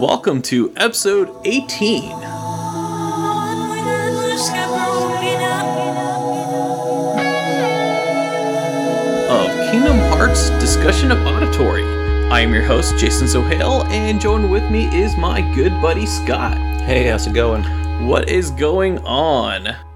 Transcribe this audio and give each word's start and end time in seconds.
Welcome 0.00 0.42
to 0.42 0.72
episode 0.76 1.28
18 1.44 2.10
of 9.30 9.46
Kingdom 9.70 9.96
Hearts 10.10 10.50
Discussion 10.58 11.12
of 11.12 11.24
Auditory. 11.24 11.84
I 12.32 12.40
am 12.40 12.52
your 12.52 12.64
host, 12.64 12.98
Jason 12.98 13.28
Sohail, 13.28 13.84
and 13.84 14.20
joined 14.20 14.50
with 14.50 14.68
me 14.72 14.86
is 14.86 15.16
my 15.16 15.40
good 15.54 15.80
buddy 15.80 16.04
Scott. 16.04 16.56
Hey, 16.80 17.06
how's 17.06 17.28
it 17.28 17.32
going? 17.32 17.62
What 18.08 18.28
is 18.28 18.50
going 18.50 18.98
on? 19.04 19.91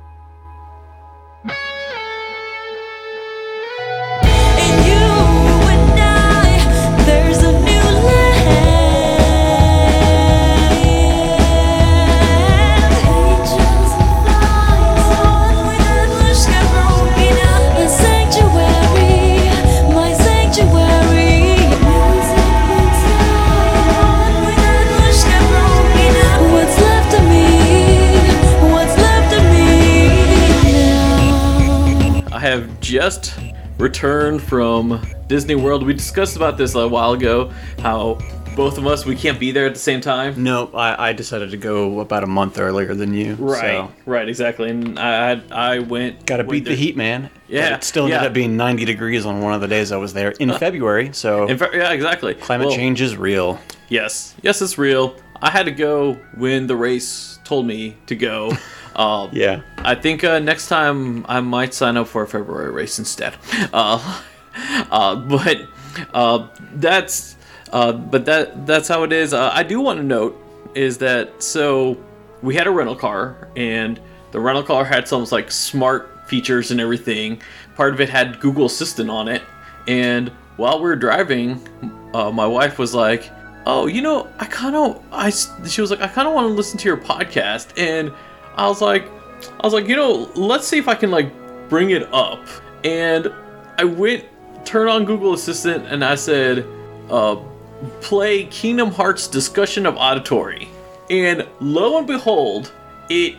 Disney 35.28 35.55
World. 35.55 35.84
We 35.84 35.92
discussed 35.95 36.37
about 36.37 36.56
this 36.59 36.74
a 36.74 36.87
while 36.87 37.12
ago, 37.12 37.52
how 37.80 38.19
both 38.55 38.78
of 38.78 38.87
us 38.87 39.05
we 39.05 39.14
can't 39.17 39.39
be 39.39 39.50
there 39.53 39.67
at 39.67 39.75
the 39.75 39.80
same 39.80 40.00
time. 40.00 40.42
No, 40.42 40.70
I, 40.72 41.08
I 41.08 41.12
decided 41.12 41.50
to 41.50 41.56
go 41.58 42.00
about 42.00 42.25
a 42.25 42.27
month 42.27 42.58
earlier 42.58 42.94
than 42.94 43.12
you. 43.12 43.34
Right, 43.34 43.61
So. 43.61 43.92
right, 44.06 44.27
exactly. 44.28 44.70
And 44.70 44.98
I 44.98 45.33
I, 45.33 45.42
I 45.50 45.78
went. 45.80 46.25
Got 46.27 46.39
to 46.39 46.45
beat 46.45 46.64
the 46.64 46.75
heat, 46.75 46.97
man. 46.97 47.28
Yeah, 47.48 47.70
But 47.70 47.78
it 47.80 47.84
still 47.84 48.05
ended 48.05 48.22
yeah. 48.22 48.27
up 48.28 48.33
being 48.33 48.56
90 48.56 48.84
degrees 48.86 49.27
on 49.27 49.41
one 49.42 49.53
of 49.53 49.61
the 49.61 49.69
days 49.69 49.92
I 49.92 49.98
was 49.98 50.12
there 50.14 50.30
in 50.33 50.53
February. 50.55 51.11
So 51.12 51.47
In 51.47 51.58
fact, 51.58 51.75
yeah, 51.75 51.92
exactly. 51.92 52.34
climate 52.34 52.69
Well, 52.69 52.77
change 52.77 53.00
is 53.00 53.17
real. 53.17 53.61
Yes, 53.89 54.34
yes, 54.42 54.61
it's 54.62 54.78
real. 54.78 55.17
I 55.42 55.50
had 55.50 55.67
to 55.67 55.73
go 55.73 56.14
when 56.36 56.67
the 56.67 56.77
race 56.77 57.39
told 57.45 57.67
me 57.67 57.97
to 58.06 58.14
go. 58.17 58.52
Um, 58.97 59.28
Yeah. 59.34 59.61
I 59.77 59.95
think 59.95 60.25
uh, 60.25 60.39
next 60.39 60.69
time 60.69 61.27
I 61.28 61.41
might 61.41 61.75
sign 61.75 61.98
up 61.98 62.08
for 62.08 62.23
a 62.23 62.27
February 62.27 62.70
race 62.70 62.98
instead. 62.98 63.34
Uh, 63.70 64.23
uh, 64.90 65.16
but 65.16 65.68
uh, 66.14 66.48
that's 66.74 67.36
uh, 67.72 67.92
but 67.92 68.24
that 68.26 68.66
that's 68.66 68.88
how 68.88 69.02
it 69.02 69.12
is. 69.12 69.32
Uh, 69.32 69.50
I 69.52 69.62
do 69.62 69.80
want 69.80 69.98
to 69.98 70.04
note 70.04 70.40
is 70.74 70.98
that 70.98 71.42
so 71.42 71.96
we 72.42 72.54
had 72.54 72.66
a 72.66 72.70
rental 72.70 72.96
car 72.96 73.48
and 73.56 74.00
the 74.32 74.40
rental 74.40 74.62
car 74.62 74.84
had 74.84 75.08
some 75.08 75.24
like 75.30 75.50
smart 75.50 76.28
features 76.28 76.70
and 76.70 76.80
everything. 76.80 77.40
Part 77.74 77.94
of 77.94 78.00
it 78.00 78.08
had 78.08 78.40
Google 78.40 78.66
Assistant 78.66 79.10
on 79.10 79.28
it, 79.28 79.42
and 79.86 80.30
while 80.56 80.78
we 80.78 80.84
were 80.84 80.96
driving, 80.96 81.60
uh, 82.14 82.30
my 82.30 82.46
wife 82.46 82.78
was 82.78 82.94
like, 82.94 83.30
"Oh, 83.66 83.86
you 83.86 84.00
know, 84.00 84.28
I 84.38 84.46
kind 84.46 84.74
of 84.74 85.02
I." 85.12 85.30
She 85.30 85.80
was 85.80 85.90
like, 85.90 86.00
"I 86.00 86.08
kind 86.08 86.27
of 86.27 86.34
want 86.34 86.48
to 86.48 86.54
listen 86.54 86.78
to 86.78 86.88
your 86.88 86.96
podcast," 86.96 87.78
and 87.78 88.12
I 88.56 88.66
was 88.68 88.80
like, 88.80 89.08
"I 89.60 89.64
was 89.64 89.72
like, 89.72 89.86
you 89.88 89.96
know, 89.96 90.30
let's 90.34 90.66
see 90.66 90.78
if 90.78 90.88
I 90.88 90.94
can 90.94 91.10
like 91.10 91.30
bring 91.68 91.90
it 91.90 92.12
up." 92.12 92.46
And 92.84 93.32
I 93.78 93.84
went, 93.84 94.24
turned 94.67 94.91
on 94.91 95.05
Google 95.05 95.33
Assistant, 95.33 95.86
and 95.86 96.05
I 96.05 96.14
said, 96.17 96.67
uh, 97.11 97.36
"Play 98.00 98.45
Kingdom 98.45 98.91
Hearts 98.91 99.28
Discussion 99.28 99.86
of 99.86 99.97
Auditory," 99.97 100.69
and 101.08 101.47
lo 101.61 101.98
and 101.98 102.06
behold, 102.06 102.73
it 103.08 103.36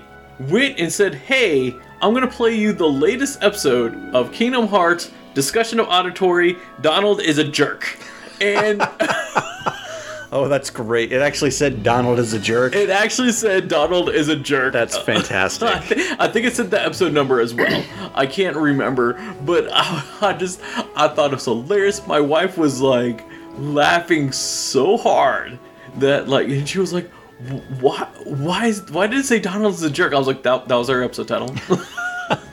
went 0.50 0.80
and 0.80 0.92
said, 0.92 1.16
"Hey, 1.16 1.76
I'm 2.02 2.14
gonna 2.14 2.28
play 2.28 2.56
you 2.56 2.74
the 2.74 2.88
latest 2.88 3.44
episode 3.44 3.96
of 4.14 4.32
Kingdom 4.32 4.68
Hearts 4.68 5.12
Discussion 5.34 5.80
of 5.80 5.88
Auditory. 5.88 6.58
Donald 6.82 7.22
is 7.22 7.38
a 7.38 7.44
jerk." 7.44 7.98
And 8.40 8.82
Oh, 10.32 10.48
that's 10.50 10.70
great. 10.70 11.14
It 11.14 11.22
actually 11.22 11.52
said 11.52 11.84
Donald 11.84 12.20
is 12.20 12.34
a 12.34 12.40
jerk. 12.40 12.76
It 12.76 12.90
actually 12.90 13.32
said 13.32 13.70
Donald 13.70 14.10
is 14.10 14.28
a 14.28 14.36
jerk. 14.36 14.74
That's 14.74 14.96
I, 14.98 15.04
fantastic. 15.04 15.70
I 16.20 16.28
think 16.28 16.46
it 16.46 16.56
said 16.56 16.70
the 16.70 16.84
episode 16.84 17.14
number 17.14 17.40
as 17.40 17.54
well. 17.54 17.84
I 18.14 18.26
can't 18.26 18.58
remember, 18.58 19.14
but 19.46 19.70
I, 19.72 20.04
I 20.22 20.34
just 20.34 20.62
I 20.96 21.08
thought 21.08 21.32
it 21.32 21.36
was 21.36 21.46
hilarious. 21.46 22.06
My 22.06 22.20
wife 22.20 22.58
was 22.58 22.82
like 22.82 23.24
laughing 23.58 24.32
so 24.32 24.98
hard 24.98 25.58
that 25.98 26.28
like, 26.28 26.48
and 26.50 26.68
she 26.68 26.80
was 26.80 26.92
like, 26.92 27.10
"Why? 27.80 28.08
Why 28.26 28.68
is? 28.68 28.92
Why 28.92 29.08
did 29.08 29.20
it 29.20 29.26
say 29.26 29.40
Donald 29.40 29.76
is 29.76 29.84
a 29.84 29.90
jerk?" 29.90 30.14
I 30.14 30.18
was 30.18 30.28
like, 30.28 30.44
"That 30.44 30.68
that 30.68 30.76
was 30.76 30.90
our 30.90 31.02
episode 31.02 31.30
title." 31.30 31.56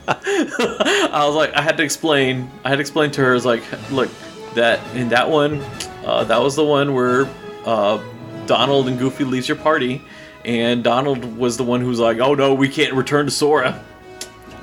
I 0.06 1.24
was 1.26 1.34
like, 1.34 1.54
I 1.54 1.62
had 1.62 1.76
to 1.78 1.82
explain. 1.82 2.50
I 2.64 2.68
had 2.68 2.76
to 2.76 2.80
explain 2.80 3.10
to 3.12 3.22
her. 3.22 3.30
I 3.30 3.34
was 3.34 3.46
like, 3.46 3.62
look, 3.90 4.10
that 4.54 4.80
in 4.94 5.08
that 5.08 5.28
one, 5.28 5.60
uh, 6.04 6.24
that 6.24 6.40
was 6.40 6.56
the 6.56 6.64
one 6.64 6.94
where 6.94 7.28
uh, 7.64 8.02
Donald 8.46 8.88
and 8.88 8.98
Goofy 8.98 9.24
leaves 9.24 9.48
your 9.48 9.56
party, 9.56 10.02
and 10.44 10.84
Donald 10.84 11.36
was 11.36 11.56
the 11.56 11.64
one 11.64 11.80
who's 11.80 11.98
like, 11.98 12.18
oh 12.18 12.34
no, 12.34 12.54
we 12.54 12.68
can't 12.68 12.94
return 12.94 13.26
to 13.26 13.30
Sora. 13.30 13.82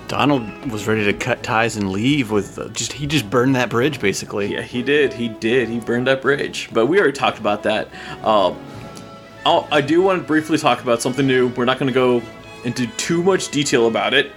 Donald 0.08 0.70
was 0.70 0.88
ready 0.88 1.06
to 1.06 1.14
cut 1.14 1.42
ties 1.42 1.78
and 1.78 1.90
leave 1.90 2.32
with 2.32 2.60
uh, 2.60 2.68
just 2.70 2.92
he 2.92 3.08
just 3.08 3.30
burned 3.30 3.56
that 3.56 3.70
bridge 3.70 4.02
basically. 4.02 4.52
Yeah, 4.52 4.62
he 4.62 4.84
did. 4.84 5.14
He 5.14 5.30
did. 5.30 5.70
He 5.70 5.80
burned 5.80 6.08
that 6.08 6.22
bridge. 6.22 6.70
But 6.74 6.88
we 6.88 7.00
already 7.00 7.14
talked 7.14 7.40
about 7.40 7.64
that. 7.64 7.88
Uh, 8.22 8.54
I 9.46 9.80
do 9.82 10.02
want 10.02 10.22
to 10.22 10.28
briefly 10.28 10.58
talk 10.58 10.82
about 10.82 11.02
something 11.02 11.26
new. 11.26 11.48
We're 11.48 11.66
not 11.66 11.80
going 11.80 11.88
to 11.88 11.94
go 11.94 12.22
into 12.66 12.88
too 12.98 13.24
much 13.24 13.50
detail 13.50 13.88
about 13.88 14.14
it 14.14 14.34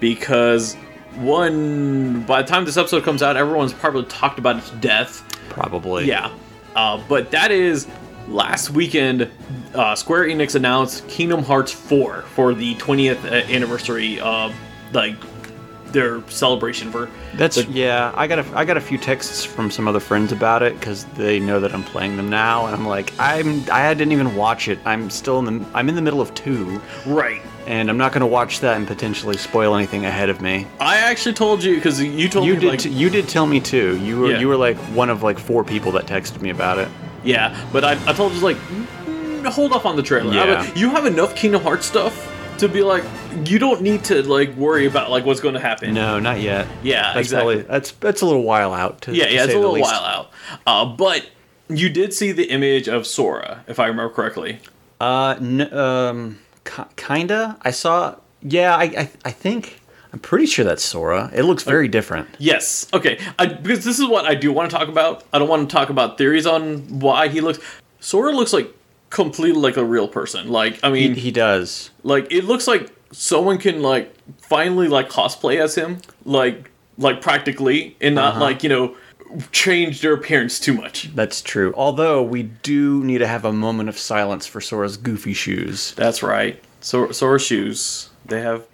because 0.00 0.74
one, 1.16 2.22
by 2.22 2.42
the 2.42 2.48
time 2.48 2.64
this 2.64 2.76
episode 2.76 3.02
comes 3.02 3.22
out, 3.22 3.36
everyone's 3.36 3.72
probably 3.72 4.04
talked 4.04 4.38
about 4.38 4.56
it 4.56 4.64
to 4.66 4.76
death. 4.76 5.24
Probably. 5.48 6.04
Yeah. 6.04 6.30
Uh, 6.76 7.02
but 7.08 7.30
that 7.30 7.50
is 7.50 7.88
last 8.28 8.70
weekend. 8.70 9.30
Uh, 9.74 9.94
Square 9.94 10.24
Enix 10.28 10.54
announced 10.54 11.08
Kingdom 11.08 11.42
Hearts 11.42 11.72
4 11.72 12.22
for 12.22 12.54
the 12.54 12.74
20th 12.76 13.24
uh, 13.24 13.34
anniversary. 13.52 14.20
Uh, 14.20 14.52
like 14.92 15.16
their 15.96 16.20
celebration 16.28 16.92
for 16.92 17.08
That's 17.34 17.56
the- 17.56 17.64
yeah. 17.72 18.12
I 18.14 18.26
got 18.26 18.38
a 18.40 18.44
I 18.54 18.64
got 18.64 18.76
a 18.76 18.80
few 18.80 18.98
texts 18.98 19.44
from 19.44 19.70
some 19.70 19.88
other 19.88 19.98
friends 20.00 20.30
about 20.30 20.62
it 20.62 20.78
because 20.78 21.04
they 21.16 21.40
know 21.40 21.58
that 21.60 21.72
I'm 21.74 21.82
playing 21.82 22.16
them 22.16 22.28
now, 22.30 22.66
and 22.66 22.74
I'm 22.76 22.86
like, 22.86 23.12
I'm 23.18 23.64
I 23.72 23.92
didn't 23.94 24.12
even 24.12 24.36
watch 24.36 24.68
it. 24.68 24.78
I'm 24.84 25.08
still 25.10 25.38
in 25.40 25.44
the 25.60 25.66
I'm 25.74 25.88
in 25.88 25.94
the 25.96 26.02
middle 26.02 26.20
of 26.20 26.34
two, 26.34 26.80
right. 27.06 27.40
and 27.66 27.88
I'm 27.88 27.96
not 27.96 28.12
gonna 28.12 28.26
watch 28.26 28.60
that 28.60 28.76
and 28.76 28.86
potentially 28.86 29.36
spoil 29.38 29.74
anything 29.74 30.04
ahead 30.04 30.28
of 30.28 30.40
me. 30.42 30.66
I 30.80 30.98
actually 30.98 31.34
told 31.34 31.64
you 31.64 31.74
because 31.76 32.00
you 32.02 32.28
told 32.28 32.46
You 32.46 32.54
me 32.54 32.60
did 32.60 32.68
like 32.68 32.80
t- 32.80 32.90
you 32.90 33.08
did 33.10 33.26
tell 33.28 33.46
me 33.46 33.58
too. 33.60 33.96
You 34.04 34.20
were 34.20 34.30
Yeah. 34.32 34.38
you 34.40 34.48
were 34.48 34.56
like 34.56 34.76
one 34.94 35.08
of 35.10 35.22
like 35.22 35.38
four 35.38 35.64
people 35.64 35.92
that 35.92 36.06
texted 36.06 36.40
me 36.42 36.50
about 36.50 36.78
it. 36.78 36.88
yeah, 37.24 37.56
but 37.72 37.84
I, 37.84 37.92
I 38.06 38.12
told 38.12 38.32
you 38.34 38.40
like 38.40 38.56
mm, 38.58 39.46
hold 39.46 39.72
off 39.72 39.86
on 39.86 39.96
the 39.96 40.02
trailer. 40.02 40.32
Yeah. 40.34 40.60
would- 40.68 40.76
you 40.78 40.90
have 40.90 41.06
enough 41.06 41.34
Kingdom 41.34 41.62
Hearts 41.62 41.86
stuff 41.86 42.14
to 42.58 42.68
be 42.68 42.82
like 42.82 43.04
you 43.44 43.58
don't 43.58 43.82
need 43.82 44.04
to 44.04 44.22
like 44.22 44.54
worry 44.56 44.86
about 44.86 45.10
like 45.10 45.24
what's 45.24 45.40
going 45.40 45.54
to 45.54 45.60
happen. 45.60 45.94
No, 45.94 46.18
not 46.18 46.40
yet. 46.40 46.66
Yeah, 46.82 47.12
that's 47.14 47.26
exactly. 47.28 47.56
Probably, 47.56 47.70
that's 47.72 47.90
that's 47.92 48.22
a 48.22 48.26
little 48.26 48.42
while 48.42 48.72
out. 48.74 49.02
To, 49.02 49.14
Yeah, 49.14 49.26
to 49.26 49.34
yeah, 49.34 49.44
it's 49.44 49.54
a 49.54 49.56
little 49.58 49.72
least. 49.72 49.90
while 49.90 50.02
out. 50.02 50.30
Uh, 50.66 50.84
but 50.84 51.28
you 51.68 51.88
did 51.88 52.12
see 52.14 52.32
the 52.32 52.44
image 52.50 52.88
of 52.88 53.06
Sora, 53.06 53.64
if 53.66 53.78
I 53.80 53.86
remember 53.86 54.12
correctly. 54.14 54.60
Uh, 55.00 55.36
n- 55.40 55.72
um, 55.74 56.38
ki- 56.64 56.82
kinda. 56.96 57.56
I 57.62 57.70
saw. 57.70 58.16
Yeah, 58.42 58.76
I, 58.76 58.82
I 58.84 59.10
I 59.24 59.30
think 59.32 59.80
I'm 60.12 60.18
pretty 60.20 60.46
sure 60.46 60.64
that's 60.64 60.84
Sora. 60.84 61.30
It 61.34 61.42
looks 61.42 61.64
very 61.64 61.88
different. 61.88 62.28
Yes. 62.38 62.86
Okay. 62.94 63.18
I, 63.38 63.46
because 63.46 63.84
this 63.84 63.98
is 63.98 64.06
what 64.06 64.24
I 64.24 64.34
do 64.34 64.52
want 64.52 64.70
to 64.70 64.76
talk 64.76 64.88
about. 64.88 65.24
I 65.32 65.38
don't 65.38 65.48
want 65.48 65.68
to 65.68 65.72
talk 65.74 65.90
about 65.90 66.16
theories 66.18 66.46
on 66.46 67.00
why 67.00 67.28
he 67.28 67.40
looks. 67.40 67.58
Sora 68.00 68.30
looks 68.32 68.52
like 68.52 68.72
completely 69.10 69.60
like 69.60 69.76
a 69.76 69.84
real 69.84 70.08
person. 70.08 70.48
Like 70.48 70.78
I 70.82 70.88
He, 70.88 70.92
mean, 70.92 71.14
he 71.14 71.30
does. 71.30 71.90
like 72.02 72.30
it 72.32 72.44
looks 72.44 72.66
like 72.66 72.90
someone 73.12 73.58
can 73.58 73.82
like 73.82 74.14
finally 74.38 74.88
like 74.88 75.08
cosplay 75.08 75.60
as 75.60 75.74
him, 75.74 75.98
like 76.24 76.70
like 76.98 77.20
practically, 77.20 77.96
and 78.00 78.14
not 78.14 78.32
Uh-huh. 78.36 78.40
like 78.40 78.62
you 78.62 78.68
know 78.68 78.96
change 79.52 80.00
their 80.02 80.14
appearance 80.14 80.58
too 80.60 80.72
much. 80.74 81.14
That's 81.14 81.42
true. 81.42 81.72
Although 81.76 82.22
we 82.22 82.44
do 82.44 83.02
need 83.04 83.18
to 83.18 83.26
have 83.26 83.44
a 83.44 83.52
moment 83.52 83.88
of 83.88 83.98
silence 83.98 84.46
for 84.46 84.60
Sora's 84.60 84.96
goofy 84.96 85.34
shoes. 85.34 85.92
That's 85.96 86.22
right. 86.22 86.62
So 86.80 87.10
Sora 87.10 87.40
shoes. 87.40 88.10
They 88.24 88.40
have 88.40 88.64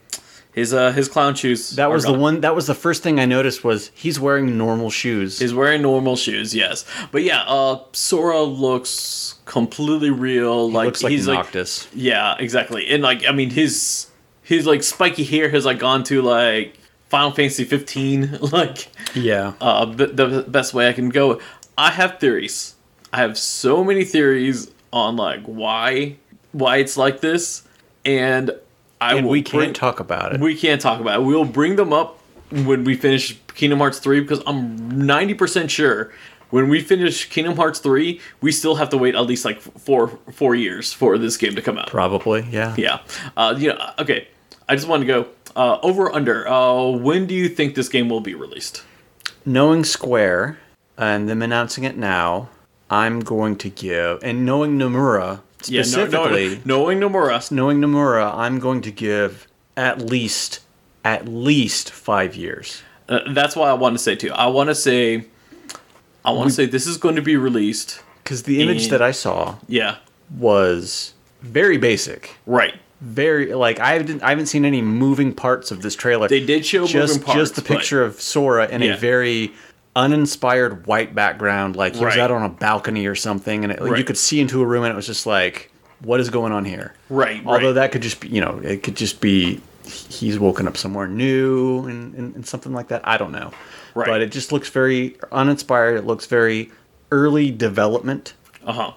his 0.52 0.72
uh 0.75 0.93
his 0.93 1.08
clown 1.08 1.34
shoes. 1.34 1.70
That 1.76 1.90
was 1.90 2.04
the 2.04 2.12
one. 2.12 2.40
That 2.43 2.54
was 2.54 2.66
the 2.66 2.75
first 2.75 3.02
thing 3.02 3.19
I 3.19 3.25
noticed 3.25 3.64
was 3.64 3.90
he's 3.94 4.20
wearing 4.20 4.56
normal 4.58 4.90
shoes. 4.90 5.38
He's 5.38 5.54
wearing 5.54 5.82
normal 5.82 6.16
shoes, 6.16 6.54
yes. 6.54 6.84
But 7.10 7.22
yeah, 7.22 7.43
uh 7.43 7.81
Sora 7.93 8.43
looks 8.43 9.37
completely 9.44 10.10
real. 10.10 10.70
like 10.70 10.87
looks 10.87 11.02
like 11.02 11.10
he's 11.10 11.26
Noctis. 11.26 11.84
like 11.87 11.93
Yeah, 11.94 12.37
exactly. 12.38 12.88
And 12.90 13.02
like 13.02 13.26
I 13.26 13.32
mean 13.32 13.50
his 13.50 14.08
his 14.43 14.66
like 14.66 14.82
spiky 14.82 15.25
hair 15.25 15.49
has 15.50 15.64
like 15.64 15.78
gone 15.78 16.04
to 16.04 16.20
like 16.22 16.78
Final 17.08 17.31
Fantasy 17.32 17.64
15. 17.64 18.38
Like, 18.52 18.88
Yeah. 19.14 19.52
uh, 19.60 19.84
the, 19.84 20.06
the 20.06 20.43
best 20.48 20.72
way 20.75 20.88
I 20.88 20.93
can 20.94 21.10
go. 21.10 21.40
I 21.76 21.90
have 21.90 22.19
theories. 22.19 22.75
I 23.12 23.19
have 23.19 23.37
so 23.37 23.84
many 23.84 24.05
theories 24.05 24.70
on 24.93 25.16
like 25.16 25.43
why 25.44 26.16
why 26.52 26.76
it's 26.78 26.96
like 26.96 27.20
this, 27.20 27.62
and 28.05 28.50
I 29.02 29.14
and 29.14 29.28
we 29.28 29.43
can't 29.43 29.64
bring- 29.64 29.72
talk 29.72 30.00
about 30.00 30.34
it. 30.34 30.40
We 30.40 30.56
can't 30.56 30.81
talk 30.81 31.00
about 31.00 31.20
it. 31.20 31.25
We'll 31.25 31.44
bring 31.44 31.76
them 31.76 31.93
up 31.93 32.19
when 32.50 32.84
we 32.84 32.94
finish 32.94 33.38
Kingdom 33.54 33.78
Hearts 33.78 33.99
3 33.99 34.20
because 34.20 34.43
I'm 34.46 34.93
90% 34.93 35.70
sure 35.70 36.12
when 36.52 36.69
we 36.69 36.82
finish 36.82 37.31
Kingdom 37.31 37.56
Hearts 37.56 37.78
3, 37.81 38.20
we 38.43 38.52
still 38.52 38.75
have 38.75 38.90
to 38.90 38.99
wait 38.99 39.14
at 39.14 39.22
least 39.22 39.44
like 39.46 39.60
four 39.60 40.08
four 40.32 40.54
years 40.54 40.93
for 40.93 41.16
this 41.16 41.38
game 41.38 41.54
to 41.54 41.62
come 41.62 41.78
out. 41.78 41.88
Probably, 41.88 42.46
yeah. 42.50 42.75
Yeah. 42.76 43.00
Uh, 43.37 43.54
you 43.56 43.70
know, 43.70 43.90
okay. 43.99 44.28
I 44.69 44.76
just 44.76 44.87
want 44.87 45.00
to 45.00 45.06
go 45.06 45.26
uh, 45.56 45.78
over 45.82 46.12
under. 46.12 46.46
Uh, 46.46 46.90
when 46.90 47.26
do 47.26 47.34
you 47.34 47.48
think 47.48 47.75
this 47.75 47.88
game 47.88 48.10
will 48.10 48.20
be 48.20 48.34
released? 48.34 48.84
Knowing 49.46 49.82
Square 49.82 50.58
and 50.98 51.26
them 51.26 51.40
announcing 51.40 51.84
it 51.84 51.96
now, 51.96 52.50
I'm 52.90 53.20
going 53.20 53.56
to 53.56 53.70
give, 53.70 54.22
and 54.22 54.44
knowing 54.44 54.78
Nomura 54.78 55.40
Yeah, 55.68 55.80
no- 55.80 55.84
specifically, 55.84 56.60
no, 56.64 56.90
knowing 56.90 57.00
Nomura. 57.00 57.50
knowing 57.50 57.80
Nomura, 57.80 58.34
I'm 58.34 58.58
going 58.58 58.80
to 58.82 58.90
give 58.90 59.46
at 59.76 60.00
least 60.02 60.60
at 61.04 61.26
least 61.28 61.90
five 61.90 62.34
years. 62.36 62.82
Uh, 63.08 63.20
that's 63.32 63.56
why 63.56 63.68
I 63.68 63.72
want 63.74 63.94
to 63.96 63.98
say 64.02 64.14
too. 64.14 64.32
I 64.32 64.46
want 64.46 64.68
to 64.68 64.74
say, 64.74 65.26
I 66.24 66.30
want 66.30 66.48
to 66.50 66.54
say 66.54 66.66
this 66.66 66.86
is 66.86 66.96
going 66.96 67.16
to 67.16 67.22
be 67.22 67.36
released. 67.36 68.00
Because 68.22 68.44
the 68.44 68.62
image 68.62 68.84
And- 68.84 68.92
that 68.92 69.02
I 69.02 69.10
saw 69.10 69.56
Yeah. 69.66 69.96
was 70.38 71.12
very 71.42 71.76
basic. 71.76 72.36
Right. 72.46 72.74
Very 73.00 73.52
like 73.52 73.80
I 73.80 73.98
didn't 73.98 74.22
I 74.22 74.28
haven't 74.30 74.46
seen 74.46 74.64
any 74.64 74.80
moving 74.80 75.32
parts 75.34 75.72
of 75.72 75.82
this 75.82 75.96
trailer. 75.96 76.28
They 76.28 76.44
did 76.44 76.64
show 76.64 76.86
just 76.86 77.14
moving 77.14 77.26
parts, 77.26 77.38
just 77.40 77.54
the 77.56 77.62
picture 77.62 78.04
of 78.04 78.20
Sora 78.20 78.68
in 78.68 78.80
Yeah. 78.80 78.94
a 78.94 78.96
very 78.96 79.52
uninspired 79.94 80.86
white 80.86 81.14
background, 81.14 81.76
like 81.76 81.94
he 81.94 82.04
was 82.04 82.14
Right. 82.16 82.22
out 82.22 82.30
on 82.30 82.42
a 82.42 82.48
balcony 82.48 83.06
or 83.06 83.14
something, 83.14 83.62
and 83.64 83.72
it, 83.72 83.80
like, 83.80 83.88
you 83.88 83.94
Right. 83.96 84.06
could 84.06 84.16
see 84.18 84.40
into 84.40 84.62
a 84.62 84.66
room, 84.66 84.84
and 84.84 84.92
it 84.92 84.96
was 84.96 85.06
just 85.06 85.26
like, 85.26 85.70
what 86.00 86.18
is 86.20 86.30
going 86.30 86.52
on 86.52 86.64
here? 86.64 86.94
Right. 87.10 87.42
Although 87.44 87.66
right. 87.66 87.72
that 87.74 87.92
could 87.92 88.02
just 88.02 88.20
be, 88.20 88.28
you 88.28 88.40
know, 88.40 88.60
it 88.62 88.82
could 88.82 88.96
just 88.96 89.20
be 89.20 89.60
he's 89.84 90.38
woken 90.38 90.68
up 90.68 90.76
somewhere 90.76 91.08
new 91.08 91.86
and, 91.86 92.14
and, 92.14 92.34
and 92.36 92.46
something 92.46 92.72
like 92.72 92.88
that. 92.88 93.00
I 93.04 93.16
don't 93.16 93.32
know. 93.32 93.50
Right. 93.94 94.06
But 94.06 94.22
it 94.22 94.30
just 94.32 94.52
looks 94.52 94.68
very 94.68 95.16
uninspired. 95.32 95.96
It 95.98 96.06
looks 96.06 96.26
very 96.26 96.70
early 97.10 97.50
development. 97.50 98.34
Uh 98.64 98.72
huh. 98.72 98.92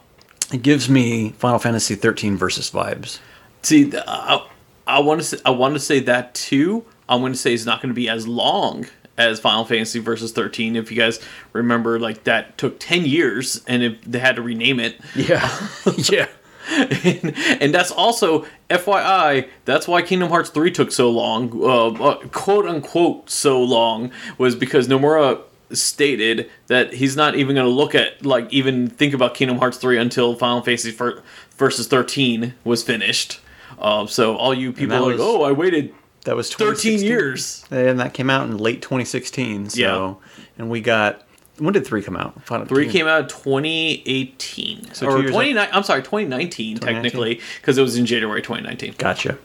It 0.54 0.62
gives 0.62 0.88
me 0.88 1.34
Final 1.40 1.58
Fantasy 1.60 1.96
13 1.96 2.38
versus 2.38 2.70
vibes. 2.72 3.18
See, 3.64 3.90
th- 3.90 4.04
I, 4.08 4.46
I 4.86 5.00
want 5.00 5.22
to 5.22 5.26
say 5.26 5.38
I 5.44 5.50
want 5.50 5.74
to 5.74 5.80
say 5.80 6.00
that 6.02 6.34
too. 6.36 6.86
I'm 7.10 7.20
going 7.22 7.34
to 7.34 7.38
say 7.38 7.54
it's 7.54 7.66
not 7.66 7.82
going 7.82 7.90
to 7.90 7.96
be 7.96 8.08
as 8.08 8.28
long 8.28 8.86
as 9.18 9.40
Final 9.40 9.66
Fantasy 9.66 10.00
Versus 10.00 10.32
13. 10.32 10.76
If 10.76 10.92
you 10.92 10.98
guys 10.98 11.20
remember, 11.54 12.00
like 12.00 12.24
that 12.26 12.58
took 12.58 12.80
10 12.80 13.06
years, 13.06 13.64
and 13.68 13.82
if 13.84 14.02
they 14.04 14.20
had 14.20 14.36
to 14.36 14.42
rename 14.42 14.80
it, 14.80 15.00
Yeah. 15.16 15.50
yeah. 15.98 16.28
and, 16.70 17.34
and 17.62 17.74
that's 17.74 17.92
also 17.92 18.46
FYI. 18.70 19.48
That's 19.66 19.88
why 19.88 20.02
Kingdom 20.02 20.30
Hearts 20.30 20.50
3 20.50 20.72
took 20.72 20.92
so 20.92 21.10
long, 21.12 21.52
uh, 21.62 21.88
uh, 22.04 22.16
quote 22.30 22.66
unquote, 22.66 23.30
so 23.30 23.62
long, 23.62 24.12
was 24.38 24.56
because 24.56 24.88
Nomura 24.88 25.42
stated 25.72 26.50
that 26.68 26.94
he's 26.94 27.16
not 27.16 27.36
even 27.36 27.56
going 27.56 27.66
to 27.68 27.72
look 27.72 27.96
at 27.96 28.26
like 28.26 28.52
even 28.52 28.88
think 28.88 29.14
about 29.14 29.34
Kingdom 29.34 29.58
Hearts 29.60 29.78
3 29.78 29.98
until 29.98 30.36
Final 30.36 30.62
Fantasy 30.62 30.92
for, 30.92 31.24
Versus 31.58 31.88
13 31.88 32.54
was 32.64 32.84
finished. 32.84 33.40
Uh, 33.80 34.06
so 34.08 34.36
all 34.36 34.54
you 34.54 34.74
people 34.74 34.96
are 34.96 35.00
like, 35.02 35.12
was- 35.14 35.22
oh, 35.22 35.44
I 35.44 35.52
waited 35.52 35.94
That 36.26 36.36
was 36.36 36.54
13 36.54 37.02
years. 37.02 37.66
And 37.72 38.00
that 38.00 38.14
came 38.14 38.30
out 38.30 38.48
in 38.48 38.58
late 38.58 38.82
2016. 38.82 39.70
So, 39.70 39.80
Yeah. 39.80 40.14
and 40.58 40.70
we 40.70 40.82
got, 40.82 41.22
when 41.58 41.74
did 41.74 41.86
3 41.88 42.02
come 42.02 42.18
out? 42.18 42.44
Final 42.46 42.66
Three 42.66 42.90
came 42.90 43.08
out 43.08 43.30
2018 43.30 44.94
So 44.94 45.08
or 45.08 45.20
years 45.20 45.32
29. 45.32 45.68
I'm 45.72 45.84
sorry, 45.84 46.02
2019, 46.02 46.76
2019? 46.78 47.04
technically 47.04 47.42
because 47.62 47.78
it 47.78 47.82
was 47.82 47.96
in 47.98 48.06
January 48.06 48.42
2019. 48.42 48.96
Gotcha. 48.98 49.38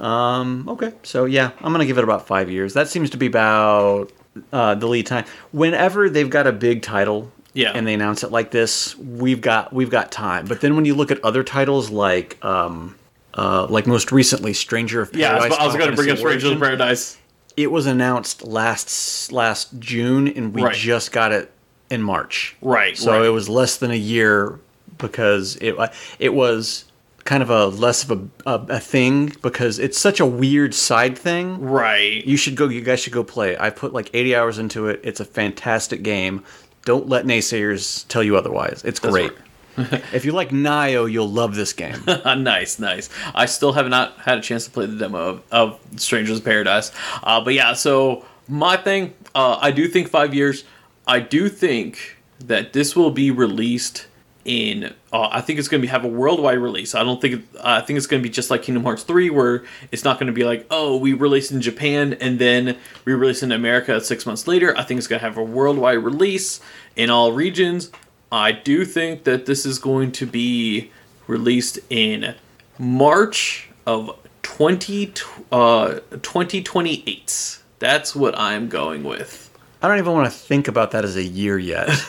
Um, 0.00 0.68
okay. 0.68 0.92
So 1.02 1.24
yeah, 1.26 1.50
I'm 1.60 1.72
gonna 1.72 1.86
give 1.86 1.98
it 1.98 2.04
about 2.04 2.26
five 2.26 2.50
years. 2.50 2.74
That 2.74 2.88
seems 2.88 3.10
to 3.10 3.16
be 3.16 3.26
about 3.26 4.10
uh, 4.52 4.74
the 4.74 4.86
lead 4.88 5.06
time. 5.06 5.24
Whenever 5.52 6.08
they've 6.08 6.30
got 6.30 6.46
a 6.46 6.52
big 6.52 6.82
title, 6.82 7.30
Yeah. 7.52 7.72
and 7.74 7.86
they 7.86 7.94
announce 7.94 8.24
it 8.24 8.32
like 8.32 8.50
this, 8.50 8.96
we've 8.96 9.40
got 9.42 9.72
we've 9.72 9.90
got 9.90 10.10
time. 10.10 10.46
But 10.46 10.60
then 10.62 10.74
when 10.76 10.84
you 10.86 10.94
look 10.94 11.10
at 11.10 11.22
other 11.24 11.44
titles 11.44 11.90
like 11.90 12.42
um, 12.44 12.96
uh, 13.34 13.66
like 13.68 13.86
most 13.86 14.12
recently, 14.12 14.52
Stranger 14.52 15.00
of 15.02 15.12
Paradise. 15.12 15.30
Yeah, 15.40 15.44
I 15.44 15.48
was, 15.48 15.72
was 15.72 15.76
going 15.76 15.90
to 15.90 15.96
bring 15.96 16.10
up 16.10 16.18
Fantasy 16.18 16.20
Strangers 16.20 16.50
of 16.52 16.58
Paradise. 16.58 17.18
It 17.56 17.70
was 17.70 17.86
announced 17.86 18.42
last 18.44 19.30
last 19.32 19.78
June, 19.78 20.28
and 20.28 20.54
we 20.54 20.62
Right. 20.62 20.74
just 20.74 21.12
got 21.12 21.32
it 21.32 21.50
in 21.90 22.02
March. 22.02 22.56
Right, 22.62 22.96
So 22.96 23.12
right. 23.12 23.26
it 23.26 23.30
was 23.30 23.48
less 23.48 23.76
than 23.76 23.90
a 23.90 23.96
year 23.96 24.58
because 24.98 25.56
it 25.56 25.74
it 26.18 26.32
was 26.34 26.84
kind 27.24 27.42
of 27.42 27.50
a 27.50 27.66
less 27.66 28.02
of 28.04 28.10
a, 28.10 28.50
a, 28.50 28.76
a 28.76 28.80
thing 28.80 29.32
because 29.42 29.78
it's 29.78 29.98
such 29.98 30.18
a 30.18 30.26
weird 30.26 30.74
side 30.74 31.16
thing. 31.16 31.60
Right. 31.60 32.24
You 32.26 32.36
should 32.36 32.56
go. 32.56 32.68
You 32.68 32.80
guys 32.80 33.00
should 33.00 33.12
go 33.12 33.22
play. 33.22 33.56
I 33.58 33.70
put 33.70 33.92
like 33.92 34.10
80 34.14 34.34
hours 34.34 34.58
into 34.58 34.88
it. 34.88 35.00
It's 35.04 35.20
a 35.20 35.24
fantastic 35.24 36.02
game. 36.02 36.42
Don't 36.84 37.08
let 37.08 37.26
naysayers 37.26 38.06
tell 38.08 38.22
you 38.24 38.36
otherwise. 38.36 38.82
It's 38.84 38.98
That's 38.98 39.12
great. 39.12 39.32
if 40.12 40.24
you 40.24 40.32
like 40.32 40.50
Nioh, 40.50 41.10
you'll 41.10 41.30
love 41.30 41.54
this 41.54 41.72
game. 41.72 42.04
nice, 42.24 42.78
nice. 42.78 43.08
I 43.34 43.46
still 43.46 43.72
have 43.72 43.88
not 43.88 44.18
had 44.18 44.38
a 44.38 44.40
chance 44.40 44.64
to 44.66 44.70
play 44.70 44.86
the 44.86 44.96
demo 44.96 45.18
of, 45.18 45.42
of 45.50 45.80
Strangers 45.96 46.40
Paradise. 46.40 46.92
Uh, 47.22 47.40
but 47.40 47.54
yeah, 47.54 47.72
so 47.72 48.24
my 48.48 48.76
thing, 48.76 49.14
uh, 49.34 49.58
I 49.60 49.70
do 49.70 49.88
think 49.88 50.08
five 50.08 50.34
years. 50.34 50.64
I 51.06 51.20
do 51.20 51.48
think 51.48 52.18
that 52.40 52.72
this 52.72 52.94
will 52.94 53.10
be 53.10 53.30
released 53.30 54.06
in. 54.44 54.92
Uh, 55.12 55.28
I 55.30 55.40
think 55.40 55.58
it's 55.58 55.68
going 55.68 55.82
to 55.82 55.88
have 55.88 56.04
a 56.04 56.08
worldwide 56.08 56.58
release. 56.58 56.94
I 56.94 57.02
don't 57.04 57.20
think. 57.20 57.44
I 57.62 57.80
think 57.80 57.96
it's 57.96 58.06
going 58.06 58.22
to 58.22 58.28
be 58.28 58.32
just 58.32 58.50
like 58.50 58.62
Kingdom 58.62 58.84
Hearts 58.84 59.02
three, 59.02 59.30
where 59.30 59.64
it's 59.90 60.04
not 60.04 60.18
going 60.18 60.26
to 60.26 60.32
be 60.32 60.44
like, 60.44 60.66
oh, 60.70 60.96
we 60.96 61.12
released 61.12 61.52
in 61.52 61.60
Japan 61.60 62.14
and 62.14 62.38
then 62.38 62.76
we 63.04 63.12
released 63.12 63.42
in 63.42 63.52
America 63.52 64.00
six 64.00 64.26
months 64.26 64.46
later. 64.46 64.76
I 64.76 64.82
think 64.82 64.98
it's 64.98 65.06
going 65.06 65.20
to 65.20 65.26
have 65.26 65.38
a 65.38 65.42
worldwide 65.42 65.98
release 65.98 66.60
in 66.96 67.10
all 67.10 67.32
regions. 67.32 67.90
I 68.32 68.52
do 68.52 68.86
think 68.86 69.24
that 69.24 69.44
this 69.44 69.66
is 69.66 69.78
going 69.78 70.10
to 70.12 70.24
be 70.26 70.90
released 71.26 71.78
in 71.90 72.34
March 72.78 73.68
of 73.86 74.18
20, 74.42 75.12
uh, 75.52 76.00
2028. 76.22 77.58
That's 77.78 78.16
what 78.16 78.36
I'm 78.38 78.70
going 78.70 79.04
with. 79.04 79.41
I 79.82 79.88
don't 79.88 79.98
even 79.98 80.12
want 80.12 80.30
to 80.30 80.38
think 80.38 80.68
about 80.68 80.92
that 80.92 81.04
as 81.04 81.16
a 81.16 81.22
year 81.24 81.58
yet. 81.58 81.88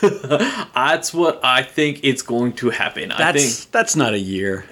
That's 0.74 1.12
what 1.12 1.40
I 1.44 1.64
think 1.64 2.00
it's 2.04 2.22
going 2.22 2.52
to 2.54 2.70
happen. 2.70 3.10
I 3.10 3.32
That's 3.32 3.64
that's 3.66 3.96
not 3.96 4.14
a 4.14 4.18
year. 4.18 4.64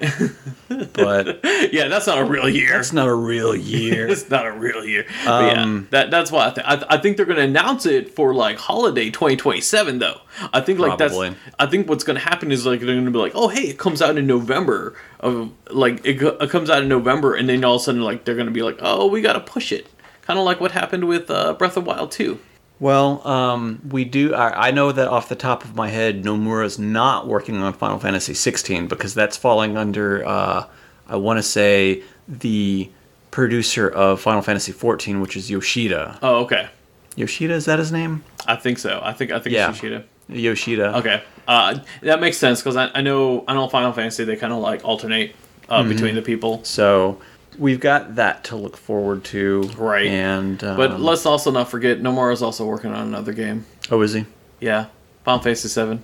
but 0.93 1.39
yeah, 1.73 1.87
that's 1.89 2.07
not 2.07 2.17
a 2.17 2.23
real 2.23 2.47
year. 2.47 2.71
that's 2.71 2.93
not 2.93 3.07
a 3.07 3.13
real 3.13 3.55
year. 3.73 4.07
It's 4.07 4.29
not 4.29 4.45
a 4.45 4.51
real 4.51 4.85
year. 4.85 5.05
But 5.25 5.53
yeah, 5.53 5.61
Um, 5.63 5.87
that 5.91 6.11
that's 6.11 6.31
why 6.31 6.47
I 6.47 6.49
think. 6.51 6.67
I, 6.67 6.85
I 6.91 6.97
think 6.97 7.17
they're 7.17 7.25
going 7.25 7.37
to 7.37 7.43
announce 7.43 7.85
it 7.85 8.15
for 8.15 8.33
like 8.33 8.57
holiday 8.57 9.09
2027 9.09 9.99
though. 9.99 10.21
I 10.53 10.61
think 10.61 10.79
like 10.79 10.97
Probably. 10.97 11.29
that's. 11.29 11.41
I 11.59 11.65
think 11.65 11.89
what's 11.89 12.03
going 12.05 12.17
to 12.17 12.23
happen 12.23 12.51
is 12.51 12.65
like 12.65 12.79
they're 12.79 12.95
going 12.95 13.05
to 13.05 13.11
be 13.11 13.19
like, 13.19 13.33
oh 13.35 13.49
hey, 13.49 13.63
it 13.63 13.77
comes 13.77 14.01
out 14.01 14.17
in 14.17 14.25
November 14.27 14.95
of 15.19 15.51
like 15.69 16.05
it, 16.05 16.21
it 16.21 16.49
comes 16.49 16.69
out 16.69 16.81
in 16.83 16.87
November, 16.89 17.35
and 17.35 17.49
then 17.49 17.63
all 17.65 17.75
of 17.75 17.81
a 17.81 17.83
sudden 17.83 18.01
like 18.01 18.23
they're 18.23 18.35
going 18.35 18.47
to 18.47 18.53
be 18.53 18.61
like, 18.63 18.77
oh 18.79 19.07
we 19.07 19.21
got 19.21 19.33
to 19.33 19.41
push 19.41 19.71
it, 19.73 19.87
kind 20.21 20.39
of 20.39 20.45
like 20.45 20.61
what 20.61 20.71
happened 20.71 21.05
with 21.07 21.29
uh, 21.29 21.53
Breath 21.53 21.75
of 21.75 21.85
Wild 21.85 22.11
2. 22.11 22.39
Well, 22.79 23.25
um, 23.27 23.81
we 23.89 24.03
do. 24.03 24.33
I, 24.33 24.67
I 24.67 24.71
know 24.71 24.91
that 24.91 25.07
off 25.07 25.29
the 25.29 25.35
top 25.35 25.63
of 25.63 25.75
my 25.75 25.89
head, 25.89 26.23
Nomura's 26.23 26.77
not 26.77 27.27
working 27.27 27.57
on 27.57 27.71
Final 27.73 27.99
Fantasy 27.99 28.33
16 28.33 28.87
because 28.87 29.13
that's 29.13 29.37
falling 29.37 29.77
under. 29.77 30.25
Uh, 30.25 30.65
I 31.07 31.15
want 31.15 31.37
to 31.37 31.43
say 31.43 32.03
the 32.27 32.89
producer 33.31 33.87
of 33.89 34.19
Final 34.21 34.41
Fantasy 34.41 34.71
14, 34.71 35.21
which 35.21 35.37
is 35.37 35.49
Yoshida. 35.49 36.19
Oh 36.21 36.37
okay, 36.43 36.69
Yoshida 37.15 37.53
is 37.53 37.65
that 37.65 37.79
his 37.79 37.91
name? 37.91 38.23
I 38.47 38.55
think 38.57 38.77
so. 38.79 38.99
I 39.03 39.13
think 39.13 39.31
I 39.31 39.39
think 39.39 39.53
Yeah. 39.55 39.69
it's 39.69 39.81
Yoshida. 39.81 40.03
Yoshida. 40.29 40.97
Okay, 40.97 41.23
uh, 41.47 41.79
that 42.01 42.19
makes 42.21 42.37
sense 42.37 42.59
because 42.61 42.75
I, 42.75 42.89
I 42.95 43.01
know 43.01 43.43
I 43.47 43.53
know 43.53 43.67
Final 43.69 43.93
Fantasy 43.93 44.23
they 44.25 44.35
kind 44.35 44.51
of 44.53 44.59
like 44.59 44.83
alternate 44.83 45.35
uh, 45.69 45.79
Mm-hmm. 45.81 45.89
between 45.89 46.15
the 46.15 46.21
people. 46.21 46.63
So 46.63 47.19
we've 47.57 47.79
got 47.79 48.15
that 48.15 48.43
to 48.45 48.55
look 48.55 48.77
forward 48.77 49.23
to. 49.25 49.63
Right. 49.77 50.07
And 50.07 50.63
um, 50.63 50.77
But 50.77 50.99
let's 50.99 51.25
also 51.25 51.51
not 51.51 51.69
forget 51.69 51.99
Nomura's 52.01 52.41
also 52.41 52.65
working 52.65 52.91
on 52.93 53.07
another 53.07 53.33
game. 53.33 53.65
oh, 53.91 54.01
is 54.01 54.13
he? 54.13 54.25
Yeah, 54.59 54.87
Final 55.23 55.41
Fantasy 55.41 55.67
Seven 55.67 56.03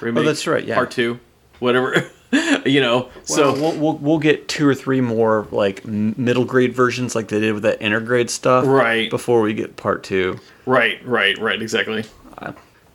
remake. 0.00 0.22
Oh, 0.22 0.26
that's 0.26 0.46
right, 0.46 0.64
yeah. 0.64 0.74
part 0.74 0.90
two, 0.90 1.18
whatever. 1.58 2.10
you 2.66 2.80
know, 2.80 3.08
So 3.24 3.54
so 3.54 3.60
we'll, 3.60 3.76
we'll 3.78 3.96
we'll 3.98 4.18
get 4.18 4.48
two 4.48 4.66
or 4.68 4.74
three 4.74 5.00
more 5.00 5.46
like 5.50 5.84
middle 5.86 6.44
grade 6.44 6.74
versions, 6.74 7.14
like 7.14 7.28
they 7.28 7.40
did 7.40 7.54
with 7.54 7.62
that 7.64 7.80
intergrade 7.80 8.28
stuff, 8.30 8.66
Right. 8.66 9.10
Before 9.10 9.40
we 9.40 9.54
get 9.54 9.76
part 9.76 10.02
two. 10.04 10.38
right, 10.66 11.04
right, 11.06 11.36
right, 11.38 11.60
exactly. 11.60 12.04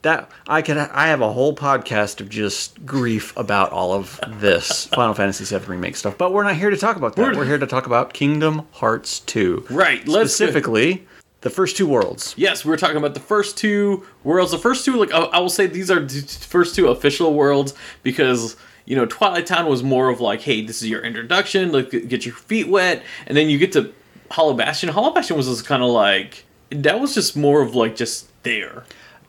That 0.03 0.29
I 0.47 0.61
could 0.61 0.77
I 0.77 1.07
have 1.07 1.21
a 1.21 1.31
whole 1.31 1.55
podcast 1.55 2.19
of 2.21 2.29
just 2.29 2.85
grief 2.85 3.35
about 3.37 3.71
all 3.71 3.93
of 3.93 4.19
this 4.27 4.85
Final 4.93 5.13
Fantasy 5.13 5.45
VII 5.45 5.65
remake 5.65 5.95
stuff, 5.95 6.17
but 6.17 6.33
we're 6.33 6.43
not 6.43 6.55
here 6.57 6.69
to 6.69 6.77
talk 6.77 6.97
about 6.97 7.15
that. 7.15 7.21
We're- 7.21 7.37
We're, 7.37 7.45
here 7.45 7.57
to 7.57 7.65
talk 7.67 7.85
about 7.85 8.13
Kingdom 8.13 8.67
Hearts 8.73 9.19
2. 9.21 9.67
Right, 9.69 10.01
Specifically, 10.07 11.07
the 11.41 11.49
first 11.49 11.77
two 11.77 11.87
worlds. 11.87 12.33
Yes, 12.37 12.63
we 12.65 12.69
were 12.69 12.77
talking 12.77 12.97
about 12.97 13.13
the 13.13 13.19
first 13.21 13.57
two 13.57 14.05
worlds. 14.25 14.51
The 14.51 14.57
first 14.57 14.83
two, 14.85 14.95
like 14.97 15.13
I, 15.13 15.19
I 15.19 15.39
will 15.39 15.49
say, 15.49 15.67
these 15.67 15.89
are 15.89 15.99
the 16.01 16.21
first 16.21 16.75
two 16.75 16.87
official 16.89 17.33
worlds 17.33 17.73
because 18.03 18.57
you 18.85 18.97
know 18.97 19.05
Twilight 19.05 19.45
Town 19.45 19.67
was 19.69 19.83
more 19.83 20.09
of 20.09 20.19
like, 20.19 20.41
hey, 20.41 20.65
this 20.65 20.81
is 20.81 20.89
your 20.89 21.01
introduction, 21.01 21.71
like 21.71 21.91
get 21.91 22.25
your 22.25 22.35
feet 22.35 22.67
wet, 22.67 23.03
and 23.25 23.37
then 23.37 23.49
you 23.49 23.57
get 23.57 23.71
to 23.71 23.93
Hollow 24.31 24.53
Bastion. 24.53 24.89
Hollow 24.89 25.11
Bastion 25.13 25.37
was 25.37 25.47
just 25.47 25.65
kind 25.65 25.81
of 25.81 25.89
like 25.89 26.43
that 26.71 26.99
was 26.99 27.13
just 27.13 27.37
more 27.37 27.61
of 27.61 27.73
like 27.73 27.95
just 27.95 28.27
there. 28.43 28.83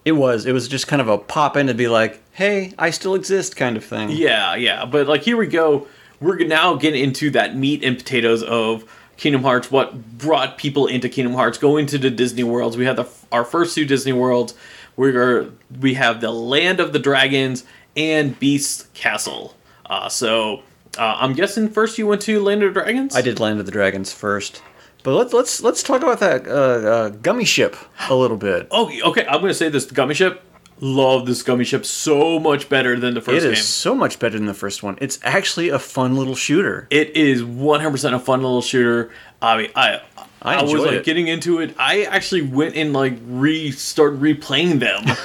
It 0.04 0.12
was. 0.12 0.46
It 0.46 0.52
was 0.52 0.68
just 0.68 0.86
kind 0.86 1.00
of 1.00 1.08
a 1.08 1.18
pop 1.18 1.56
in 1.56 1.66
to 1.68 1.74
be 1.74 1.88
like, 1.88 2.20
"Hey, 2.32 2.72
I 2.78 2.90
still 2.90 3.14
exist," 3.14 3.56
kind 3.56 3.76
of 3.76 3.84
thing. 3.84 4.10
Yeah, 4.10 4.54
yeah. 4.54 4.84
But 4.84 5.06
like 5.06 5.22
here 5.22 5.36
we 5.36 5.46
go. 5.46 5.86
We're 6.20 6.44
now 6.46 6.74
getting 6.74 7.02
into 7.02 7.30
that 7.30 7.56
meat 7.56 7.82
and 7.82 7.96
potatoes 7.96 8.42
of 8.42 8.84
Kingdom 9.16 9.42
Hearts. 9.42 9.70
What 9.70 10.18
brought 10.18 10.58
people 10.58 10.86
into 10.86 11.08
Kingdom 11.08 11.34
Hearts? 11.34 11.58
Going 11.58 11.86
to 11.86 11.98
the 11.98 12.10
Disney 12.10 12.44
worlds. 12.44 12.76
We 12.76 12.84
have 12.84 12.96
the, 12.96 13.06
our 13.32 13.44
first 13.44 13.74
two 13.74 13.84
Disney 13.84 14.12
worlds. 14.12 14.54
We're 14.96 15.50
we 15.80 15.94
have 15.94 16.20
the 16.20 16.30
Land 16.30 16.80
of 16.80 16.92
the 16.92 16.98
Dragons 16.98 17.64
and 17.96 18.38
Beast 18.38 18.92
Castle. 18.94 19.56
Uh, 19.86 20.08
so 20.08 20.62
uh, 20.98 21.16
I'm 21.18 21.32
guessing 21.32 21.68
first 21.68 21.98
you 21.98 22.06
went 22.06 22.22
to 22.22 22.40
Land 22.40 22.62
of 22.62 22.74
the 22.74 22.80
Dragons. 22.80 23.14
I 23.14 23.22
did 23.22 23.40
Land 23.40 23.60
of 23.60 23.66
the 23.66 23.72
Dragons 23.72 24.12
first, 24.12 24.62
but 25.04 25.14
let's 25.14 25.32
let's 25.32 25.62
let's 25.62 25.82
talk 25.82 26.02
about 26.02 26.18
that 26.20 26.48
uh, 26.48 26.50
uh, 26.50 27.08
gummy 27.10 27.44
ship 27.44 27.76
a 28.08 28.14
little 28.14 28.38
bit. 28.38 28.66
Oh, 28.70 28.90
okay. 29.10 29.24
I'm 29.26 29.40
gonna 29.40 29.54
say 29.54 29.68
this 29.68 29.84
gummy 29.84 30.14
ship. 30.14 30.42
Love 30.80 31.26
this 31.26 31.42
gummy 31.42 31.62
ship 31.62 31.84
so 31.84 32.40
much 32.40 32.68
better 32.68 32.98
than 32.98 33.14
the 33.14 33.20
first 33.20 33.44
is 33.44 33.54
game. 33.54 33.62
so 33.62 33.94
much 33.94 34.18
better 34.18 34.36
than 34.36 34.46
the 34.46 34.54
first 34.54 34.82
one. 34.82 34.98
It's 35.00 35.20
actually 35.22 35.68
a 35.68 35.78
fun 35.78 36.16
little 36.16 36.34
shooter. 36.34 36.88
It 36.90 37.16
is 37.16 37.42
100% 37.42 38.12
a 38.12 38.18
fun 38.18 38.42
little 38.42 38.60
shooter. 38.60 39.12
I 39.40 39.56
mean, 39.58 39.70
I 39.76 40.00
I 40.42 40.56
I, 40.56 40.62
was 40.62 40.72
like 40.74 40.92
it. 40.92 41.04
getting 41.04 41.28
into 41.28 41.60
it. 41.60 41.74
I 41.78 42.02
actually 42.02 42.42
went 42.42 42.74
and 42.74 42.92
like 42.92 43.14
re 43.26 43.70
started 43.72 44.20
replaying 44.20 44.80
them. 44.80 45.16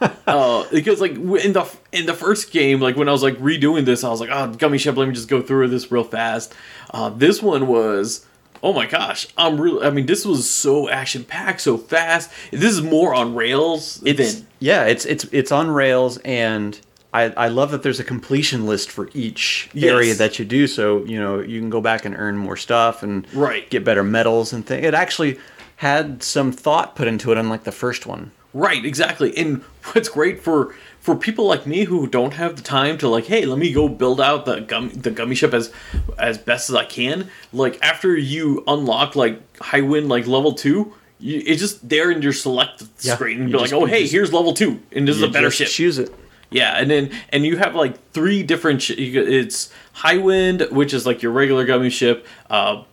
uh, 0.26 0.66
because 0.70 1.00
like 1.00 1.12
in 1.12 1.52
the 1.52 1.76
in 1.92 2.06
the 2.06 2.14
first 2.14 2.50
game, 2.50 2.80
like 2.80 2.96
when 2.96 3.08
I 3.08 3.12
was 3.12 3.22
like 3.22 3.36
redoing 3.38 3.84
this, 3.84 4.02
I 4.02 4.08
was 4.10 4.20
like, 4.20 4.30
oh, 4.32 4.52
gummy 4.54 4.78
ship. 4.78 4.96
Let 4.96 5.08
me 5.08 5.14
just 5.14 5.28
go 5.28 5.40
through 5.40 5.68
this 5.68 5.90
real 5.92 6.04
fast. 6.04 6.54
Uh, 6.90 7.08
this 7.10 7.40
one 7.40 7.66
was. 7.68 8.26
Oh 8.62 8.72
my 8.72 8.86
gosh, 8.86 9.26
I'm 9.36 9.60
really. 9.60 9.86
I 9.86 9.90
mean, 9.90 10.06
this 10.06 10.24
was 10.24 10.48
so 10.48 10.88
action 10.88 11.24
packed, 11.24 11.60
so 11.60 11.76
fast. 11.78 12.30
This 12.50 12.72
is 12.72 12.82
more 12.82 13.14
on 13.14 13.34
rails 13.34 14.02
It's 14.04 14.34
than 14.34 14.46
yeah, 14.58 14.84
it's 14.86 15.04
it's 15.04 15.24
it's 15.32 15.52
on 15.52 15.70
rails, 15.70 16.18
and 16.18 16.78
I 17.14 17.24
I 17.36 17.48
love 17.48 17.70
that 17.70 17.82
there's 17.82 18.00
a 18.00 18.04
completion 18.04 18.66
list 18.66 18.90
for 18.90 19.08
each 19.14 19.70
Yes. 19.72 19.92
area 19.92 20.14
that 20.14 20.38
you 20.38 20.44
do. 20.44 20.66
So 20.66 21.04
you 21.04 21.20
know 21.20 21.38
you 21.40 21.60
can 21.60 21.70
go 21.70 21.80
back 21.80 22.04
and 22.04 22.14
earn 22.16 22.36
more 22.36 22.56
stuff 22.56 23.02
and 23.02 23.26
Right. 23.32 23.68
get 23.70 23.84
better 23.84 24.02
medals 24.02 24.52
and 24.52 24.66
things. 24.66 24.84
It 24.84 24.94
actually 24.94 25.38
had 25.76 26.22
some 26.24 26.50
thought 26.50 26.96
put 26.96 27.06
into 27.06 27.30
it, 27.30 27.38
unlike 27.38 27.62
the 27.64 27.70
first 27.72 28.04
one. 28.06 28.32
Right, 28.52 28.84
exactly. 28.84 29.36
And 29.38 29.62
what's 29.92 30.08
great 30.08 30.42
for 30.42 30.74
for 31.08 31.16
people 31.16 31.46
like 31.46 31.66
me 31.66 31.84
who 31.84 32.06
don't 32.06 32.34
have 32.34 32.54
the 32.56 32.60
time 32.62 32.98
to 32.98 33.08
like, 33.08 33.24
hey, 33.24 33.46
let 33.46 33.58
me 33.58 33.72
go 33.72 33.88
build 33.88 34.20
out 34.20 34.44
the 34.44 34.60
gum 34.60 34.90
the 34.90 35.10
gummy 35.10 35.34
ship 35.34 35.54
as 35.54 35.72
as 36.18 36.36
best 36.36 36.68
as 36.68 36.76
I 36.76 36.84
can. 36.84 37.30
Like 37.50 37.78
after 37.82 38.14
you 38.14 38.62
unlock 38.66 39.16
like 39.16 39.40
high 39.56 39.80
wind 39.80 40.10
like 40.10 40.26
level 40.26 40.52
two, 40.52 40.92
you, 41.18 41.42
it's 41.46 41.62
just 41.62 41.88
there 41.88 42.10
in 42.10 42.20
your 42.20 42.34
select 42.34 42.82
Yeah, 43.00 43.14
screen 43.14 43.40
and 43.40 43.50
be 43.50 43.56
like, 43.56 43.72
oh 43.72 43.86
hey, 43.86 44.02
just- 44.02 44.12
here's 44.12 44.32
level 44.34 44.52
two, 44.52 44.80
and 44.92 45.08
this 45.08 45.16
is 45.16 45.22
a 45.22 45.28
better 45.28 45.46
just 45.48 45.56
ship. 45.56 45.68
Choose 45.68 45.98
it. 45.98 46.14
Yeah, 46.50 46.76
and 46.78 46.90
then 46.90 47.10
and 47.30 47.46
you 47.46 47.56
have 47.56 47.74
like 47.74 48.10
three 48.12 48.42
different. 48.42 48.82
Sh- 48.82 48.90
it's 48.98 49.72
High 49.94 50.18
Wind, 50.18 50.66
which 50.70 50.92
is 50.92 51.06
like 51.06 51.22
your 51.22 51.32
regular 51.32 51.64
gummy 51.64 51.88
ship. 51.88 52.26
Uh, 52.50 52.84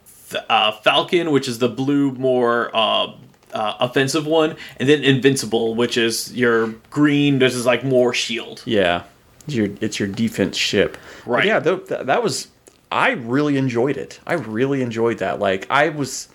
uh, 0.49 0.71
Falcon, 0.71 1.31
which 1.31 1.49
is 1.49 1.59
the 1.59 1.69
blue, 1.69 2.11
more 2.13 2.71
uh, 2.73 3.13
uh, 3.55 3.77
offensive 3.79 4.27
one, 4.27 4.55
and 4.77 4.87
then 4.89 5.03
Invincible, 5.03 5.73
which 5.75 5.97
is 5.97 6.31
your 6.35 6.67
green. 6.89 7.39
This 7.39 7.55
is 7.55 7.65
like 7.65 7.83
more 7.83 8.13
shield. 8.13 8.61
Yeah, 8.65 9.03
it's 9.45 9.55
your 9.55 9.69
it's 9.81 9.99
your 9.99 10.07
defense 10.09 10.57
ship. 10.57 10.97
But 11.25 11.31
Right. 11.31 11.45
yeah, 11.45 11.59
th- 11.59 11.87
th- 11.87 12.01
that 12.05 12.21
was. 12.21 12.49
I 12.91 13.11
really 13.11 13.57
enjoyed 13.57 13.97
it. 13.97 14.19
I 14.27 14.33
really 14.33 14.81
enjoyed 14.81 15.17
that. 15.17 15.39
Like 15.39 15.65
I 15.69 15.89
was, 15.89 16.29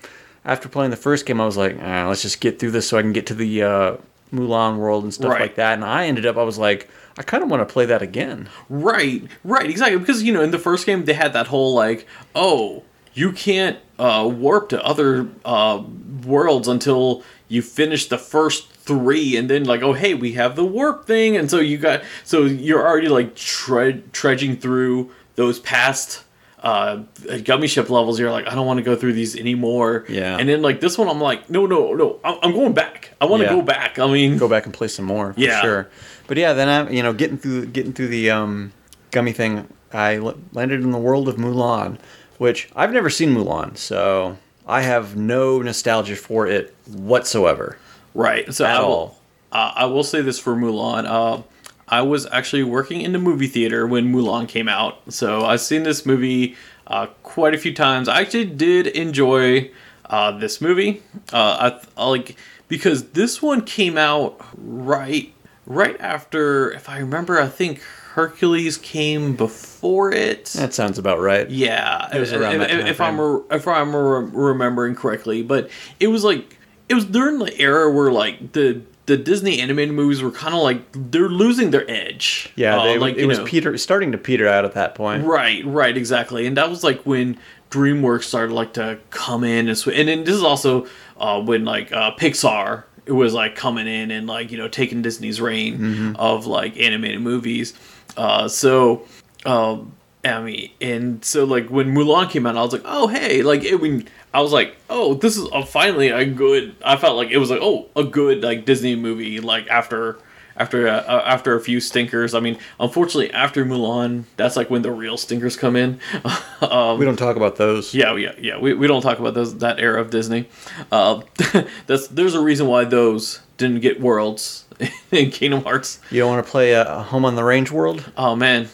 after 0.45 0.67
playing 0.69 0.91
the 0.91 0.97
first 0.97 1.25
game, 1.25 1.39
I 1.39 1.45
was 1.45 1.57
like, 1.57 1.77
ah, 1.81 2.07
let's 2.09 2.21
just 2.21 2.41
get 2.41 2.59
through 2.59 2.71
this 2.71 2.87
so 2.87 2.97
I 2.97 3.01
can 3.01 3.13
get 3.13 3.25
to 3.27 3.33
the 3.33 3.63
uh, 3.63 3.97
Mulan 4.33 4.77
world 4.77 5.03
and 5.03 5.13
stuff 5.13 5.31
Right. 5.31 5.41
like 5.41 5.55
that. 5.55 5.73
And 5.75 5.85
I 5.85 6.05
ended 6.07 6.25
up, 6.25 6.37
I 6.37 6.43
was 6.43 6.57
like, 6.59 6.89
I 7.17 7.23
kind 7.23 7.41
of 7.41 7.49
want 7.49 7.67
to 7.67 7.71
play 7.73 7.85
that 7.87 8.01
again. 8.01 8.49
Right, 8.69 9.23
right, 9.43 9.67
exactly. 9.69 9.97
Because 9.97 10.21
you 10.23 10.33
know, 10.33 10.41
in 10.41 10.51
the 10.51 10.59
first 10.59 10.85
game, 10.85 11.05
they 11.05 11.13
had 11.13 11.33
that 11.33 11.47
whole 11.47 11.73
like, 11.73 12.05
oh, 12.35 12.83
you 13.13 13.31
can't 13.31 13.77
uh, 13.99 14.29
warp 14.31 14.69
to 14.69 14.83
other 14.85 15.29
uh, 15.45 15.83
worlds 16.25 16.67
until 16.67 17.23
you 17.47 17.61
finish 17.61 18.07
the 18.07 18.17
first 18.17 18.71
three, 18.71 19.35
and 19.37 19.49
then 19.49 19.63
like, 19.65 19.81
oh, 19.81 19.93
hey, 19.93 20.13
we 20.13 20.33
have 20.33 20.55
the 20.55 20.63
warp 20.65 21.05
thing, 21.05 21.35
and 21.37 21.49
so 21.51 21.59
you 21.59 21.77
got, 21.77 22.01
so 22.23 22.45
you're 22.45 22.85
already 22.85 23.09
like 23.09 23.35
tre- 23.35 24.01
trudging 24.11 24.55
through 24.57 25.11
those 25.35 25.59
past. 25.59 26.23
Uh, 26.63 26.97
gummy 27.43 27.65
ship 27.65 27.89
levels, 27.89 28.19
you're 28.19 28.29
like, 28.29 28.45
I 28.47 28.53
don't 28.53 28.67
want 28.67 28.77
to 28.77 28.83
go 28.83 28.95
through 28.95 29.13
these 29.13 29.35
anymore. 29.35 30.05
Yeah. 30.07 30.37
And 30.37 30.47
then 30.47 30.61
like 30.61 30.79
this 30.79 30.95
one, 30.95 31.07
I'm 31.09 31.19
like, 31.19 31.49
no, 31.49 31.65
no, 31.65 31.95
no, 31.95 32.19
I'm 32.23 32.51
going 32.51 32.73
back. 32.73 33.13
I 33.19 33.25
want 33.25 33.41
to 33.41 33.47
Yeah. 33.47 33.55
go 33.55 33.63
back. 33.63 33.97
I 33.97 34.05
mean, 34.05 34.37
Go 34.37 34.47
back 34.47 34.65
and 34.65 34.73
play 34.73 34.87
some 34.87 35.05
more. 35.05 35.33
For 35.33 35.39
Yeah. 35.39 35.59
sure. 35.61 35.89
But 36.27 36.37
yeah, 36.37 36.53
then 36.53 36.69
I, 36.69 36.87
you 36.91 37.01
know, 37.01 37.13
getting 37.13 37.39
through 37.39 37.65
getting 37.67 37.93
through 37.93 38.09
the 38.09 38.29
um, 38.29 38.73
gummy 39.09 39.31
thing, 39.31 39.67
i 39.91 40.19
landed 40.19 40.83
in 40.83 40.91
the 40.91 40.99
world 40.99 41.27
of 41.27 41.37
Mulan, 41.37 41.97
which 42.41 42.67
I've 42.75 42.91
never 42.91 43.11
seen 43.11 43.35
Mulan, 43.35 43.77
so 43.77 44.35
I 44.65 44.81
have 44.81 45.15
no 45.15 45.61
nostalgia 45.61 46.15
for 46.15 46.47
it 46.47 46.73
whatsoever. 46.87 47.77
Right. 48.15 48.51
So 48.51 48.65
At 48.65 48.77
I 48.77 48.79
will, 48.79 48.87
all. 48.87 49.21
Uh, 49.51 49.71
I 49.75 49.85
will 49.85 50.03
say 50.03 50.21
this 50.23 50.39
for 50.39 50.55
Mulan. 50.55 51.05
Uh, 51.05 51.43
I 51.87 52.01
was 52.01 52.25
actually 52.31 52.63
working 52.63 53.01
in 53.01 53.11
the 53.11 53.19
movie 53.19 53.45
theater 53.45 53.85
when 53.85 54.11
Mulan 54.11 54.47
came 54.47 54.67
out, 54.67 55.13
so 55.13 55.45
I've 55.45 55.61
seen 55.61 55.83
this 55.83 56.03
movie 56.03 56.55
uh, 56.87 57.05
quite 57.21 57.53
a 57.53 57.59
few 57.59 57.75
times. 57.75 58.09
I 58.09 58.21
actually 58.21 58.45
did 58.45 58.87
enjoy 58.87 59.69
uh, 60.05 60.31
this 60.31 60.61
movie. 60.61 61.03
Uh, 61.31 61.77
I, 61.95 62.01
I 62.01 62.07
like 62.07 62.37
because 62.67 63.09
this 63.11 63.43
one 63.43 63.61
came 63.61 63.99
out 63.99 64.43
right 64.57 65.31
right 65.67 65.95
after, 66.01 66.71
if 66.71 66.89
I 66.89 66.97
remember, 66.97 67.39
I 67.39 67.49
think 67.49 67.83
Hercules 68.13 68.77
came 68.77 69.35
before 69.35 70.11
it. 70.11 70.45
That 70.55 70.73
sounds 70.73 70.97
about 70.99 71.19
right. 71.19 71.49
Yeah, 71.49 72.09
It 72.13 72.19
was 72.19 72.33
around 72.33 72.61
if, 72.61 72.85
if, 72.85 73.01
I'm 73.01 73.19
re- 73.19 73.41
if 73.51 73.67
I'm 73.67 73.95
re- 73.95 74.29
remembering 74.33 74.95
correctly, 74.95 75.43
but 75.43 75.69
it 75.99 76.07
was 76.07 76.23
like 76.23 76.57
it 76.89 76.93
was 76.93 77.05
during 77.05 77.39
the 77.39 77.57
era 77.59 77.89
where 77.91 78.11
like 78.11 78.51
the 78.51 78.81
the 79.07 79.17
Disney 79.17 79.59
animated 79.59 79.95
movies 79.95 80.21
were 80.21 80.31
kind 80.31 80.53
of 80.53 80.61
like 80.61 80.83
they're 80.93 81.29
losing 81.29 81.71
their 81.71 81.89
edge. 81.89 82.51
Yeah, 82.55 82.79
Uh, 82.79 82.83
they, 82.83 82.97
like 82.99 83.15
it 83.15 83.25
was 83.25 83.39
know- 83.39 83.45
Peter 83.45 83.77
starting 83.77 84.11
to 84.11 84.17
peter 84.17 84.47
out 84.47 84.65
at 84.65 84.73
that 84.73 84.93
point. 84.95 85.23
Right, 85.25 85.65
right, 85.65 85.95
exactly, 85.95 86.45
and 86.45 86.55
that 86.57 86.69
was 86.69 86.83
like 86.83 87.01
when 87.03 87.37
DreamWorks 87.71 88.23
started 88.23 88.53
like 88.53 88.73
to 88.73 88.99
come 89.09 89.43
in 89.45 89.67
and 89.69 89.77
sw- 89.77 89.87
and 89.87 90.07
then 90.09 90.23
this 90.25 90.35
is 90.35 90.43
also 90.43 90.85
uh, 91.17 91.41
when 91.41 91.63
like 91.65 91.91
uh, 91.93 92.11
Pixar 92.15 92.83
it 93.05 93.13
was 93.13 93.33
like 93.33 93.55
coming 93.55 93.87
in 93.87 94.11
and 94.11 94.27
like 94.27 94.51
you 94.51 94.57
know 94.57 94.67
taking 94.67 95.01
Disney's 95.01 95.41
reign 95.41 95.77
Mm-hmm. 95.79 96.15
of 96.17 96.45
like 96.45 96.77
animated 96.77 97.21
movies. 97.21 97.73
Uh, 98.17 98.47
so, 98.47 99.05
um, 99.45 99.93
I 100.23 100.41
mean, 100.41 100.71
and 100.79 101.23
so 101.25 101.45
like 101.45 101.69
when 101.69 101.93
Mulan 101.93 102.29
came 102.29 102.45
out, 102.45 102.55
I 102.57 102.61
was 102.61 102.73
like, 102.73 102.83
oh 102.85 103.07
hey, 103.07 103.41
like 103.41 103.63
it, 103.63 103.75
when 103.81 104.07
I 104.33 104.41
was 104.41 104.51
like, 104.51 104.75
oh 104.89 105.15
this 105.15 105.37
is 105.37 105.47
a, 105.51 105.65
finally 105.65 106.09
a 106.09 106.25
good. 106.25 106.75
I 106.83 106.95
felt 106.97 107.17
like 107.17 107.29
it 107.31 107.37
was 107.37 107.49
like 107.49 107.59
oh 107.61 107.87
a 107.95 108.03
good 108.03 108.43
like 108.43 108.65
Disney 108.65 108.95
movie 108.95 109.39
like 109.39 109.67
after. 109.67 110.17
After 110.57 110.87
uh, 110.87 110.97
uh, 110.97 111.23
after 111.25 111.55
a 111.55 111.61
few 111.61 111.79
stinkers, 111.79 112.35
I 112.35 112.41
mean, 112.41 112.57
unfortunately, 112.77 113.31
after 113.31 113.65
Mulan, 113.65 114.25
that's 114.35 114.57
like 114.57 114.69
when 114.69 114.81
the 114.81 114.91
real 114.91 115.15
stinkers 115.17 115.55
come 115.55 115.77
in. 115.77 115.99
um, 116.61 116.99
We 116.99 117.05
don't 117.05 117.15
talk 117.15 117.37
about 117.37 117.55
those. 117.55 117.95
yeah, 117.95 118.13
yeah, 118.17 118.33
yeah. 118.37 118.59
We, 118.59 118.73
we 118.73 118.85
don't 118.85 119.01
talk 119.01 119.17
about 119.17 119.33
those 119.33 119.57
that 119.59 119.79
era 119.79 119.99
of 120.01 120.09
Disney. 120.11 120.49
Uh, 120.91 121.21
that's 121.87 122.09
there's 122.09 122.35
a 122.35 122.41
reason 122.41 122.67
why 122.67 122.83
those 122.83 123.39
didn't 123.57 123.79
get 123.79 124.01
worlds 124.01 124.65
in 125.11 125.31
Kingdom 125.31 125.63
Hearts. 125.63 125.99
You 126.11 126.19
don't 126.21 126.29
want 126.31 126.45
to 126.45 126.51
play 126.51 126.73
a, 126.73 126.83
a 126.97 127.03
Home 127.03 127.25
on 127.25 127.35
the 127.35 127.43
Range 127.43 127.69
world? 127.71 128.11
Oh 128.17 128.35
man. 128.35 128.67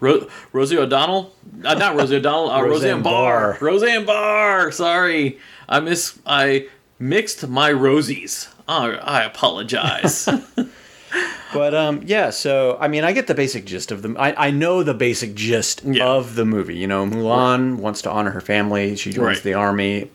Ro- 0.00 0.26
Rosie 0.52 0.78
O'Donnell, 0.78 1.34
uh, 1.64 1.74
not 1.74 1.94
Rosie 1.96 2.16
O'Donnell, 2.16 2.50
uh, 2.50 2.62
Roseanne 2.62 2.70
Roseanne 2.70 3.02
Barr. 3.02 3.52
Barr. 3.52 3.58
Roseanne 3.60 4.06
Barr. 4.06 4.72
Sorry, 4.72 5.38
I 5.68 5.80
miss 5.80 6.18
I 6.26 6.68
mixed 6.98 7.46
my 7.48 7.70
Rosies. 7.70 8.48
Oh, 8.68 8.92
I 9.02 9.22
apologize. 9.24 10.28
But 11.52 11.74
um, 11.74 12.02
yeah, 12.04 12.30
so 12.30 12.78
I 12.80 12.86
mean, 12.86 13.02
I 13.02 13.10
get 13.10 13.26
the 13.26 13.34
basic 13.34 13.64
gist 13.64 13.90
of 13.90 14.02
them. 14.02 14.16
I, 14.20 14.32
I 14.46 14.50
know 14.52 14.84
the 14.84 14.94
basic 14.94 15.34
gist 15.34 15.82
Yeah. 15.84 16.06
of 16.06 16.36
the 16.36 16.44
movie. 16.44 16.76
You 16.76 16.86
know, 16.86 17.04
Mulan 17.04 17.78
wants 17.78 18.02
to 18.02 18.10
honor 18.10 18.30
her 18.30 18.40
family. 18.40 18.94
She 18.94 19.10
joins 19.10 19.38
Right. 19.38 19.42
the 19.42 19.54
army. 19.54 20.12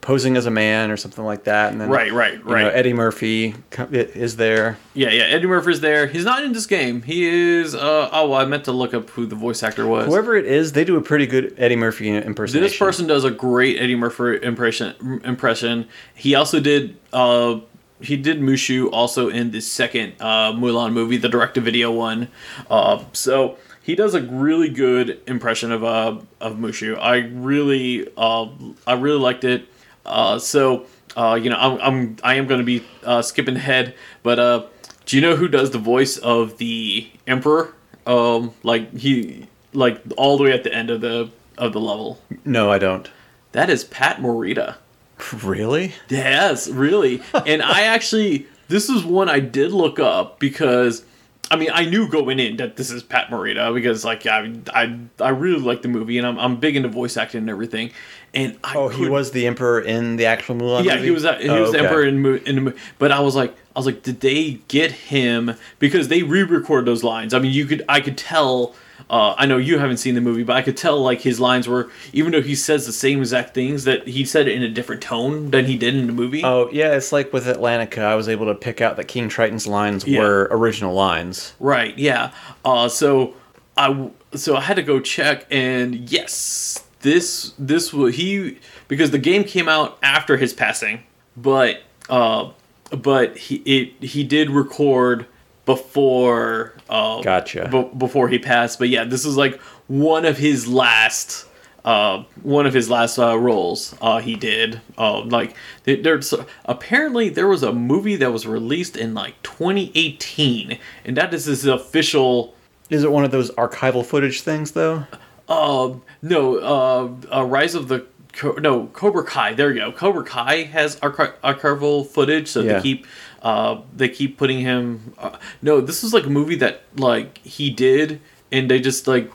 Posing 0.00 0.36
as 0.36 0.46
a 0.46 0.50
man 0.50 0.90
or 0.90 0.96
something 0.96 1.24
like 1.24 1.44
that, 1.44 1.72
and 1.72 1.80
then 1.80 1.88
Right, 1.88 2.12
right, 2.12 2.34
you 2.34 2.44
know, 2.44 2.52
right. 2.52 2.72
Eddie 2.72 2.92
Murphy 2.94 3.54
is 3.90 4.36
there. 4.36 4.78
Yeah, 4.94 5.10
yeah. 5.10 5.24
Eddie 5.24 5.46
Murphy's 5.46 5.80
there. 5.80 6.06
He's 6.06 6.24
not 6.24 6.42
in 6.42 6.52
this 6.52 6.66
game. 6.66 7.02
He 7.02 7.26
is. 7.26 7.74
Uh, 7.74 8.08
oh, 8.10 8.30
well, 8.30 8.40
I 8.40 8.44
meant 8.46 8.64
to 8.64 8.72
look 8.72 8.94
up 8.94 9.10
who 9.10 9.26
the 9.26 9.36
voice 9.36 9.62
actor 9.62 9.86
was. 9.86 10.06
Whoever 10.06 10.36
it 10.36 10.46
is, 10.46 10.72
they 10.72 10.84
do 10.84 10.96
a 10.96 11.02
pretty 11.02 11.26
good 11.26 11.54
Eddie 11.58 11.76
Murphy 11.76 12.08
impersonation. 12.08 12.62
This 12.62 12.78
person 12.78 13.06
does 13.06 13.24
a 13.24 13.30
great 13.30 13.78
Eddie 13.78 13.96
Murphy 13.96 14.42
impression. 14.42 15.20
Impression. 15.24 15.88
He 16.14 16.34
also 16.34 16.60
did. 16.60 16.96
Uh, 17.12 17.60
he 18.00 18.16
did 18.16 18.40
Mushu 18.40 18.88
also 18.92 19.28
in 19.28 19.50
the 19.50 19.60
second 19.60 20.14
uh, 20.20 20.52
Mulan 20.52 20.92
movie, 20.92 21.16
the 21.16 21.28
direct-to-video 21.28 21.90
one. 21.90 22.28
Uh, 22.70 23.02
so 23.12 23.58
he 23.88 23.94
does 23.94 24.14
a 24.14 24.20
really 24.20 24.68
good 24.68 25.18
impression 25.26 25.72
of 25.72 25.82
uh, 25.82 26.20
of 26.42 26.56
Mushu. 26.56 26.98
I 27.00 27.20
really, 27.20 28.06
uh, 28.18 28.48
I 28.86 28.92
really 28.92 29.18
liked 29.18 29.44
it. 29.44 29.66
Uh, 30.04 30.38
so 30.38 30.84
uh, 31.16 31.38
you 31.42 31.48
know, 31.48 31.56
I'm, 31.56 31.80
I'm 31.80 32.16
I 32.22 32.34
am 32.34 32.46
going 32.46 32.60
to 32.60 32.66
be 32.66 32.84
uh, 33.02 33.22
skipping 33.22 33.56
ahead, 33.56 33.94
but 34.22 34.38
uh, 34.38 34.66
do 35.06 35.16
you 35.16 35.22
know 35.22 35.36
who 35.36 35.48
does 35.48 35.70
the 35.70 35.78
voice 35.78 36.18
of 36.18 36.58
the 36.58 37.08
Emperor? 37.26 37.74
Um, 38.06 38.52
like 38.62 38.94
he, 38.94 39.46
like 39.72 40.02
all 40.18 40.36
the 40.36 40.44
way 40.44 40.52
at 40.52 40.64
the 40.64 40.72
end 40.74 40.90
of 40.90 41.00
the 41.00 41.30
of 41.56 41.72
the 41.72 41.80
level. 41.80 42.20
No, 42.44 42.70
I 42.70 42.78
don't. 42.78 43.10
That 43.52 43.70
is 43.70 43.84
Pat 43.84 44.18
Morita. 44.18 44.76
Really? 45.42 45.94
Yes, 46.08 46.68
really. 46.68 47.22
and 47.46 47.60
I 47.60 47.82
actually, 47.82 48.46
this 48.68 48.88
is 48.88 49.02
one 49.04 49.28
I 49.28 49.40
did 49.40 49.72
look 49.72 49.98
up 49.98 50.38
because, 50.38 51.04
I 51.50 51.56
mean, 51.56 51.70
I 51.72 51.84
knew 51.86 52.08
going 52.08 52.38
in 52.38 52.56
that 52.58 52.76
this 52.76 52.90
is 52.90 53.02
Pat 53.02 53.28
Morita 53.28 53.72
because, 53.74 54.04
like, 54.04 54.26
I, 54.26 54.52
I, 54.74 54.98
I 55.20 55.28
really 55.30 55.60
like 55.60 55.82
the 55.82 55.88
movie 55.88 56.18
and 56.18 56.26
I'm, 56.26 56.38
I'm 56.38 56.56
big 56.56 56.76
into 56.76 56.88
voice 56.88 57.16
acting 57.16 57.38
and 57.40 57.50
everything. 57.50 57.90
And 58.34 58.58
I 58.62 58.74
Oh, 58.76 58.88
he 58.88 59.08
was 59.08 59.30
the 59.30 59.46
emperor 59.46 59.80
in 59.80 60.16
the 60.16 60.26
actual 60.26 60.56
Mulan 60.56 60.84
yeah, 60.84 60.94
movie? 60.96 61.04
he 61.06 61.10
was 61.10 61.24
a- 61.24 61.36
he 61.36 61.48
Oh, 61.48 61.62
was 61.62 61.72
the 61.72 61.78
emperor 61.78 62.04
in 62.04 62.24
in 62.46 62.54
the 62.56 62.60
movie. 62.60 62.78
But 62.98 63.12
I 63.12 63.20
was 63.20 63.34
like, 63.34 63.54
I 63.74 63.78
was 63.78 63.86
like, 63.86 64.02
did 64.02 64.20
they 64.20 64.60
get 64.68 64.92
him 64.92 65.54
because 65.78 66.08
they 66.08 66.22
re-recorded 66.22 66.86
those 66.86 67.02
lines? 67.02 67.32
I 67.32 67.38
mean, 67.38 67.52
you 67.52 67.64
could 67.64 67.82
I 67.88 68.00
could 68.00 68.18
tell. 68.18 68.74
Uh, 69.10 69.34
I 69.38 69.46
know 69.46 69.56
you 69.56 69.78
haven't 69.78 69.96
seen 69.96 70.14
the 70.14 70.20
movie, 70.20 70.42
but 70.42 70.54
I 70.56 70.62
could 70.62 70.76
tell 70.76 71.00
like 71.00 71.22
his 71.22 71.40
lines 71.40 71.66
were 71.66 71.90
even 72.12 72.32
though 72.32 72.42
he 72.42 72.54
says 72.54 72.84
the 72.84 72.92
same 72.92 73.20
exact 73.20 73.54
things 73.54 73.84
that 73.84 74.06
he 74.06 74.24
said 74.24 74.48
it 74.48 74.54
in 74.54 74.62
a 74.62 74.68
different 74.68 75.00
tone 75.00 75.50
than 75.50 75.64
he 75.64 75.76
did 75.78 75.94
in 75.94 76.06
the 76.06 76.12
movie. 76.12 76.42
Oh, 76.44 76.68
yeah, 76.70 76.92
it's 76.94 77.10
like 77.10 77.32
with 77.32 77.46
Atlantica, 77.46 78.00
I 78.02 78.14
was 78.16 78.28
able 78.28 78.46
to 78.46 78.54
pick 78.54 78.80
out 78.82 78.96
that 78.96 79.04
King 79.08 79.28
Triton's 79.30 79.66
lines 79.66 80.06
Yeah. 80.06 80.20
were 80.20 80.48
original 80.50 80.94
lines. 80.94 81.54
Right. 81.58 81.96
Yeah. 81.98 82.32
Uh, 82.64 82.88
so 82.88 83.34
I 83.78 84.10
so 84.34 84.56
I 84.56 84.60
had 84.60 84.74
to 84.76 84.82
go 84.82 85.00
check, 85.00 85.46
and 85.50 85.94
yes, 86.10 86.84
this 87.00 87.54
this 87.58 87.92
was 87.94 88.16
he 88.16 88.58
because 88.88 89.10
the 89.10 89.18
game 89.18 89.44
came 89.44 89.68
out 89.70 89.96
after 90.02 90.36
his 90.36 90.52
passing, 90.52 91.00
but 91.34 91.80
uh, 92.10 92.50
but 92.90 93.38
he 93.38 93.56
it 93.64 94.04
he 94.04 94.22
did 94.24 94.50
record 94.50 95.26
before 95.68 96.72
uh 96.88 97.20
Gotcha. 97.22 97.68
be- 97.70 97.96
before 97.98 98.28
he 98.28 98.38
passed. 98.38 98.78
But 98.78 98.88
yeah, 98.88 99.04
this 99.04 99.24
is 99.24 99.36
like 99.36 99.60
one 99.86 100.24
of 100.24 100.38
his 100.38 100.66
last. 100.66 101.44
Uh, 101.84 102.24
one 102.42 102.66
of 102.66 102.74
his 102.74 102.90
last 102.90 103.18
uh, 103.18 103.38
roles 103.38 103.94
uh, 104.02 104.18
he 104.18 104.34
did. 104.34 104.78
Uh, 104.98 105.20
like 105.22 105.54
there's 105.84 106.34
apparently 106.66 107.30
there 107.30 107.48
was 107.48 107.62
a 107.62 107.72
movie 107.72 108.16
that 108.16 108.30
was 108.30 108.46
released 108.46 108.94
in 108.94 109.14
like 109.14 109.40
2018, 109.42 110.78
and 111.06 111.16
that 111.16 111.32
is 111.32 111.46
his 111.46 111.64
official. 111.64 112.54
Is 112.90 113.04
it 113.04 113.12
one 113.12 113.24
of 113.24 113.30
those 113.30 113.50
archival 113.52 114.04
footage 114.04 114.42
things, 114.42 114.72
though? 114.72 115.04
Uh, 115.48 115.94
no, 116.20 116.58
uh, 116.58 117.36
uh, 117.38 117.44
Rise 117.44 117.74
of 117.74 117.88
the 117.88 118.04
Co- 118.34 118.52
no 118.60 118.86
Cobra 118.88 119.24
Kai. 119.24 119.54
There 119.54 119.70
you 119.72 119.80
go. 119.80 119.92
Cobra 119.92 120.24
Kai 120.24 120.64
has 120.64 120.98
archi- 121.00 121.32
archival 121.42 122.06
footage, 122.06 122.48
so 122.48 122.60
Yeah. 122.60 122.74
they 122.74 122.82
keep 122.82 123.06
uh, 123.42 123.80
they 123.94 124.08
keep 124.08 124.36
putting 124.38 124.60
him. 124.60 125.14
Uh, 125.18 125.38
no, 125.62 125.80
this 125.80 126.02
is 126.04 126.12
like 126.14 126.24
a 126.26 126.30
movie 126.30 126.56
that 126.56 126.82
like 126.96 127.38
he 127.38 127.70
did, 127.70 128.20
and 128.52 128.70
they 128.70 128.80
just 128.80 129.06
like 129.06 129.30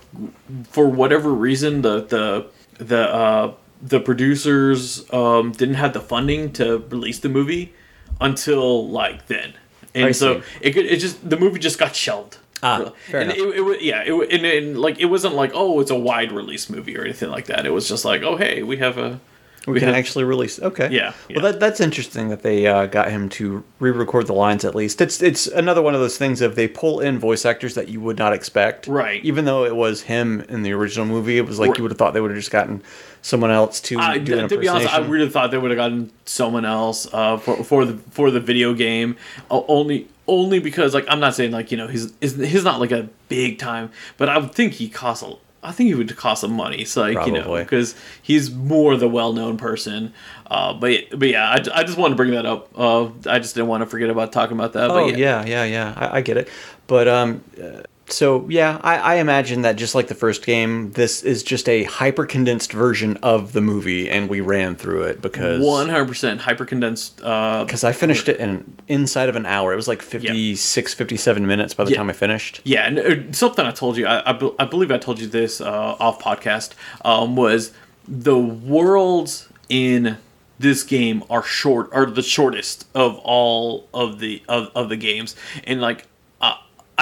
for 0.70 0.88
whatever 0.88 1.32
reason 1.34 1.82
the 1.82 2.02
the 2.04 2.48
the 2.84 3.00
uh, 3.14 3.54
the 3.82 4.00
producers 4.00 5.12
um, 5.14 5.52
didn't 5.52 5.76
have 5.76 5.94
the 5.94 6.02
funding 6.02 6.52
to 6.54 6.80
release 6.90 7.20
the 7.20 7.30
movie 7.30 7.74
until 8.22 8.88
like 8.90 9.28
then, 9.28 9.54
and 9.94 10.06
I 10.06 10.12
so 10.12 10.42
see. 10.42 10.48
it 10.62 10.72
could- 10.74 10.86
it 10.86 10.98
just 11.00 11.28
the 11.30 11.38
movie 11.38 11.60
just 11.60 11.80
got 11.80 11.96
shelved. 11.96 12.38
Ah, 12.66 12.94
fair 13.08 13.20
and 13.20 13.32
enough. 13.32 13.56
it, 13.56 13.60
it, 13.60 13.82
yeah, 13.82 14.04
it, 14.04 14.14
and, 14.34 14.46
and 14.46 14.80
like 14.80 14.98
it 15.00 15.06
wasn't 15.08 15.36
like 15.36 15.52
oh 15.54 15.82
it's 15.82 15.92
a 15.92 15.96
wide 16.00 16.32
release 16.32 16.70
movie 16.70 16.98
or 16.98 17.04
anything 17.04 17.30
like 17.30 17.46
that. 17.48 17.66
It 17.66 17.72
was 17.72 17.90
just 17.90 18.06
like 18.06 18.24
oh 18.24 18.38
hey 18.38 18.64
we 18.64 18.78
have 18.78 18.98
a 18.98 19.20
We 19.66 19.80
can 19.80 19.88
have- 19.88 19.98
actually 19.98 20.26
release. 20.26 20.60
Okay. 20.62 20.90
Yeah, 20.92 21.14
yeah. 21.30 21.42
Well, 21.42 21.52
that, 21.52 21.60
that's 21.60 21.80
interesting 21.80 22.28
that 22.30 22.42
they 22.44 22.68
uh, 22.68 22.86
got 22.88 23.10
him 23.10 23.30
to 23.30 23.64
re-record 23.80 24.28
the 24.28 24.34
lines 24.34 24.66
at 24.66 24.76
least. 24.76 25.00
It's 25.00 25.22
it's 25.22 25.48
another 25.48 25.82
one 25.82 25.94
of 25.96 26.02
those 26.02 26.18
things 26.18 26.42
of 26.42 26.56
they 26.56 26.68
pull 26.68 27.00
in 27.00 27.18
voice 27.18 27.46
actors 27.46 27.74
that 27.76 27.88
you 27.88 28.02
would 28.02 28.18
not 28.18 28.34
expect. 28.34 28.88
Right. 28.88 29.24
Even 29.24 29.46
though 29.46 29.64
it 29.64 29.76
was 29.76 30.02
him 30.02 30.42
in 30.50 30.64
the 30.64 30.74
original 30.74 31.06
movie, 31.06 31.38
it 31.38 31.46
was 31.46 31.60
like 31.60 31.70
Right. 31.70 31.78
you 31.78 31.84
would 31.84 31.92
have 31.92 31.98
thought 31.98 32.14
they 32.14 32.20
would 32.22 32.32
have 32.32 32.40
just 32.40 32.52
gotten 32.52 32.84
someone 33.22 33.52
else 33.52 33.80
to 33.80 33.98
I, 34.00 34.18
do 34.18 34.38
an 34.38 34.50
to 34.50 34.58
be 34.58 34.68
honest, 34.68 34.88
I 34.88 34.98
impersonation. 34.98 35.12
really 35.12 35.30
thought 35.30 35.52
they 35.52 35.58
would 35.58 35.72
have 35.72 35.78
gotten 35.78 36.12
someone 36.26 36.66
else 36.66 37.08
uh, 37.14 37.38
for 37.38 37.64
for 37.64 37.86
the 37.86 37.98
for 38.12 38.32
the 38.32 38.42
video 38.42 38.74
game. 38.74 39.16
Uh, 39.50 39.62
only 39.70 40.10
only 40.28 40.60
because 40.60 40.94
like 40.94 41.06
I'm 41.08 41.22
not 41.22 41.36
saying 41.36 41.52
like 41.52 41.72
you 41.72 41.78
know 41.78 41.88
he's 41.88 42.12
he's 42.20 42.64
not 42.66 42.82
like 42.82 42.92
a 42.92 43.08
big 43.30 43.60
time, 43.60 43.92
but 44.18 44.28
I 44.28 44.38
would 44.40 44.54
think 44.54 44.74
he 44.74 44.90
costs 44.90 45.24
a. 45.24 45.36
I 45.64 45.72
think 45.72 45.88
he 45.88 45.96
would 45.96 46.16
cost 46.16 46.42
some 46.42 46.54
money. 46.54 46.86
So 46.86 47.02
like 47.02 47.26
you 47.26 47.34
know 47.34 47.56
because 47.56 47.96
he's 48.22 48.52
more 48.52 48.96
the 48.98 49.08
well 49.08 49.34
known 49.34 49.58
person. 49.58 50.14
Uh, 50.50 50.74
but 50.74 51.06
but 51.18 51.28
yeah, 51.28 51.50
I, 51.50 51.80
I 51.80 51.84
just 51.84 51.98
wanted 51.98 52.12
to 52.12 52.16
bring 52.18 52.32
that 52.32 52.46
up. 52.46 52.70
Uh, 52.78 53.06
I 53.28 53.40
just 53.40 53.56
didn't 53.56 53.68
want 53.68 53.82
to 53.82 53.88
forget 53.88 54.10
about 54.10 54.32
talking 54.32 54.58
about 54.58 54.74
that. 54.74 54.92
Oh 54.92 55.10
but 55.10 55.18
yeah, 55.18 55.46
yeah, 55.46 55.64
yeah. 55.64 55.94
I, 55.96 56.18
I 56.18 56.22
get 56.22 56.38
it. 56.38 56.50
But 56.88 57.08
um, 57.08 57.44
so 58.14 58.48
yeah, 58.50 58.80
I, 58.84 58.98
I 58.98 59.16
imagine 59.16 59.64
that 59.64 59.76
just 59.76 59.96
like 59.96 60.08
the 60.08 60.16
first 60.16 60.46
game, 60.46 60.92
this 60.94 61.24
is 61.24 61.44
just 61.44 61.68
a 61.68 61.84
hyper 61.84 62.26
condensed 62.26 62.72
version 62.72 63.18
of 63.24 63.54
the 63.54 63.62
movie, 63.62 64.10
and 64.10 64.30
we 64.30 64.40
ran 64.42 64.76
through 64.76 65.04
it 65.04 65.22
because 65.22 65.66
One 65.66 65.90
hundred 65.90 66.08
percent 66.08 66.42
hyper 66.42 66.66
condensed. 66.66 67.22
Uh, 67.24 67.64
because 67.66 67.84
I 67.84 67.92
finished 67.92 68.30
it 68.30 68.40
in 68.40 68.76
inside 68.88 69.30
of 69.30 69.36
an 69.36 69.46
hour. 69.46 69.74
It 69.74 69.76
was 69.76 69.88
like 69.88 70.02
56, 70.02 70.94
57 70.94 71.48
minutes 71.48 71.74
by 71.74 71.84
the 71.86 71.92
Yeah. 71.92 71.98
time 71.98 72.10
I 72.10 72.14
finished. 72.14 72.62
Yeah, 72.64 72.88
and 72.88 73.00
uh, 73.00 73.34
something 73.34 73.66
I 73.66 73.72
told 73.72 73.98
you, 73.98 74.06
I, 74.08 74.30
I, 74.30 74.34
be- 74.34 74.52
I 74.60 74.66
believe 74.66 74.92
I 74.92 74.98
told 74.98 75.20
you 75.20 75.28
this 75.28 75.60
uh, 75.60 75.96
off 76.00 76.22
podcast, 76.22 76.74
um, 77.04 77.36
was 77.36 77.72
the 78.08 78.38
worlds 78.38 79.48
in 79.70 80.18
this 80.60 80.84
game 80.84 81.24
are 81.30 81.44
short, 81.44 81.90
are 81.94 82.06
the 82.06 82.22
shortest 82.22 82.86
of 82.94 83.18
all 83.20 83.88
of 83.94 84.20
the 84.20 84.42
of, 84.48 84.70
of 84.76 84.90
the 84.90 84.96
games, 84.96 85.36
and 85.66 85.82
like 85.82 86.02
uh, 86.02 86.06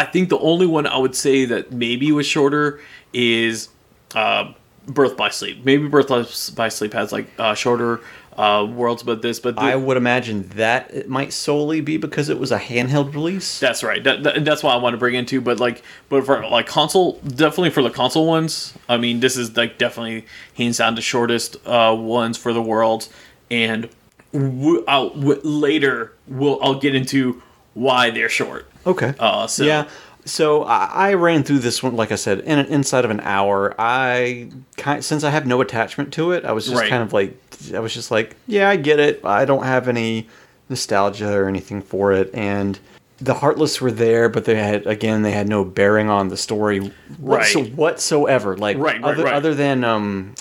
I 0.02 0.06
think 0.06 0.30
the 0.30 0.40
only 0.40 0.66
one 0.66 0.86
I 0.88 0.98
would 0.98 1.16
say 1.16 1.46
that 1.46 1.72
maybe 1.72 2.12
was 2.12 2.26
shorter 2.26 2.80
is 3.14 3.70
uh, 4.16 4.54
Birth 4.88 5.16
by 5.18 5.30
Sleep. 5.30 5.64
Maybe 5.64 5.88
Birth 5.88 6.08
by 6.56 6.70
Sleep 6.70 6.94
has 6.94 7.12
like 7.12 7.28
uh, 7.38 7.54
shorter 7.54 8.02
uh, 8.38 8.66
worlds, 8.66 9.04
but 9.04 9.22
this, 9.22 9.40
but 9.40 9.56
the, 9.56 9.62
I 9.62 9.76
would 9.76 9.98
imagine 9.98 10.48
that 10.56 10.90
it 10.94 11.10
might 11.10 11.34
solely 11.34 11.82
be 11.82 11.98
because 11.98 12.30
it 12.30 12.40
was 12.40 12.52
a 12.52 12.58
handheld 12.58 13.14
release. 13.14 13.60
That's 13.60 13.84
right. 13.84 14.04
That, 14.04 14.24
that- 14.24 14.46
that's 14.46 14.64
what 14.64 14.74
I 14.74 14.78
want 14.78 14.94
to 14.94 14.98
bring 14.98 15.16
into. 15.16 15.42
But 15.42 15.60
like, 15.60 15.84
but 16.10 16.26
for 16.26 16.48
like 16.48 16.66
console, 16.66 17.20
definitely 17.20 17.70
for 17.72 17.84
the 17.84 17.90
console 17.92 18.26
ones. 18.28 18.74
I 18.90 18.98
mean, 18.98 19.20
this 19.20 19.36
is 19.38 19.56
like 19.58 19.78
definitely 19.78 20.26
hands 20.58 20.78
down 20.78 20.96
the 20.96 21.02
shortest 21.02 21.58
uh, 21.68 21.96
ones 21.98 22.38
for 22.38 22.54
the 22.54 22.62
world. 22.62 23.08
And 23.52 23.90
w- 24.34 24.84
I'll, 24.88 25.10
w- 25.10 25.42
later, 25.44 26.14
we'll 26.28 26.58
I'll 26.64 26.80
get 26.80 26.96
into 26.96 27.44
why 27.74 28.10
they're 28.12 28.30
short. 28.30 28.70
okay. 28.86 29.14
Uh, 29.20 29.48
so 29.48 29.64
yeah. 29.64 29.88
So 30.24 30.64
I, 30.66 30.86
I 31.10 31.14
ran 31.16 31.42
through 31.44 31.60
this 31.60 31.82
one, 31.82 31.96
like 31.96 32.12
I 32.12 32.16
said, 32.16 32.42
in 32.42 32.60
an, 32.60 32.68
inside 32.68 33.06
of 33.06 33.12
an 33.12 33.22
hour. 33.22 33.74
I 33.80 34.52
kind 34.78 35.04
since 35.04 35.24
I 35.24 35.32
have 35.32 35.48
no 35.48 35.62
attachment 35.62 36.14
to 36.14 36.32
it, 36.34 36.46
I 36.46 36.52
was 36.52 36.66
just 36.66 36.78
Right. 36.80 36.90
kind 36.90 37.02
of 37.02 37.12
like, 37.12 37.36
I 37.74 37.80
was 37.80 37.92
just 37.94 38.12
like, 38.12 38.36
yeah, 38.46 38.70
I 38.70 38.76
get 38.76 39.00
it. 39.00 39.26
I 39.26 39.46
don't 39.46 39.64
have 39.64 39.88
any 39.88 40.28
nostalgia 40.70 41.34
or 41.34 41.48
anything 41.48 41.82
for 41.82 42.14
it, 42.14 42.30
and 42.36 42.78
the 43.20 43.34
Heartless 43.36 43.82
were 43.82 43.92
there, 43.92 44.30
but 44.30 44.46
they 44.46 44.56
had 44.56 44.86
again, 44.88 45.22
they 45.24 45.32
had 45.32 45.48
no 45.50 45.64
bearing 45.66 46.10
on 46.10 46.28
the 46.30 46.38
story 46.38 46.92
Right. 47.20 47.56
whatsoever. 47.76 48.56
Like 48.58 48.78
Right, 48.78 49.02
right, 49.02 49.04
other, 49.04 49.24
right. 49.24 49.34
other 49.34 49.54
than 49.56 49.84
um, 49.84 50.36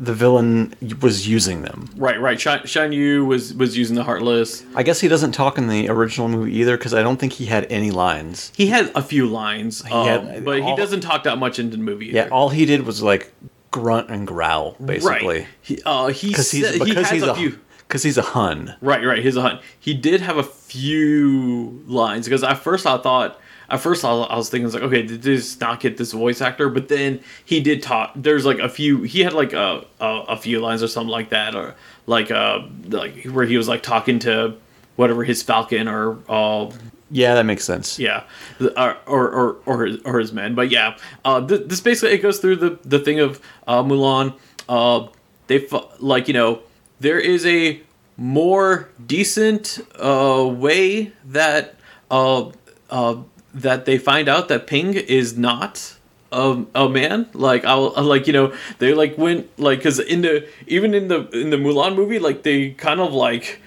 the 0.00 0.12
villain 0.12 0.74
was 1.00 1.28
using 1.28 1.62
them. 1.62 1.88
right, 1.96 2.20
right. 2.20 2.40
Shan, 2.40 2.66
Shan 2.66 2.92
Yu 2.92 3.24
was 3.24 3.54
was 3.54 3.76
using 3.78 3.94
the 3.94 4.02
Heartless. 4.04 4.64
I 4.74 4.82
guess 4.82 5.00
he 5.00 5.08
doesn't 5.08 5.32
talk 5.32 5.56
in 5.56 5.68
the 5.68 5.88
original 5.88 6.28
movie 6.28 6.52
either 6.56 6.76
because 6.76 6.92
I 6.92 7.02
don't 7.02 7.18
think 7.18 7.34
he 7.34 7.46
had 7.46 7.66
any 7.70 7.90
lines. 7.90 8.50
He 8.56 8.66
had 8.66 8.90
a 8.94 9.02
few 9.02 9.26
lines, 9.26 9.84
um, 9.90 10.06
had 10.06 10.44
but 10.44 10.62
he 10.62 10.74
doesn't 10.76 11.00
talk 11.02 11.22
that 11.24 11.38
much 11.38 11.58
in 11.58 11.70
the 11.70 11.76
movie. 11.76 12.06
Yeah, 12.06 12.28
all 12.32 12.48
he 12.48 12.66
did 12.66 12.84
was 12.86 13.02
like 13.02 13.32
grunt 13.70 14.10
and 14.10 14.26
growl, 14.26 14.76
basically. 14.84 15.38
right. 15.40 15.46
He, 15.62 15.80
uh, 15.84 16.08
he 16.08 16.28
he's 16.28 16.50
said- 16.50 16.82
he 16.86 16.94
has 16.94 17.10
he's 17.10 17.22
a 17.22 17.32
a 17.32 17.34
few. 17.34 17.58
because 17.86 18.02
he's 18.02 18.18
a 18.18 18.22
Hun. 18.22 18.74
Right, 18.80 19.04
right. 19.04 19.22
He's 19.22 19.36
a 19.36 19.42
Hun. 19.42 19.60
He 19.78 19.94
did 19.94 20.20
have 20.20 20.36
a 20.38 20.42
few 20.42 21.82
lines 21.86 22.26
because 22.26 22.42
at 22.44 22.54
first 22.58 22.86
I 22.86 22.98
thought 22.98 23.38
at 23.70 23.80
first 23.80 24.04
I 24.04 24.12
was, 24.12 24.26
I 24.30 24.36
was 24.36 24.50
thinking 24.50 24.70
like 24.72 24.82
okay 24.82 25.02
did 25.02 25.22
this 25.22 25.58
not 25.60 25.80
get 25.80 25.96
this 25.96 26.12
voice 26.12 26.40
actor? 26.40 26.68
But 26.68 26.88
then 26.88 27.20
he 27.44 27.60
did 27.60 27.82
talk 27.82 28.12
there's 28.14 28.44
like 28.44 28.58
a 28.58 28.68
few 28.68 29.02
he 29.02 29.20
had 29.20 29.32
like 29.32 29.52
a 29.52 29.84
a, 30.00 30.06
a 30.28 30.36
few 30.36 30.60
lines 30.60 30.82
or 30.82 30.88
something 30.88 31.10
like 31.10 31.30
that 31.30 31.54
or 31.54 31.74
like 32.06 32.30
uh 32.30 32.60
like 32.88 33.24
where 33.24 33.46
he 33.46 33.56
was 33.56 33.68
like 33.68 33.82
talking 33.82 34.18
to 34.20 34.54
whatever 34.96 35.24
his 35.24 35.42
falcon 35.42 35.88
or 35.88 36.18
uh 36.28 36.70
Yeah, 37.10 37.34
that 37.34 37.44
makes 37.46 37.64
sense. 37.64 37.98
yeah 37.98 38.24
or 38.60 38.96
or 39.06 39.28
or 39.30 39.56
or 39.66 39.86
his, 39.86 39.96
or 40.04 40.18
his 40.18 40.32
men. 40.32 40.54
But 40.54 40.70
yeah 40.70 40.96
uh 41.24 41.46
th- 41.46 41.62
this 41.68 41.80
basically 41.80 42.14
it 42.16 42.22
goes 42.22 42.38
through 42.38 42.56
the 42.56 42.78
the 42.84 42.98
thing 42.98 43.20
of 43.20 43.40
uh 43.66 43.82
mulan. 43.82 44.34
Uh 44.68 45.08
they 45.46 45.58
fu- 45.58 45.86
like 46.00 46.28
you 46.28 46.34
know 46.34 46.60
there 47.00 47.18
is 47.18 47.44
a 47.46 47.80
more 48.16 48.88
decent 49.06 49.80
uh 49.98 50.46
way 50.48 51.12
that 51.24 51.74
uh 52.10 52.50
uh 52.90 53.16
that 53.54 53.84
they 53.84 53.96
find 53.96 54.28
out 54.28 54.48
that 54.48 54.66
ping 54.66 54.94
is 54.94 55.38
not 55.38 55.96
a, 56.32 56.64
a 56.74 56.88
man 56.88 57.28
like 57.32 57.64
i'll 57.64 57.90
like 58.02 58.26
you 58.26 58.32
know 58.32 58.52
they 58.80 58.92
like 58.92 59.16
went 59.16 59.48
like 59.58 59.78
because 59.78 60.00
in 60.00 60.22
the 60.22 60.46
even 60.66 60.92
in 60.92 61.06
the 61.06 61.28
in 61.30 61.50
the 61.50 61.56
mulan 61.56 61.94
movie 61.94 62.18
like 62.18 62.42
they 62.42 62.70
kind 62.70 63.00
of 63.00 63.12
like 63.12 63.60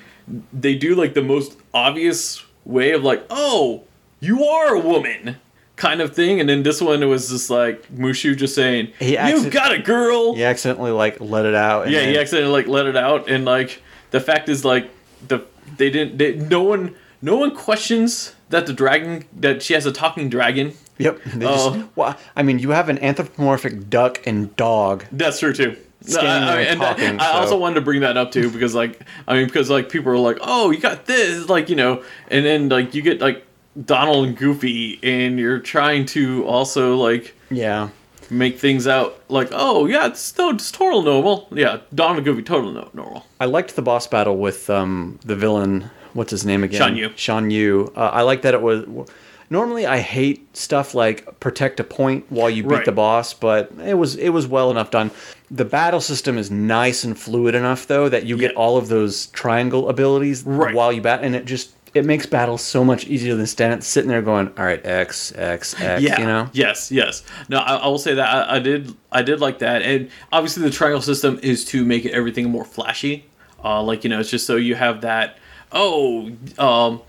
they 0.54 0.76
do 0.76 0.96
like 0.96 1.14
the 1.14 1.22
most 1.22 1.58
obvious 1.74 2.44
way 2.66 2.92
of 2.92 3.04
like, 3.04 3.26
oh, 3.30 3.84
you 4.20 4.44
are 4.44 4.76
a 4.76 4.80
woman 4.80 5.38
kind 5.76 6.02
of 6.02 6.16
thing. 6.16 6.40
And 6.40 6.50
then 6.50 6.64
this 6.64 6.82
one 6.82 7.02
it 7.02 7.06
was 7.06 7.30
just 7.30 7.50
like 7.50 7.88
Mushu 7.94 8.38
just 8.38 8.54
saying, 8.54 8.92
He 9.00 9.18
"You've 9.18 9.52
got 9.52 9.72
a 9.72 9.80
girl. 9.80 10.36
He 10.36 10.44
accidentally 10.44 10.92
like 10.92 11.20
let 11.20 11.46
it 11.46 11.56
out. 11.56 11.84
and 11.86 11.94
Yeah, 11.94 12.06
he 12.06 12.18
accidentally 12.18 12.52
like 12.52 12.68
let 12.68 12.86
it 12.86 12.98
out, 12.98 13.30
and 13.30 13.46
like 13.46 13.82
the 14.12 14.20
fact 14.20 14.50
is 14.50 14.66
like 14.66 14.90
the 15.28 15.46
they 15.78 15.90
didn't 15.90 16.18
they, 16.18 16.34
no 16.36 16.64
one 16.64 16.96
no 17.22 17.38
one 17.38 17.56
questions 17.56 18.34
that 18.50 18.66
the 18.66 18.74
dragon 18.74 19.26
that 19.36 19.62
she 19.64 19.74
has 19.74 19.86
a 19.86 19.92
talking 19.92 20.30
dragon. 20.30 20.74
Yep. 21.00 21.22
They 21.36 21.46
just, 21.46 21.68
Oh. 21.70 21.90
well, 21.96 22.18
I 22.36 22.44
mean, 22.44 22.60
you 22.60 22.72
have 22.72 22.90
an 22.90 22.98
anthropomorphic 23.00 23.90
duck 23.90 24.26
and 24.26 24.56
dog. 24.56 25.06
That's 25.12 25.40
true 25.40 25.54
too. 25.54 25.76
No, 26.10 26.22
there 26.22 26.60
and 26.60 26.80
talking, 26.80 27.20
I 27.20 27.32
also 27.32 27.58
wanted 27.58 27.76
to 27.76 27.82
bring 27.82 28.02
that 28.02 28.18
up 28.18 28.32
too 28.32 28.50
because 28.52 28.74
like 28.76 29.02
I 29.28 29.34
mean 29.34 29.48
because 29.48 29.70
like 29.70 29.90
people 29.90 30.12
are 30.12 30.18
like 30.18 30.38
oh 30.42 30.70
you 30.72 30.80
got 30.80 31.06
this 31.06 31.50
like 31.50 31.70
you 31.70 31.76
know 31.76 32.04
and 32.30 32.46
then 32.46 32.70
like 32.70 32.94
you 32.94 33.02
get 33.02 33.20
like 33.20 33.44
Donald 33.84 34.28
and 34.28 34.38
Goofy 34.38 35.00
and 35.04 35.40
you're 35.40 35.60
trying 35.60 36.06
to 36.08 36.46
also 36.46 36.96
like 36.96 37.34
Yeah. 37.50 37.90
make 38.30 38.58
things 38.60 38.88
out 38.88 39.20
like 39.28 39.50
oh 39.52 39.86
yeah 39.88 40.06
it's 40.08 40.38
no 40.38 40.52
it's 40.52 40.72
total 40.72 41.02
normal 41.02 41.48
yeah 41.52 41.80
Donald 41.94 42.18
and 42.20 42.26
Goofy 42.26 42.44
total 42.44 42.72
normal 42.94 43.26
I 43.42 43.46
liked 43.46 43.76
the 43.76 43.82
boss 43.82 44.08
battle 44.08 44.38
with 44.38 44.70
um, 44.70 45.20
the 45.26 45.36
villain. 45.36 45.90
What's 46.18 46.32
his 46.32 46.46
name 46.46 46.64
again? 46.64 46.80
Shan 46.80 46.96
Yu. 46.98 47.12
Shan 47.16 47.52
Yu. 47.52 47.94
Uh, 47.96 48.00
I 48.12 48.24
like 48.24 48.42
that 48.42 48.54
it 48.56 48.62
was. 48.62 48.86
Normally, 49.50 49.86
I 49.86 50.00
hate 50.00 50.58
stuff 50.58 50.94
like 50.96 51.40
protect 51.40 51.80
a 51.80 51.84
point 51.84 52.26
while 52.30 52.50
you 52.50 52.64
beat 52.64 52.70
Right. 52.72 52.86
the 52.86 52.92
boss, 52.92 53.34
but 53.34 53.72
it 53.86 53.94
was 53.94 54.16
it 54.16 54.30
was 54.30 54.48
well 54.48 54.72
enough 54.72 54.90
done. 54.92 55.12
The 55.52 55.64
battle 55.64 56.02
system 56.02 56.38
is 56.38 56.50
nice 56.52 57.04
and 57.04 57.18
fluid 57.18 57.54
enough, 57.56 57.88
though, 57.88 58.10
that 58.10 58.26
you 58.26 58.36
get 58.36 58.52
Yeah. 58.52 58.58
all 58.58 58.78
of 58.78 58.88
those 58.90 59.28
triangle 59.28 59.88
abilities 59.90 60.44
Right. 60.44 60.74
while 60.74 60.92
you 60.92 61.02
bat, 61.02 61.20
and 61.24 61.36
it 61.36 61.46
just 61.46 61.70
it 61.94 62.04
makes 62.04 62.26
battle 62.26 62.58
so 62.58 62.84
much 62.84 63.06
easier 63.08 63.36
than 63.36 63.46
standing 63.48 63.80
sitting 63.82 64.10
there 64.10 64.22
going, 64.24 64.50
all 64.58 64.66
right, 64.66 64.86
X 64.86 65.32
X 65.38 65.76
X. 65.80 66.02
yeah 66.02 66.20
You 66.20 66.26
know. 66.26 66.50
yes 66.52 66.92
yes 66.92 67.24
no 67.48 67.60
I, 67.60 67.76
I 67.76 67.88
will 67.88 67.98
say 68.00 68.16
that 68.16 68.28
I, 68.28 68.56
I 68.56 68.60
did 68.60 68.94
I 69.12 69.22
did 69.22 69.40
like 69.40 69.60
that 69.60 69.82
and 69.84 70.10
obviously 70.32 70.64
the 70.64 70.70
triangle 70.72 71.02
system 71.02 71.40
is 71.42 71.64
to 71.66 71.86
make 71.86 72.04
it 72.06 72.12
everything 72.12 72.50
more 72.50 72.66
flashy 72.66 73.26
uh, 73.64 73.82
like 73.82 74.04
you 74.04 74.10
know 74.10 74.20
it's 74.20 74.30
just 74.30 74.46
so 74.46 74.58
you 74.58 74.76
have 74.76 75.02
that 75.02 75.38
oh 75.72 76.32
um 76.58 77.02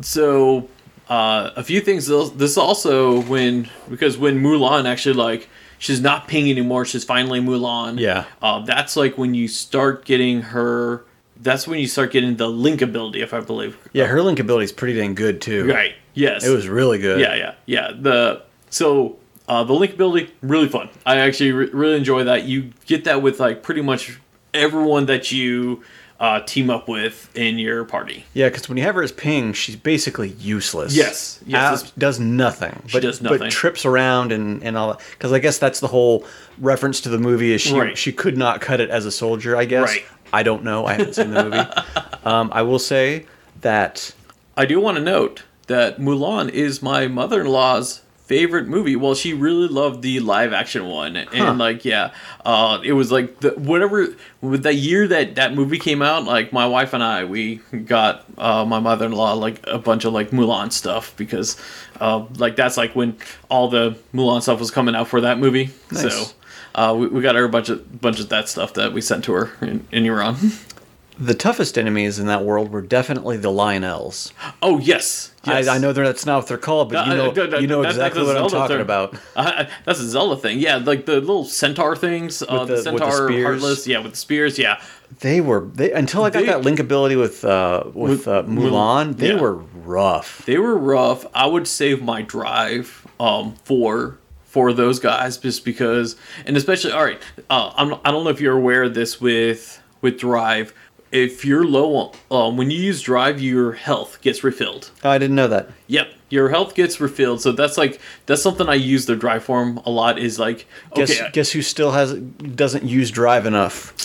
so 0.00 0.68
uh, 1.08 1.50
a 1.56 1.62
few 1.62 1.80
things 1.80 2.06
this 2.36 2.56
also 2.56 3.20
when 3.22 3.68
because 3.90 4.16
when 4.16 4.42
Mulan 4.42 4.86
actually 4.86 5.14
like 5.14 5.48
she's 5.78 6.00
not 6.00 6.26
Ping 6.28 6.50
anymore 6.50 6.84
she's 6.84 7.04
finally 7.04 7.40
Mulan 7.40 7.98
Yeah. 7.98 8.24
uh, 8.40 8.60
that's 8.64 8.96
like 8.96 9.18
when 9.18 9.34
you 9.34 9.46
start 9.48 10.04
getting 10.04 10.40
her 10.42 11.04
that's 11.40 11.66
when 11.68 11.78
you 11.78 11.86
start 11.86 12.10
getting 12.10 12.36
the 12.36 12.48
link 12.48 12.80
ability 12.80 13.20
if 13.20 13.34
I 13.34 13.40
believe 13.40 13.76
Yeah, 13.92 14.06
her 14.06 14.22
link 14.22 14.38
ability 14.40 14.64
is 14.64 14.72
pretty 14.72 14.98
dang 14.98 15.14
good 15.14 15.40
too. 15.42 15.70
right 15.70 15.94
yes 16.14 16.44
It 16.46 16.50
was 16.50 16.68
really 16.68 16.98
good. 16.98 17.20
yeah, 17.20 17.34
yeah, 17.34 17.54
yeah. 17.66 17.90
The 17.98 18.42
so 18.70 19.18
uh, 19.46 19.62
the 19.62 19.74
link 19.74 19.92
ability 19.92 20.32
really 20.40 20.68
fun. 20.68 20.88
I 21.04 21.18
actually 21.18 21.52
re- 21.52 21.68
really 21.70 21.96
enjoy 21.96 22.24
that. 22.24 22.44
You 22.44 22.70
get 22.86 23.04
that 23.04 23.20
with 23.20 23.40
like 23.40 23.62
pretty 23.62 23.82
much 23.82 24.18
everyone 24.54 25.04
that 25.06 25.30
you 25.32 25.82
uh, 26.20 26.40
team 26.40 26.70
up 26.70 26.88
with 26.88 27.30
in 27.36 27.58
your 27.58 27.84
party. 27.84 28.24
Yeah, 28.34 28.48
because 28.48 28.68
when 28.68 28.78
you 28.78 28.84
have 28.84 28.94
her 28.94 29.02
as 29.02 29.12
ping, 29.12 29.52
she's 29.52 29.76
basically 29.76 30.30
useless. 30.30 30.94
Yes, 30.94 31.40
yes, 31.46 31.84
Out- 31.84 31.92
does 31.98 32.20
nothing. 32.20 32.82
But, 32.92 33.02
does 33.02 33.20
nothing. 33.20 33.38
But 33.40 33.50
trips 33.50 33.84
around 33.84 34.32
and, 34.32 34.62
and 34.62 34.76
all 34.76 34.92
that. 34.92 35.00
Because 35.12 35.32
I 35.32 35.38
guess 35.38 35.58
that's 35.58 35.80
the 35.80 35.88
whole 35.88 36.24
reference 36.58 37.00
to 37.02 37.08
the 37.08 37.18
movie 37.18 37.52
is 37.52 37.60
she 37.60 37.78
Right. 37.78 37.98
she 37.98 38.12
could 38.12 38.38
not 38.38 38.60
cut 38.60 38.80
it 38.80 38.90
as 38.90 39.06
a 39.06 39.10
soldier. 39.10 39.56
I 39.56 39.64
guess. 39.64 39.88
Right. 39.88 40.04
I 40.32 40.42
don't 40.42 40.64
know. 40.64 40.86
I 40.86 40.94
haven't 40.94 41.14
seen 41.14 41.30
the 41.30 41.44
movie. 41.44 41.56
um, 42.24 42.50
I 42.52 42.62
will 42.62 42.78
say 42.80 43.26
that 43.60 44.12
I 44.56 44.66
do 44.66 44.80
want 44.80 44.96
to 44.96 45.02
note 45.02 45.42
that 45.66 45.98
Mulan 45.98 46.48
is 46.50 46.82
my 46.82 47.06
mother-in-law's 47.08 48.02
favorite 48.24 48.66
movie. 48.66 48.96
Well, 48.96 49.14
she 49.14 49.34
really 49.34 49.68
loved 49.68 50.02
the 50.02 50.20
live 50.20 50.52
action 50.52 50.86
one, 50.86 51.16
and 51.16 51.58
like 51.58 51.84
yeah, 51.84 52.12
uh, 52.44 52.80
it 52.82 52.92
was 52.92 53.12
like 53.12 53.40
the 53.40 53.50
whatever 53.50 54.08
with 54.40 54.62
that 54.64 54.74
year 54.74 55.06
that 55.08 55.34
that 55.36 55.54
movie 55.54 55.78
came 55.78 56.02
out. 56.02 56.24
Like 56.24 56.52
my 56.52 56.66
wife 56.66 56.92
and 56.92 57.02
I, 57.02 57.24
we 57.24 57.56
got 57.84 58.24
uh, 58.38 58.64
my 58.64 58.80
mother-in-law 58.80 59.34
like 59.34 59.64
a 59.66 59.78
bunch 59.78 60.04
of 60.04 60.12
like 60.12 60.30
Mulan 60.30 60.72
stuff 60.72 61.14
because 61.16 61.60
uh, 62.00 62.24
like 62.36 62.56
that's 62.56 62.76
like 62.76 62.94
when 62.96 63.16
all 63.48 63.68
the 63.68 63.96
Mulan 64.14 64.42
stuff 64.42 64.58
was 64.58 64.70
coming 64.70 64.94
out 64.94 65.08
for 65.08 65.20
that 65.20 65.38
movie. 65.38 65.70
Nice. 65.90 66.28
So. 66.28 66.34
Uh, 66.76 66.92
we, 66.92 67.06
we 67.06 67.22
got 67.22 67.36
her 67.36 67.44
a 67.44 67.48
bunch 67.48 67.68
of 67.68 68.00
bunch 68.00 68.18
of 68.18 68.30
that 68.30 68.48
stuff 68.48 68.74
that 68.74 68.92
we 68.92 69.00
sent 69.00 69.22
to 69.22 69.32
her 69.32 69.52
in, 69.60 69.86
in 69.92 70.04
Iran. 70.06 70.36
the 71.18 71.34
toughest 71.34 71.78
enemies 71.78 72.18
in 72.18 72.26
that 72.26 72.44
world 72.44 72.70
were 72.70 72.82
definitely 72.82 73.36
the 73.36 73.50
Lynels. 73.50 74.32
oh 74.62 74.78
yes, 74.78 75.32
yes. 75.44 75.68
I, 75.68 75.76
I 75.76 75.78
know 75.78 75.92
they're, 75.92 76.04
that's 76.04 76.26
not 76.26 76.38
what 76.38 76.48
they're 76.48 76.58
called, 76.58 76.90
but 76.90 77.06
you 77.06 77.14
know 77.14 77.30
uh, 77.30 77.56
uh, 77.56 77.58
you 77.60 77.66
know 77.66 77.82
that- 77.82 77.90
exactly 77.90 78.24
what 78.24 78.36
I'm 78.36 78.48
talking 78.48 78.76
term. 78.76 78.80
about. 78.82 79.16
Uh, 79.36 79.66
that's 79.84 79.98
a 80.00 80.08
Zelda 80.08 80.40
thing. 80.40 80.58
Yeah, 80.60 80.76
like 80.76 81.06
the 81.06 81.18
little 81.20 81.44
centaur 81.44 81.96
things. 81.96 82.42
Uh, 82.42 82.64
the- 82.64 82.64
the, 82.66 82.74
the 82.76 82.82
centaur 82.82 83.28
spears? 83.28 83.44
heartless. 83.44 83.86
Yeah, 83.86 83.98
with 83.98 84.12
the 84.12 84.16
spears. 84.18 84.58
Yeah. 84.58 84.80
They 85.20 85.40
were 85.40 85.68
they 85.72 85.92
until 85.92 86.24
I 86.24 86.30
got 86.30 86.40
They- 86.40 86.46
that 86.46 86.62
link 86.62 86.78
ability 86.80 87.16
with 87.16 87.44
uh, 87.44 87.84
with 87.92 88.26
uh, 88.28 88.42
Mulan. 88.44 89.16
They 89.16 89.34
yeah. 89.34 89.40
were 89.40 89.54
rough. 89.54 90.44
They 90.46 90.58
were 90.58 90.76
rough. 90.76 91.26
I 91.34 91.46
would 91.46 91.66
save 91.68 92.02
my 92.02 92.22
drive 92.22 93.06
um, 93.20 93.54
for 93.64 94.18
for 94.44 94.72
those 94.72 94.98
guys 95.00 95.36
just 95.36 95.64
because, 95.64 96.16
and 96.46 96.56
especially 96.56 96.92
all 96.92 97.04
right. 97.04 97.20
Uh, 97.50 97.72
I'm, 97.76 97.94
I 98.04 98.10
don't 98.12 98.24
know 98.24 98.30
if 98.30 98.40
you're 98.40 98.56
aware 98.56 98.84
of 98.84 98.94
this 98.94 99.20
with 99.20 99.80
with 100.00 100.18
drive. 100.18 100.72
If 101.14 101.44
you're 101.44 101.64
low 101.64 101.94
on 102.30 102.48
um, 102.48 102.56
when 102.56 102.72
you 102.72 102.78
use 102.78 103.00
drive, 103.00 103.40
your 103.40 103.72
health 103.72 104.20
gets 104.20 104.42
refilled. 104.42 104.90
Oh, 105.04 105.10
I 105.10 105.18
didn't 105.18 105.36
know 105.36 105.46
that. 105.46 105.70
Yep, 105.86 106.08
your 106.28 106.48
health 106.48 106.74
gets 106.74 107.00
refilled. 107.00 107.40
So 107.40 107.52
that's 107.52 107.78
like 107.78 108.00
that's 108.26 108.42
something 108.42 108.68
I 108.68 108.74
use 108.74 109.06
the 109.06 109.14
drive 109.14 109.44
form 109.44 109.80
a 109.86 109.90
lot. 109.90 110.18
Is 110.18 110.40
like 110.40 110.66
Guess 110.96 111.12
okay, 111.12 111.30
guess 111.32 111.52
who 111.52 111.62
still 111.62 111.92
has 111.92 112.14
doesn't 112.14 112.82
use 112.82 113.12
drive 113.12 113.46
enough? 113.46 113.96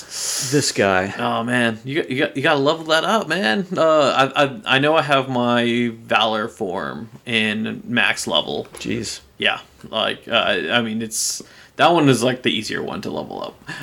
This 0.52 0.72
guy. 0.72 1.12
Oh 1.17 1.43
man, 1.43 1.80
you 1.84 2.04
got, 2.04 2.12
you 2.12 2.19
got 2.19 2.38
you 2.38 2.43
got 2.43 2.54
to 2.54 2.60
level 2.60 2.86
that 2.86 3.04
up, 3.04 3.28
man. 3.28 3.65
Uh, 3.76 4.32
I, 4.36 4.43
I 4.45 4.62
I 4.76 4.80
know 4.80 4.95
I 4.95 5.02
have 5.02 5.30
my 5.30 5.91
valor 6.04 6.48
form 6.48 7.10
in 7.26 7.82
max 7.86 8.28
level. 8.28 8.67
Jeez. 8.76 9.22
Yeah, 9.39 9.62
like 9.89 10.28
uh, 10.28 10.67
I 10.72 10.84
mean 10.84 11.02
it's 11.02 11.41
that 11.78 11.91
one 11.91 12.08
is 12.08 12.22
like 12.22 12.43
the 12.43 12.52
easier 12.52 12.84
one 12.84 13.02
to 13.02 13.10
level 13.10 13.41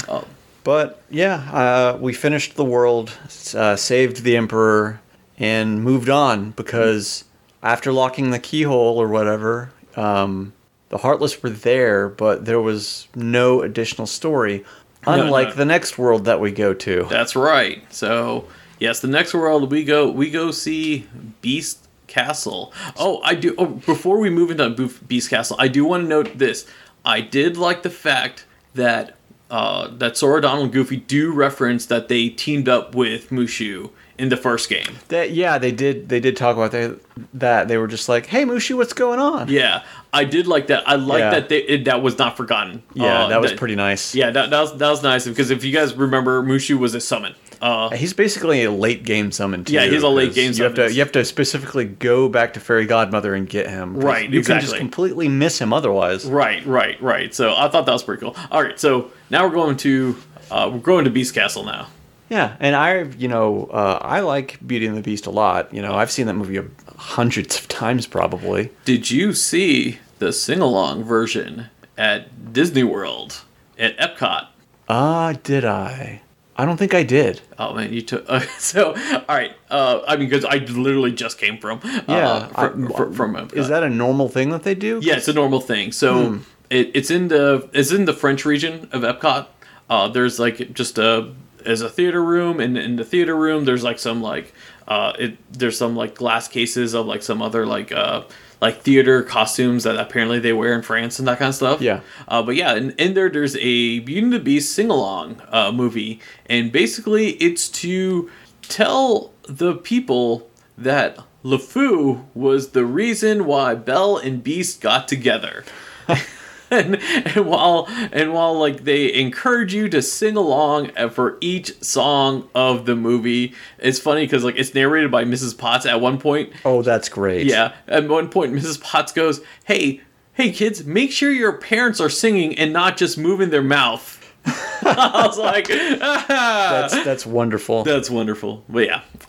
up. 0.08 0.28
But 0.66 1.00
yeah, 1.08 1.36
uh, 1.52 1.98
we 2.00 2.12
finished 2.12 2.56
the 2.56 2.64
world, 2.64 3.12
uh, 3.54 3.76
saved 3.76 4.24
the 4.24 4.36
emperor, 4.36 5.00
and 5.38 5.84
moved 5.84 6.08
on 6.08 6.50
because 6.50 7.22
after 7.62 7.92
locking 7.92 8.32
the 8.32 8.40
keyhole 8.40 9.00
or 9.00 9.06
whatever, 9.06 9.70
um, 9.94 10.54
the 10.88 10.98
heartless 10.98 11.40
were 11.40 11.50
there, 11.50 12.08
but 12.08 12.46
there 12.46 12.60
was 12.60 13.06
no 13.14 13.62
additional 13.62 14.08
story. 14.08 14.64
Unlike 15.06 15.50
no. 15.50 15.54
the 15.54 15.64
next 15.66 15.98
world 15.98 16.24
that 16.24 16.40
we 16.40 16.50
go 16.50 16.74
to. 16.74 17.06
that's 17.08 17.36
right. 17.36 17.84
So 17.94 18.48
yes, 18.80 18.98
the 18.98 19.06
next 19.06 19.34
world 19.34 19.70
we 19.70 19.84
go 19.84 20.10
we 20.10 20.32
go 20.32 20.50
see 20.50 21.06
Beast 21.42 21.86
Castle. 22.08 22.72
Oh, 22.96 23.20
I 23.22 23.36
do. 23.36 23.54
Oh, 23.56 23.66
before 23.66 24.18
we 24.18 24.30
move 24.30 24.50
into 24.50 24.88
Beast 25.06 25.30
Castle, 25.30 25.54
I 25.60 25.68
do 25.68 25.84
want 25.84 26.02
to 26.02 26.08
note 26.08 26.38
this. 26.38 26.66
I 27.04 27.20
did 27.20 27.56
like 27.56 27.84
the 27.84 27.90
fact 27.90 28.46
that 28.74 29.16
uh, 29.50 29.88
that 29.98 30.16
Sora, 30.16 30.40
Donald, 30.40 30.64
and 30.64 30.72
Goofy 30.72 30.96
do 30.96 31.32
reference 31.32 31.86
that 31.86 32.08
they 32.08 32.28
teamed 32.28 32.68
up 32.68 32.94
with 32.94 33.30
Mushu 33.30 33.90
in 34.18 34.28
the 34.30 34.36
first 34.36 34.68
game. 34.68 34.96
That, 35.08 35.30
yeah, 35.32 35.58
they 35.58 35.70
did. 35.72 36.08
They 36.08 36.20
did 36.20 36.36
talk 36.36 36.56
about 36.56 36.72
that. 36.72 36.98
That 37.34 37.68
they 37.68 37.76
were 37.78 37.86
just 37.86 38.08
like, 38.08 38.26
"Hey, 38.26 38.44
Mushu, 38.44 38.76
what's 38.76 38.92
going 38.92 39.20
on?" 39.20 39.48
Yeah, 39.48 39.82
I 40.12 40.24
did 40.24 40.46
like 40.46 40.66
that. 40.68 40.88
I 40.88 40.96
like 40.96 41.20
Yeah. 41.20 41.30
that 41.30 41.48
they, 41.48 41.58
it, 41.62 41.84
that 41.84 42.02
was 42.02 42.18
not 42.18 42.36
forgotten. 42.36 42.82
Yeah, 42.94 43.24
Uh, 43.24 43.28
that 43.28 43.40
was 43.40 43.52
pretty 43.52 43.74
nice. 43.76 44.14
Yeah, 44.14 44.30
that, 44.30 44.50
that 44.50 44.60
was 44.60 44.76
that 44.78 44.90
was 44.90 45.02
nice 45.02 45.26
because 45.26 45.50
if 45.50 45.64
you 45.64 45.72
guys 45.72 45.94
remember, 45.94 46.42
Mushu 46.42 46.78
was 46.78 46.94
a 46.94 47.00
summon. 47.00 47.34
Uh, 47.58 47.88
He's 47.90 48.12
basically 48.12 48.64
a 48.64 48.70
late 48.70 49.02
game 49.02 49.32
summon 49.32 49.64
too. 49.64 49.72
Yeah, 49.72 49.86
he's 49.86 50.02
a 50.02 50.08
late 50.08 50.34
game 50.34 50.52
You 50.52 50.64
have 50.64 50.74
to 50.74 50.82
summon. 50.82 50.94
you 50.94 51.00
have 51.00 51.12
to 51.12 51.24
specifically 51.24 51.86
go 51.86 52.28
back 52.28 52.52
to 52.52 52.60
Fairy 52.60 52.84
Godmother 52.84 53.34
and 53.34 53.48
get 53.48 53.66
him. 53.70 53.96
Right, 53.98 54.28
You 54.28 54.42
can 54.42 54.60
just 54.60 54.76
completely 54.76 55.28
miss 55.28 55.58
him 55.58 55.72
otherwise. 55.72 56.26
Right, 56.26 56.64
right, 56.66 57.00
right. 57.00 57.34
So 57.34 57.54
I 57.56 57.68
thought 57.68 57.86
that 57.86 57.92
was 57.92 58.02
pretty 58.02 58.20
cool. 58.20 58.36
All 58.50 58.62
right, 58.62 58.78
so 58.78 59.10
now 59.30 59.46
we're 59.46 59.52
going 59.54 59.76
to 59.78 60.16
uh, 60.50 60.70
we're 60.72 60.78
going 60.80 61.04
to 61.04 61.10
Beast 61.10 61.34
Castle 61.34 61.64
now. 61.64 61.88
Yeah, 62.28 62.56
and 62.58 62.74
I, 62.74 63.02
you 63.02 63.28
know, 63.28 63.66
uh, 63.66 63.98
I 64.02 64.18
like 64.20 64.58
Beauty 64.66 64.86
and 64.86 64.96
the 64.96 65.00
Beast 65.02 65.26
a 65.26 65.30
lot. 65.30 65.72
You 65.72 65.80
know, 65.80 65.94
I've 65.94 66.10
seen 66.10 66.26
that 66.26 66.34
movie 66.34 66.60
hundreds 66.96 67.56
of 67.58 67.68
times 67.68 68.06
probably. 68.06 68.70
Did 68.84 69.10
you 69.10 69.32
see 69.32 69.98
the 70.18 70.32
sing 70.32 70.60
along 70.60 71.04
version 71.04 71.66
at 71.96 72.52
Disney 72.52 72.82
World 72.82 73.42
at 73.78 73.96
Epcot? 73.98 74.48
Ah, 74.88 75.34
did 75.44 75.64
I? 75.64 76.22
I 76.58 76.64
don't 76.64 76.78
think 76.78 76.94
I 76.94 77.02
did. 77.02 77.42
Oh 77.58 77.74
man, 77.74 77.92
you 77.92 78.00
took 78.02 78.24
uh, 78.28 78.40
so. 78.58 78.94
All 78.94 79.36
right, 79.36 79.52
uh, 79.70 80.00
I 80.08 80.16
mean, 80.16 80.28
because 80.28 80.44
I 80.44 80.56
literally 80.56 81.12
just 81.12 81.38
came 81.38 81.58
from 81.58 81.80
Yeah, 82.08 82.28
uh, 82.28 82.48
from, 82.48 82.86
I- 82.92 82.96
from, 82.96 83.12
from 83.14 83.34
Epcot. 83.34 83.54
Is 83.54 83.68
that 83.68 83.82
a 83.84 83.90
normal 83.90 84.28
thing 84.28 84.50
that 84.50 84.62
they 84.64 84.74
do? 84.74 84.98
Yeah, 85.02 85.16
it's 85.16 85.28
a 85.28 85.32
normal 85.32 85.60
thing. 85.60 85.92
So 85.92 86.30
Hmm. 86.30 86.38
It, 86.70 86.90
it's 86.94 87.10
in 87.10 87.28
the 87.28 87.68
it's 87.72 87.92
in 87.92 88.04
the 88.04 88.12
French 88.12 88.44
region 88.44 88.88
of 88.92 89.02
Epcot. 89.02 89.46
Uh, 89.88 90.08
there's 90.08 90.38
like 90.38 90.72
just 90.72 90.98
a 90.98 91.32
as 91.64 91.80
a 91.80 91.88
theater 91.88 92.22
room, 92.22 92.60
and 92.60 92.78
in 92.78 92.96
the 92.96 93.04
theater 93.04 93.36
room, 93.36 93.64
there's 93.64 93.82
like 93.82 93.98
some 93.98 94.22
like 94.22 94.52
uh, 94.88 95.12
it 95.18 95.52
there's 95.52 95.76
some 95.76 95.96
like 95.96 96.14
glass 96.14 96.48
cases 96.48 96.94
of 96.94 97.06
like 97.06 97.22
some 97.22 97.42
other 97.42 97.66
like 97.66 97.92
uh 97.92 98.22
like 98.60 98.80
theater 98.80 99.22
costumes 99.22 99.84
that 99.84 99.96
apparently 99.96 100.38
they 100.38 100.52
wear 100.52 100.74
in 100.74 100.82
France 100.82 101.18
and 101.18 101.28
that 101.28 101.38
kind 101.38 101.50
of 101.50 101.54
stuff. 101.54 101.80
Yeah. 101.80 102.00
Uh, 102.26 102.42
but 102.42 102.56
yeah, 102.56 102.74
in, 102.74 102.92
in 102.92 103.12
there, 103.14 103.28
there's 103.28 103.54
a 103.56 104.00
Beauty 104.00 104.22
and 104.22 104.32
the 104.32 104.38
Beast 104.38 104.74
sing 104.74 104.88
along 104.90 105.42
uh, 105.50 105.70
movie, 105.72 106.20
and 106.46 106.72
basically 106.72 107.32
it's 107.32 107.68
to 107.68 108.30
tell 108.62 109.32
the 109.46 109.74
people 109.74 110.48
that 110.78 111.18
LeFou 111.44 112.24
was 112.34 112.70
the 112.70 112.84
reason 112.84 113.44
why 113.44 113.74
Belle 113.74 114.16
and 114.16 114.42
Beast 114.42 114.80
got 114.80 115.06
together. 115.06 115.64
and, 116.70 116.96
and 116.96 117.46
while 117.46 117.86
and 118.12 118.32
while 118.32 118.58
like 118.58 118.84
they 118.84 119.12
encourage 119.14 119.72
you 119.74 119.88
to 119.88 120.02
sing 120.02 120.36
along 120.36 120.90
for 121.10 121.38
each 121.40 121.80
song 121.82 122.48
of 122.54 122.86
the 122.86 122.96
movie, 122.96 123.54
it's 123.78 123.98
funny 123.98 124.22
because 124.24 124.44
like 124.44 124.56
it's 124.56 124.74
narrated 124.74 125.10
by 125.10 125.24
Mrs. 125.24 125.56
Potts 125.56 125.86
at 125.86 126.00
one 126.00 126.18
point, 126.18 126.52
Oh, 126.64 126.82
that's 126.82 127.08
great. 127.08 127.46
yeah. 127.46 127.74
At 127.88 128.08
one 128.08 128.28
point, 128.28 128.52
Mrs. 128.52 128.80
Potts 128.80 129.12
goes, 129.12 129.40
"Hey, 129.64 130.00
hey, 130.34 130.50
kids, 130.52 130.84
make 130.84 131.12
sure 131.12 131.30
your 131.30 131.52
parents 131.58 132.00
are 132.00 132.10
singing 132.10 132.58
and 132.58 132.72
not 132.72 132.96
just 132.96 133.16
moving 133.18 133.50
their 133.50 133.62
mouth." 133.62 134.22
I 134.46 135.24
was 135.26 135.38
like, 135.38 135.66
That's 135.68 136.26
"That's 136.28 137.04
that's 137.04 137.26
wonderful. 137.26 137.82
that's 137.84 138.08
wonderful." 138.10 138.64
But 138.68 138.86
yeah, 138.86 139.00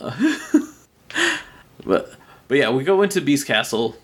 but 1.84 2.12
but 2.48 2.56
yeah, 2.58 2.70
we 2.70 2.84
go 2.84 3.02
into 3.02 3.20
Beast 3.20 3.46
Castle, 3.46 3.96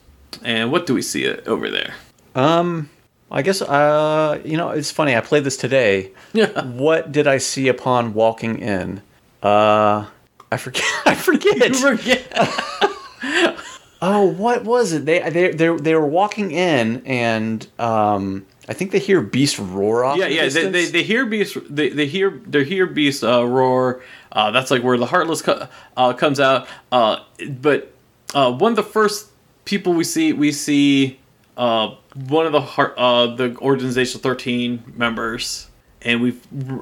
and 0.43 0.71
what 0.73 0.87
do 0.87 0.95
we 0.95 1.03
see 1.03 1.29
over 1.29 1.71
there? 1.71 1.95
Um, 2.35 2.91
I 3.35 3.43
guess 3.43 3.61
uh, 3.61 4.41
you 4.45 4.57
know, 4.57 4.71
it's 4.71 4.91
funny. 4.93 5.15
I 5.17 5.21
played 5.21 5.43
this 5.45 5.57
today. 5.57 6.13
Yeah. 6.33 6.65
What 6.65 7.11
did 7.13 7.27
I 7.27 7.39
see 7.39 7.67
upon 7.69 8.15
walking 8.15 8.61
in? 8.61 9.03
Uh, 9.43 10.07
I 10.53 10.57
forget. 10.57 10.85
I 11.07 11.15
forget. 11.15 11.75
Forget- 11.77 12.33
Oh, 14.07 14.25
what 14.27 14.65
was 14.65 14.93
it? 14.93 15.07
They 15.07 15.21
they 15.31 15.53
they 15.53 15.75
they 15.75 15.95
were 15.95 16.07
walking 16.07 16.51
in, 16.51 17.03
and 17.07 17.67
um, 17.79 18.45
I 18.69 18.75
think 18.75 18.91
they 18.91 18.99
hear 18.99 19.23
Beast 19.23 19.59
roar 19.59 20.05
off. 20.05 20.19
yeah, 20.19 20.27
the 20.29 20.35
yeah. 20.35 20.49
They, 20.51 20.69
they, 20.69 20.85
they 20.87 21.03
hear 21.03 21.25
Beast. 21.25 21.57
They, 21.75 21.89
they 21.89 22.07
hear 22.07 22.39
they 22.47 22.65
hear 22.65 22.87
Beast 22.87 23.25
uh, 23.25 23.47
roar. 23.47 24.03
Uh, 24.31 24.51
that's 24.51 24.71
like 24.71 24.83
where 24.83 24.99
the 24.99 25.07
Heartless 25.07 25.41
co- 25.41 25.69
uh, 25.97 26.13
comes 26.13 26.39
out. 26.39 26.69
Uh, 26.93 27.21
but 27.49 27.93
uh, 28.35 28.53
one 28.53 28.73
of 28.73 28.77
the 28.77 28.83
first 28.83 29.31
people 29.65 29.95
we 29.95 30.05
see, 30.05 30.35
we 30.35 30.53
see 30.53 31.19
uh, 31.57 31.95
one 32.29 32.47
of 32.47 32.53
the 32.53 32.61
heart, 32.61 32.95
uh, 32.97 33.35
the 33.35 33.57
Organization 33.59 34.21
Thirteen 34.21 34.83
members, 34.97 35.69
and 36.03 36.21
we 36.21 36.39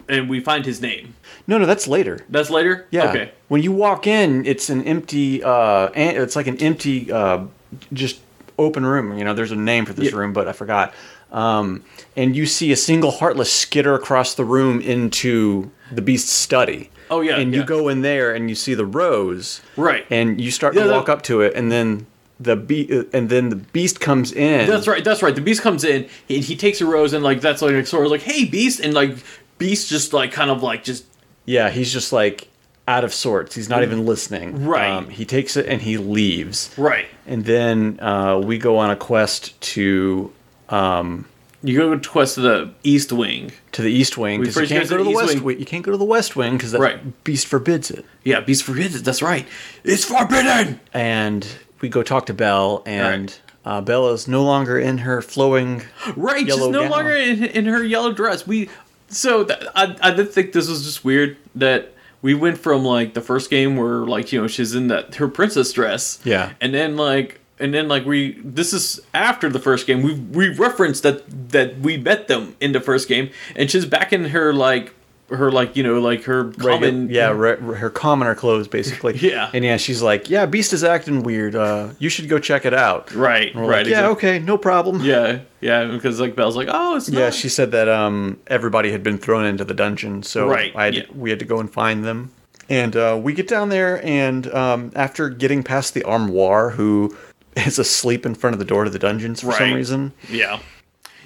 and 0.08 0.28
we 0.28 0.40
find 0.40 0.64
his 0.64 0.80
name. 0.80 1.14
no, 1.46 1.58
no, 1.58 1.66
that's 1.66 1.86
later. 1.86 2.20
That's 2.28 2.50
later. 2.50 2.86
Yeah. 2.90 3.10
Okay. 3.10 3.32
When 3.48 3.62
you 3.62 3.72
walk 3.72 4.06
in, 4.06 4.46
it's 4.46 4.70
an 4.70 4.82
empty. 4.84 5.42
Uh, 5.42 5.88
an- 5.88 6.16
it's 6.22 6.36
like 6.36 6.46
an 6.46 6.56
empty, 6.62 7.10
uh, 7.12 7.44
just 7.92 8.20
open 8.58 8.84
room. 8.86 9.16
You 9.18 9.24
know, 9.24 9.34
there's 9.34 9.52
a 9.52 9.56
name 9.56 9.84
for 9.86 9.92
this 9.92 10.12
Yeah. 10.12 10.18
room, 10.18 10.32
but 10.32 10.48
I 10.48 10.52
forgot. 10.52 10.94
Um, 11.32 11.82
and 12.14 12.36
you 12.36 12.44
see 12.44 12.72
a 12.72 12.76
single 12.76 13.10
heartless 13.10 13.50
skitter 13.50 13.94
across 13.94 14.34
the 14.34 14.44
room 14.44 14.80
into 14.82 15.70
the 15.90 16.02
beast's 16.02 16.30
study. 16.30 16.90
Oh, 17.10 17.22
yeah, 17.22 17.36
And 17.38 17.54
you 17.54 17.64
go 17.64 17.88
in 17.88 18.02
there 18.02 18.34
and 18.34 18.50
you 18.50 18.54
see 18.54 18.74
the 18.74 18.84
rose. 18.86 19.60
Right. 19.76 20.04
And 20.10 20.38
you 20.40 20.50
start 20.50 20.74
Yeah, 20.74 20.84
to 20.84 20.90
walk 20.92 21.08
up 21.08 21.22
to 21.24 21.40
it, 21.40 21.54
and 21.54 21.72
then 21.72 22.06
the 22.42 22.56
be- 22.56 23.06
and 23.12 23.28
then 23.28 23.48
the 23.50 23.56
beast 23.56 24.00
comes 24.00 24.32
in. 24.32 24.68
That's 24.68 24.88
right. 24.88 25.04
That's 25.04 25.22
right. 25.22 25.34
The 25.34 25.40
Beast 25.40 25.62
comes 25.62 25.84
in. 25.84 26.08
He, 26.26 26.40
he 26.40 26.56
takes 26.56 26.80
a 26.80 26.86
rose 26.86 27.12
and 27.12 27.22
like 27.22 27.40
that's 27.40 27.62
like 27.62 27.86
Sora's 27.86 28.10
like, 28.10 28.22
"Hey, 28.22 28.44
Beast!" 28.44 28.80
and 28.80 28.92
like 28.94 29.16
Beast 29.58 29.88
just 29.88 30.12
like 30.12 30.32
kind 30.32 30.50
of 30.50 30.62
like 30.62 30.82
just 30.84 31.04
Yeah, 31.44 31.70
he's 31.70 31.92
just 31.92 32.12
like 32.12 32.48
out 32.88 33.04
of 33.04 33.14
sorts. 33.14 33.54
He's 33.54 33.68
not 33.68 33.82
even 33.84 34.04
listening. 34.06 34.54
Mm. 34.58 34.66
Right. 34.66 34.90
Um, 34.90 35.08
he 35.08 35.24
takes 35.24 35.56
it 35.56 35.66
and 35.66 35.80
he 35.80 35.96
leaves. 35.98 36.74
right. 36.76 37.06
And 37.26 37.44
then 37.44 38.00
uh, 38.00 38.38
we 38.44 38.58
go 38.58 38.78
on 38.78 38.90
a 38.90 38.96
quest 38.96 39.60
to 39.74 40.32
um, 40.68 41.26
You 41.62 41.78
go 41.78 41.96
to 41.96 42.08
quest 42.08 42.34
to 42.34 42.40
the 42.40 42.74
East 42.82 43.12
Wing. 43.12 43.52
to 43.72 43.82
the 43.82 43.92
East 43.92 44.18
Wing 44.18 44.40
because 44.40 44.56
you 44.56 44.66
can't 44.66 44.88
go 44.90 44.96
to 44.96 45.04
the 45.04 45.10
the 45.10 45.16
West 45.16 45.34
Wing. 45.34 45.44
Wing. 45.44 45.60
You 45.60 45.64
can't 45.66 45.84
go 45.84 45.92
to 45.92 45.96
the 45.98 46.04
West 46.04 46.34
Wing 46.34 46.56
because 46.56 46.72
that 46.72 46.80
Right. 46.80 47.22
beast 47.24 47.46
forbids 47.46 47.90
it. 47.92 48.04
Yeah, 48.24 48.40
Beast 48.40 48.64
forbids 48.64 48.96
it. 48.96 49.04
That's 49.04 49.22
right. 49.22 49.46
It's 49.84 50.04
forbidden. 50.04 50.80
And 50.92 51.46
we 51.82 51.90
go 51.90 52.02
talk 52.02 52.26
to 52.26 52.34
Belle, 52.34 52.82
and 52.86 53.36
uh, 53.66 53.82
is 54.12 54.26
no 54.26 54.42
longer 54.42 54.78
in 54.78 54.98
her 54.98 55.20
flowing. 55.20 55.82
Right. 56.16 56.46
She's 56.46 56.56
no 56.56 56.80
gown. 56.82 56.90
longer 56.90 57.12
in, 57.12 57.44
in 57.44 57.66
her 57.66 57.84
yellow 57.84 58.12
dress. 58.12 58.46
We. 58.46 58.70
So 59.08 59.44
th- 59.44 59.62
I 59.74 59.94
I 60.00 60.10
did 60.12 60.32
think 60.32 60.52
this 60.52 60.68
was 60.68 60.84
just 60.84 61.04
weird 61.04 61.36
that 61.54 61.92
we 62.22 62.34
went 62.34 62.56
from 62.56 62.84
like 62.84 63.12
the 63.12 63.20
first 63.20 63.50
game 63.50 63.76
where 63.76 64.06
like 64.06 64.32
you 64.32 64.40
know 64.40 64.46
she's 64.46 64.74
in 64.74 64.88
that 64.88 65.16
her 65.16 65.28
princess 65.28 65.72
dress. 65.72 66.18
Yeah. 66.24 66.54
And 66.60 66.72
then 66.72 66.96
like 66.96 67.40
and 67.58 67.74
then 67.74 67.88
like 67.88 68.06
we 68.06 68.40
this 68.42 68.72
is 68.72 69.00
after 69.12 69.50
the 69.50 69.58
first 69.58 69.86
game 69.86 70.02
we 70.02 70.14
we 70.14 70.48
referenced 70.48 71.02
that 71.02 71.50
that 71.50 71.78
we 71.80 71.98
met 71.98 72.28
them 72.28 72.56
in 72.60 72.72
the 72.72 72.80
first 72.80 73.08
game 73.08 73.30
and 73.54 73.70
she's 73.70 73.84
back 73.84 74.12
in 74.12 74.26
her 74.26 74.52
like 74.52 74.94
her 75.34 75.50
like 75.50 75.76
you 75.76 75.82
know 75.82 76.00
like 76.00 76.24
her 76.24 76.50
common 76.52 77.08
yeah, 77.10 77.30
re- 77.30 77.56
her 77.56 77.90
commoner 77.90 78.34
clothes 78.34 78.68
basically. 78.68 79.16
Yeah. 79.18 79.50
and 79.54 79.64
yeah, 79.64 79.76
she's 79.76 80.02
like, 80.02 80.28
"Yeah, 80.30 80.46
Beast 80.46 80.72
is 80.72 80.82
acting 80.84 81.22
weird. 81.22 81.54
Uh, 81.54 81.90
you 81.98 82.08
should 82.08 82.28
go 82.28 82.38
check 82.38 82.64
it 82.64 82.74
out." 82.74 83.12
right 83.14 83.54
right 83.54 83.66
like, 83.66 83.86
yeah, 83.86 84.08
exactly. 84.10 84.12
okay, 84.30 84.38
no 84.38 84.56
problem. 84.58 85.00
yeah 85.02 85.40
yeah 85.60 85.84
because 85.86 86.20
like 86.20 86.34
Belle's 86.36 86.56
like 86.56 86.68
oh 86.70 86.96
it's 86.96 87.08
Yeah, 87.08 87.24
not. 87.26 87.34
she 87.34 87.48
said 87.48 87.70
that 87.72 87.88
um, 87.88 88.38
everybody 88.46 88.90
had 88.92 89.02
been 89.02 89.18
thrown 89.18 89.44
into 89.44 89.64
the 89.64 89.74
dungeon, 89.74 90.22
so 90.22 90.48
Right, 90.48 90.72
I 90.76 90.84
had 90.86 90.94
yeah. 90.94 91.02
we 91.14 91.30
had 91.30 91.38
to 91.38 91.44
go 91.44 91.60
and 91.60 91.72
find 91.72 92.04
them. 92.04 92.30
And 92.68 92.96
uh, 92.96 93.18
we 93.22 93.32
get 93.34 93.48
down 93.48 93.68
there, 93.68 94.02
and 94.06 94.46
um, 94.54 94.92
after 94.94 95.28
getting 95.28 95.62
past 95.62 95.94
the 95.94 96.04
armoire, 96.04 96.70
who 96.70 97.14
is 97.56 97.78
asleep 97.78 98.24
in 98.24 98.34
front 98.34 98.54
of 98.54 98.58
the 98.60 98.64
door 98.64 98.84
to 98.84 98.90
the 98.90 98.98
dungeons 98.98 99.40
for 99.42 99.52
some 99.52 99.72
reason. 99.74 100.12
Yeah. 100.30 100.60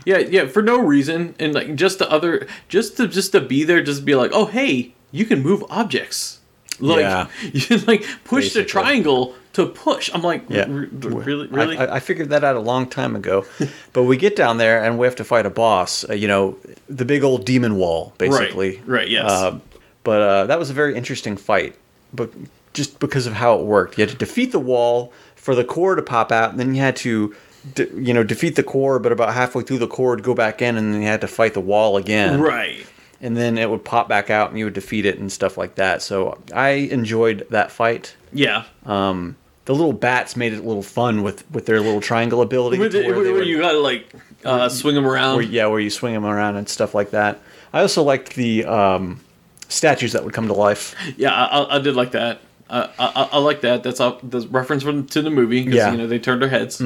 Yeah, 0.07 0.19
yeah, 0.19 0.47
for 0.47 0.63
no 0.63 0.79
reason, 0.81 1.35
and 1.39 1.53
like 1.53 1.75
just 1.75 1.99
the 1.99 2.11
other, 2.11 2.47
just 2.69 2.97
to 2.97 3.07
just 3.09 3.33
to 3.33 3.41
be 3.43 3.65
there, 3.65 3.83
just 3.83 4.05
be 4.07 4.15
like, 4.15 4.31
oh 4.33 4.47
hey, 4.47 4.95
you 5.13 5.25
can 5.27 5.43
move 5.43 5.63
objects, 5.69 6.39
like 6.81 7.01
Yeah. 7.01 7.27
you 7.53 7.61
can 7.61 7.85
like 7.87 8.03
push 8.25 8.45
Basically. 8.45 8.63
the 8.63 8.69
triangle 8.69 9.35
to 9.55 9.67
push. 9.67 10.11
I'm 10.15 10.23
like, 10.23 10.45
Yeah, 10.49 10.67
"R- 10.69 10.69
r- 10.69 10.87
really, 11.11 11.47
really, 11.49 11.77
I, 11.77 11.87
I- 11.87 11.95
I 11.97 12.01
figured 12.01 12.29
that 12.31 12.45
out 12.45 12.57
a 12.57 12.61
long 12.61 12.87
time 12.89 13.17
ago, 13.17 13.45
but 13.93 14.05
we 14.05 14.17
get 14.17 14.37
down 14.37 14.59
there 14.59 14.83
and 14.85 14.97
we 14.99 15.07
have 15.09 15.17
to 15.17 15.25
fight 15.25 15.45
a 15.45 15.51
boss. 15.51 16.09
Uh, 16.09 16.13
you 16.15 16.29
know, 16.29 16.57
the 16.89 17.05
big 17.05 17.25
old 17.25 17.45
demon 17.45 17.77
wall, 17.77 18.13
basically. 18.19 18.81
right, 18.87 19.09
yes. 19.09 19.29
Uh, 19.31 19.59
but 20.05 20.23
uh, 20.23 20.47
that 20.47 20.59
was 20.59 20.71
a 20.71 20.75
very 20.75 20.95
interesting 20.95 21.37
fight, 21.37 21.75
but 22.15 22.31
just 22.75 23.01
because 23.01 23.27
of 23.27 23.33
how 23.33 23.59
it 23.59 23.65
worked, 23.65 23.99
you 23.99 24.03
had 24.03 24.11
to 24.11 24.17
defeat 24.17 24.53
the 24.53 24.61
wall 24.61 25.13
for 25.35 25.55
the 25.57 25.65
core 25.65 25.95
to 25.97 26.03
pop 26.03 26.31
out, 26.31 26.51
and 26.51 26.61
then 26.61 26.75
you 26.77 26.81
had 26.81 26.95
to. 26.97 27.35
De- 27.75 27.89
you 28.01 28.15
know, 28.15 28.23
defeat 28.23 28.55
the 28.57 28.63
core, 28.63 28.99
but 28.99 29.13
about 29.13 29.35
halfway 29.35 29.63
through 29.63 29.79
the 29.79 29.87
core, 29.89 30.17
go 30.17 30.35
back 30.35 30.63
in, 30.63 30.77
and 30.77 30.93
then 30.95 31.01
you 31.03 31.09
had 31.09 31.21
to 31.23 31.29
fight 31.29 31.55
the 31.55 31.61
wall 31.61 31.97
again. 31.97 32.41
right. 32.41 32.87
And 33.21 33.35
then 33.37 33.57
it 33.57 33.71
would 33.71 33.83
pop 33.85 34.09
back 34.09 34.29
out, 34.29 34.51
and 34.51 34.59
you 34.59 34.67
would 34.67 34.75
defeat 34.75 35.07
it 35.07 35.19
and 35.19 35.33
stuff 35.33 35.57
like 35.57 35.77
that. 35.77 36.03
So 36.03 36.39
I 36.55 36.69
enjoyed 36.71 37.47
that 37.51 37.71
fight. 37.71 38.15
Yeah, 38.33 38.65
Um, 38.85 39.37
the 39.65 39.75
little 39.75 39.95
bats 39.95 40.37
made 40.37 40.53
it 40.53 40.59
a 40.59 40.63
little 40.63 40.83
fun 40.83 41.23
with 41.23 41.51
with 41.51 41.65
their 41.67 41.81
little 41.81 42.01
triangle 42.03 42.41
ability. 42.43 42.79
where, 42.79 42.91
where 42.91 43.15
where 43.23 43.33
would- 43.33 43.47
you 43.49 43.59
gotta 43.59 43.79
like 43.81 44.07
uh, 44.45 44.69
swing 44.69 44.95
them 44.95 45.07
around. 45.07 45.37
where- 45.37 45.45
yeah, 45.47 45.67
where 45.67 45.81
you 45.81 45.91
swing 45.91 46.13
them 46.15 46.25
around 46.27 46.57
and 46.57 46.69
stuff 46.69 46.95
like 46.95 47.11
that. 47.13 47.41
I 47.73 47.81
also 47.81 48.03
liked 48.03 48.35
the 48.37 48.65
um, 48.67 49.21
statues 49.69 50.13
that 50.13 50.23
would 50.23 50.35
come 50.35 50.47
to 50.47 50.53
life. 50.55 50.95
Yeah, 51.17 51.33
I, 51.35 51.77
I- 51.77 51.79
did 51.81 51.97
like 51.97 52.13
that. 52.13 52.41
I, 52.69 52.91
I, 52.99 53.29
I 53.33 53.39
like 53.39 53.61
that. 53.63 53.83
That's 53.83 53.99
a 54.01 54.19
the 54.23 54.47
reference 54.49 54.83
from 54.83 55.07
to 55.09 55.23
the 55.23 55.31
movie 55.31 55.61
Yeah. 55.63 55.91
you 55.93 55.97
know 55.99 56.07
they 56.07 56.19
turned 56.19 56.43
their 56.43 56.49
heads. 56.49 56.81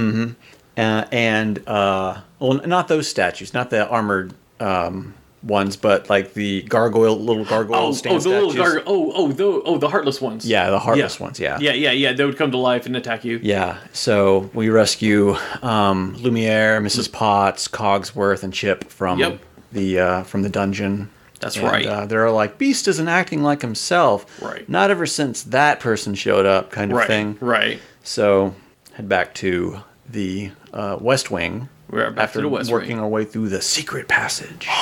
Uh, 0.77 1.05
and 1.13 1.67
uh, 1.69 2.21
well, 2.39 2.55
not 2.67 2.89
those 2.89 3.09
statues, 3.09 3.53
not 3.53 3.71
the 3.71 3.87
armored 3.89 4.33
um, 4.61 5.15
ones, 5.43 5.77
but 5.77 6.09
like 6.09 6.35
the 6.35 6.63
gargoyle, 6.63 7.19
little 7.19 7.45
gargoyle 7.45 7.89
Oh, 7.89 7.93
stand 7.93 8.17
oh, 8.17 8.19
the 8.21 8.29
little 8.29 8.51
statues. 8.53 8.75
gar- 8.75 8.83
oh, 8.87 9.13
oh, 9.15 9.29
the 9.33 9.45
oh, 9.45 9.79
the 9.79 9.89
heartless 9.89 10.21
ones. 10.21 10.47
Yeah, 10.47 10.71
the 10.71 10.79
heartless 10.79 11.19
Yeah. 11.19 11.25
ones. 11.25 11.41
Yeah. 11.41 11.59
Yeah, 11.61 11.73
yeah, 11.73 11.91
yeah. 11.93 12.13
They 12.13 12.25
would 12.25 12.37
come 12.39 12.51
to 12.53 12.57
life 12.59 12.87
and 12.87 12.97
attack 12.97 13.25
you. 13.25 13.41
Yeah, 13.43 13.79
so 13.93 14.51
we 14.55 14.69
rescue 14.71 15.37
um, 15.63 16.15
Lumiere, 16.19 16.81
Mrs. 16.81 17.11
Potts, 17.11 17.69
Cogsworth, 17.69 18.43
and 18.43 18.53
Chip 18.55 18.85
from 18.91 19.19
Yep. 19.19 19.41
the 19.73 19.99
uh, 20.01 20.23
from 20.25 20.43
the 20.43 20.51
dungeon. 20.51 21.11
That's 21.41 21.57
And, 21.57 21.65
right. 21.67 21.87
Uh, 21.87 22.05
they're 22.07 22.31
like, 22.31 22.59
Beast 22.59 22.87
isn't 22.87 23.09
acting 23.09 23.43
like 23.43 23.63
himself. 23.63 24.43
Right. 24.43 24.69
Not 24.69 24.91
ever 24.91 25.07
since 25.07 25.43
that 25.45 25.81
person 25.81 26.15
showed 26.15 26.45
up, 26.45 26.71
kind 26.71 26.91
of 26.93 26.99
Right, 26.99 27.07
thing. 27.07 27.39
right. 27.41 27.81
So 28.03 28.55
head 28.93 29.09
back 29.09 29.33
to 29.37 29.81
the 30.07 30.51
uh, 30.73 30.97
West 31.01 31.31
Wing. 31.31 31.69
We're 31.91 32.11
back 32.11 32.25
after 32.25 32.39
to 32.39 32.43
the 32.43 32.49
West 32.49 32.71
working 32.71 32.97
Wing. 32.97 33.01
our 33.01 33.09
way 33.09 33.25
through 33.25 33.49
the 33.49 33.63
secret 33.63 34.09
passage. 34.09 34.69